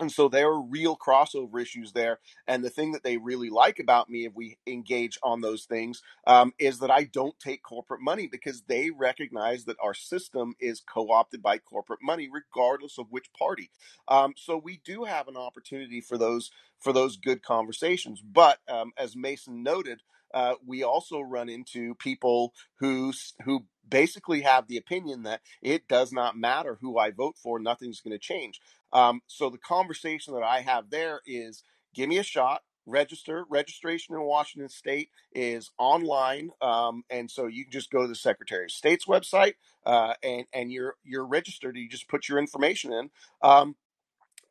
And 0.00 0.12
so 0.12 0.28
there 0.28 0.48
are 0.48 0.62
real 0.62 0.96
crossover 0.96 1.60
issues 1.62 1.92
there. 1.92 2.20
And 2.48 2.64
the 2.64 2.70
thing 2.70 2.92
that 2.92 3.04
they 3.04 3.18
really 3.18 3.50
like 3.50 3.80
about 3.80 4.10
me, 4.10 4.26
if 4.26 4.34
we 4.34 4.58
engage 4.66 5.18
on 5.24 5.42
those 5.42 5.66
things, 5.66 6.02
um, 6.26 6.54
is 6.60 6.80
that 6.80 6.92
I 6.92 7.04
don't 7.04 7.38
take 7.40 7.64
corporate 7.64 8.02
money 8.02 8.28
because 8.28 8.62
they 8.68 8.90
recognize 8.90 9.64
that 9.66 9.78
our 9.82 9.94
system 9.94 10.54
is 10.60 10.82
co 10.82 11.10
opted 11.12 11.42
by 11.42 11.58
corporate 11.58 12.00
money, 12.02 12.30
regardless 12.32 12.98
of 12.98 13.08
which 13.10 13.32
party. 13.38 13.70
Um, 14.08 14.34
so 14.36 14.58
we 14.58 14.80
do 14.84 15.04
have 15.04 15.28
an 15.28 15.36
opportunity 15.38 16.02
for 16.02 16.18
those 16.18 16.52
for 16.80 16.92
those 16.92 17.16
good 17.18 17.42
conversations. 17.42 18.22
But 18.22 18.60
um, 18.68 18.92
as 18.98 19.16
Mason 19.16 19.62
noted, 19.64 20.02
uh, 20.34 20.54
we 20.66 20.82
also 20.82 21.20
run 21.20 21.48
into 21.48 21.94
people 21.96 22.52
who 22.78 23.12
who 23.44 23.64
basically 23.88 24.42
have 24.42 24.68
the 24.68 24.76
opinion 24.76 25.24
that 25.24 25.40
it 25.62 25.88
does 25.88 26.12
not 26.12 26.36
matter 26.36 26.78
who 26.80 26.98
I 26.98 27.10
vote 27.10 27.36
for, 27.36 27.58
nothing's 27.58 28.00
going 28.00 28.12
to 28.12 28.18
change. 28.18 28.60
Um, 28.92 29.22
so 29.26 29.50
the 29.50 29.58
conversation 29.58 30.34
that 30.34 30.42
I 30.42 30.60
have 30.60 30.90
there 30.90 31.20
is 31.26 31.62
give 31.94 32.08
me 32.08 32.18
a 32.18 32.22
shot, 32.22 32.62
register. 32.86 33.44
Registration 33.48 34.14
in 34.14 34.22
Washington 34.22 34.68
State 34.68 35.10
is 35.32 35.70
online, 35.78 36.50
um, 36.60 37.04
and 37.10 37.30
so 37.30 37.46
you 37.46 37.64
can 37.64 37.72
just 37.72 37.90
go 37.90 38.02
to 38.02 38.08
the 38.08 38.14
Secretary 38.14 38.64
of 38.64 38.70
State's 38.70 39.06
website 39.06 39.54
uh, 39.86 40.14
and 40.22 40.46
and 40.52 40.72
you're 40.72 40.94
you're 41.04 41.26
registered. 41.26 41.76
You 41.76 41.88
just 41.88 42.08
put 42.08 42.28
your 42.28 42.38
information 42.38 42.92
in. 42.92 43.10
Um, 43.42 43.76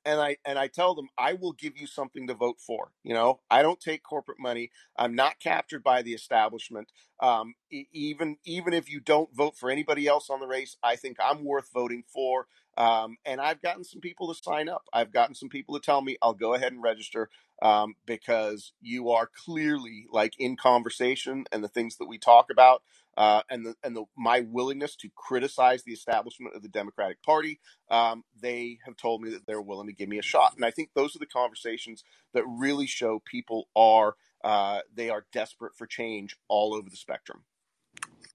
and 0.05 0.19
I 0.21 0.37
and 0.45 0.59
I 0.59 0.67
tell 0.67 0.95
them 0.95 1.09
I 1.17 1.33
will 1.33 1.53
give 1.53 1.77
you 1.77 1.87
something 1.87 2.27
to 2.27 2.33
vote 2.33 2.59
for. 2.59 2.91
You 3.03 3.13
know, 3.13 3.41
I 3.51 3.61
don't 3.63 3.79
take 3.79 4.03
corporate 4.03 4.39
money. 4.39 4.71
I'm 4.97 5.15
not 5.15 5.39
captured 5.39 5.83
by 5.83 6.01
the 6.01 6.13
establishment. 6.13 6.91
Um, 7.21 7.55
even 7.93 8.37
even 8.45 8.73
if 8.73 8.89
you 8.91 8.99
don't 8.99 9.35
vote 9.35 9.57
for 9.57 9.69
anybody 9.71 10.07
else 10.07 10.29
on 10.29 10.39
the 10.39 10.47
race, 10.47 10.77
I 10.83 10.95
think 10.97 11.17
I'm 11.23 11.43
worth 11.45 11.69
voting 11.73 12.03
for. 12.13 12.47
Um, 12.77 13.17
and 13.25 13.41
I've 13.41 13.61
gotten 13.61 13.83
some 13.83 14.01
people 14.01 14.33
to 14.33 14.41
sign 14.43 14.69
up. 14.69 14.83
I've 14.93 15.11
gotten 15.13 15.35
some 15.35 15.49
people 15.49 15.75
to 15.79 15.85
tell 15.85 16.01
me 16.01 16.17
I'll 16.21 16.33
go 16.33 16.55
ahead 16.55 16.73
and 16.73 16.81
register 16.83 17.29
um, 17.61 17.95
because 18.05 18.73
you 18.81 19.11
are 19.11 19.29
clearly 19.45 20.07
like 20.11 20.33
in 20.39 20.57
conversation 20.57 21.45
and 21.51 21.63
the 21.63 21.67
things 21.69 21.97
that 21.97 22.07
we 22.07 22.17
talk 22.17 22.47
about 22.51 22.83
uh, 23.17 23.41
and 23.49 23.65
the 23.65 23.75
and 23.83 23.95
the 23.95 24.05
my 24.17 24.41
willingness 24.41 24.95
to 24.97 25.09
criticize 25.15 25.83
the 25.83 25.91
establishment 25.91 26.55
of 26.55 26.61
the 26.61 26.69
Democratic 26.69 27.21
Party. 27.23 27.59
Um, 27.89 28.23
they 28.39 28.79
have 28.85 28.97
told 28.97 29.21
me 29.21 29.31
that 29.31 29.45
they're 29.45 29.61
willing 29.61 29.87
to 29.87 29.93
give 29.93 30.09
me 30.09 30.19
a 30.19 30.23
shot, 30.23 30.53
and 30.55 30.65
I 30.65 30.71
think 30.71 30.91
those 30.95 31.15
are 31.15 31.19
the 31.19 31.25
conversations 31.25 32.03
that 32.33 32.43
really 32.47 32.87
show 32.87 33.21
people 33.25 33.67
are 33.75 34.15
uh, 34.43 34.79
they 34.93 35.09
are 35.09 35.25
desperate 35.33 35.75
for 35.75 35.85
change 35.85 36.37
all 36.47 36.73
over 36.73 36.89
the 36.89 36.95
spectrum. 36.95 37.43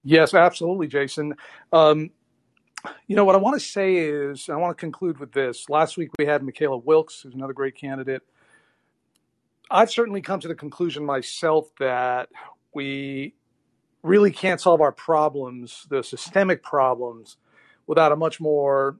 Yes, 0.03 0.33
absolutely, 0.33 0.87
Jason. 0.87 1.33
Um, 1.73 2.11
you 3.07 3.15
know, 3.15 3.25
what 3.25 3.33
I 3.33 3.39
want 3.39 3.59
to 3.59 3.65
say 3.65 3.95
is, 3.95 4.49
I 4.49 4.55
want 4.55 4.77
to 4.77 4.79
conclude 4.79 5.19
with 5.19 5.31
this. 5.31 5.67
Last 5.69 5.97
week 5.97 6.09
we 6.19 6.25
had 6.25 6.43
Michaela 6.43 6.77
Wilkes, 6.77 7.21
who's 7.21 7.33
another 7.33 7.53
great 7.53 7.75
candidate. 7.75 8.21
I've 9.71 9.89
certainly 9.89 10.21
come 10.21 10.39
to 10.41 10.47
the 10.47 10.53
conclusion 10.53 11.03
myself 11.03 11.69
that 11.79 12.29
we 12.73 13.33
really 14.05 14.31
can't 14.31 14.61
solve 14.61 14.81
our 14.81 14.91
problems, 14.91 15.85
the 15.89 16.03
systemic 16.03 16.63
problems, 16.63 17.37
without 17.87 18.11
a 18.11 18.15
much 18.15 18.39
more 18.39 18.97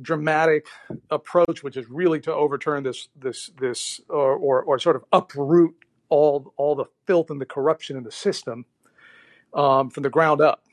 dramatic 0.00 0.66
approach, 1.10 1.62
which 1.62 1.76
is 1.76 1.88
really 1.90 2.20
to 2.20 2.32
overturn 2.32 2.82
this 2.82 3.08
this 3.16 3.50
this 3.58 4.00
or 4.08 4.34
or, 4.34 4.62
or 4.62 4.78
sort 4.78 4.96
of 4.96 5.04
uproot 5.12 5.74
all 6.08 6.52
all 6.56 6.74
the 6.74 6.84
filth 7.06 7.30
and 7.30 7.40
the 7.40 7.46
corruption 7.46 7.96
in 7.96 8.04
the 8.04 8.12
system 8.12 8.64
um, 9.54 9.90
from 9.90 10.02
the 10.02 10.10
ground 10.10 10.40
up 10.40 10.64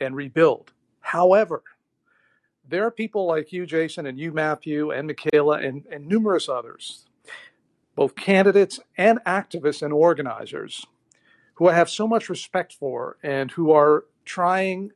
and 0.00 0.14
rebuild. 0.14 0.72
However, 1.00 1.62
there 2.68 2.86
are 2.86 2.90
people 2.90 3.26
like 3.26 3.52
you, 3.52 3.66
Jason, 3.66 4.06
and 4.06 4.18
you, 4.18 4.32
Matthew, 4.32 4.92
and 4.92 5.08
Michaela, 5.08 5.58
and, 5.58 5.84
and 5.90 6.06
numerous 6.06 6.48
others, 6.48 7.06
both 7.96 8.14
candidates 8.14 8.78
and 8.96 9.18
activists 9.26 9.82
and 9.82 9.92
organizers, 9.92 10.86
who 11.60 11.68
I 11.68 11.74
have 11.74 11.90
so 11.90 12.08
much 12.08 12.30
respect 12.30 12.72
for 12.72 13.18
and 13.22 13.50
who 13.50 13.70
are 13.70 14.06
trying 14.24 14.92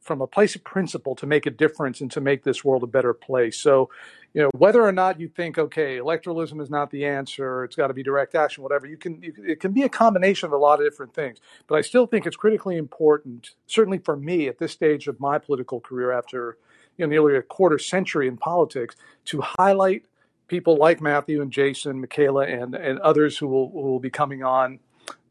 from 0.00 0.22
a 0.22 0.26
place 0.26 0.56
of 0.56 0.64
principle 0.64 1.14
to 1.16 1.26
make 1.26 1.44
a 1.44 1.50
difference 1.50 2.00
and 2.00 2.10
to 2.12 2.20
make 2.20 2.44
this 2.44 2.64
world 2.64 2.82
a 2.82 2.86
better 2.86 3.12
place. 3.12 3.58
So, 3.58 3.90
you 4.32 4.40
know, 4.40 4.48
whether 4.56 4.82
or 4.82 4.92
not 4.92 5.20
you 5.20 5.28
think, 5.28 5.58
okay, 5.58 5.98
electoralism 5.98 6.62
is 6.62 6.70
not 6.70 6.90
the 6.90 7.04
answer, 7.04 7.62
it's 7.62 7.76
got 7.76 7.88
to 7.88 7.94
be 7.94 8.02
direct 8.02 8.34
action, 8.34 8.62
whatever, 8.62 8.86
you 8.86 8.96
can, 8.96 9.20
it 9.22 9.60
can 9.60 9.72
be 9.72 9.82
a 9.82 9.88
combination 9.90 10.46
of 10.46 10.52
a 10.54 10.56
lot 10.56 10.80
of 10.80 10.86
different 10.86 11.12
things. 11.12 11.40
But 11.66 11.74
I 11.74 11.82
still 11.82 12.06
think 12.06 12.24
it's 12.24 12.36
critically 12.36 12.78
important, 12.78 13.50
certainly 13.66 13.98
for 13.98 14.16
me 14.16 14.48
at 14.48 14.58
this 14.58 14.72
stage 14.72 15.08
of 15.08 15.20
my 15.20 15.36
political 15.36 15.80
career 15.80 16.10
after 16.10 16.56
you 16.96 17.04
know, 17.04 17.10
nearly 17.10 17.36
a 17.36 17.42
quarter 17.42 17.78
century 17.78 18.28
in 18.28 18.38
politics 18.38 18.96
to 19.26 19.42
highlight 19.42 20.06
people 20.48 20.76
like 20.76 21.02
Matthew 21.02 21.42
and 21.42 21.50
Jason, 21.50 22.00
Michaela, 22.00 22.46
and 22.46 22.74
and 22.74 22.98
others 23.00 23.36
who 23.36 23.48
will 23.48 23.70
who 23.70 23.82
will 23.82 24.00
be 24.00 24.10
coming 24.10 24.42
on, 24.42 24.78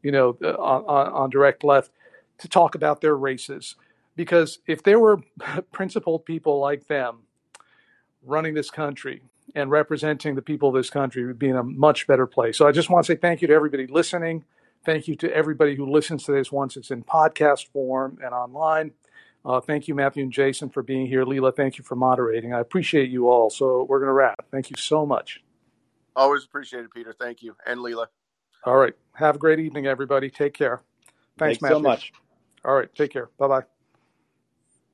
you 0.02 0.12
know, 0.12 0.36
uh, 0.42 0.54
on, 0.54 1.12
on 1.12 1.30
direct 1.30 1.64
left 1.64 1.90
to 2.38 2.48
talk 2.48 2.74
about 2.74 3.00
their 3.00 3.16
races. 3.16 3.76
Because 4.14 4.58
if 4.66 4.82
there 4.82 4.98
were 4.98 5.18
principled 5.72 6.24
people 6.24 6.58
like 6.60 6.86
them 6.86 7.20
running 8.22 8.54
this 8.54 8.70
country 8.70 9.22
and 9.54 9.70
representing 9.70 10.34
the 10.34 10.42
people 10.42 10.70
of 10.70 10.74
this 10.74 10.90
country, 10.90 11.24
we'd 11.24 11.38
be 11.38 11.48
in 11.48 11.56
a 11.56 11.62
much 11.62 12.06
better 12.06 12.26
place. 12.26 12.56
So 12.56 12.66
I 12.66 12.72
just 12.72 12.90
want 12.90 13.06
to 13.06 13.12
say 13.12 13.16
thank 13.16 13.42
you 13.42 13.48
to 13.48 13.54
everybody 13.54 13.86
listening. 13.86 14.44
Thank 14.84 15.08
you 15.08 15.16
to 15.16 15.32
everybody 15.34 15.74
who 15.74 15.90
listens 15.90 16.24
to 16.24 16.32
this 16.32 16.52
once 16.52 16.76
it's 16.76 16.90
in 16.90 17.02
podcast 17.02 17.68
form 17.72 18.18
and 18.22 18.32
online. 18.32 18.92
Uh, 19.44 19.60
thank 19.60 19.86
you, 19.86 19.94
Matthew 19.94 20.24
and 20.24 20.32
Jason, 20.32 20.68
for 20.68 20.82
being 20.82 21.06
here. 21.06 21.24
Leela, 21.24 21.54
thank 21.54 21.78
you 21.78 21.84
for 21.84 21.94
moderating. 21.94 22.52
I 22.52 22.60
appreciate 22.60 23.10
you 23.10 23.28
all. 23.28 23.48
So 23.48 23.86
we're 23.88 24.00
going 24.00 24.08
to 24.08 24.12
wrap. 24.12 24.44
Thank 24.50 24.70
you 24.70 24.76
so 24.76 25.06
much. 25.06 25.42
Always 26.16 26.44
appreciated, 26.44 26.90
Peter. 26.90 27.14
Thank 27.18 27.42
you. 27.42 27.56
And 27.64 27.78
Leela. 27.80 28.06
All 28.66 28.76
right. 28.76 28.94
Have 29.14 29.36
a 29.36 29.38
great 29.38 29.60
evening, 29.60 29.86
everybody. 29.86 30.28
Take 30.28 30.52
care. 30.52 30.82
Thanks, 31.38 31.60
Thanks 31.60 31.74
so 31.74 31.80
much. 31.80 32.12
All 32.64 32.74
right. 32.74 32.92
Take 32.94 33.12
care. 33.12 33.30
Bye 33.38 33.48
bye. 33.48 33.75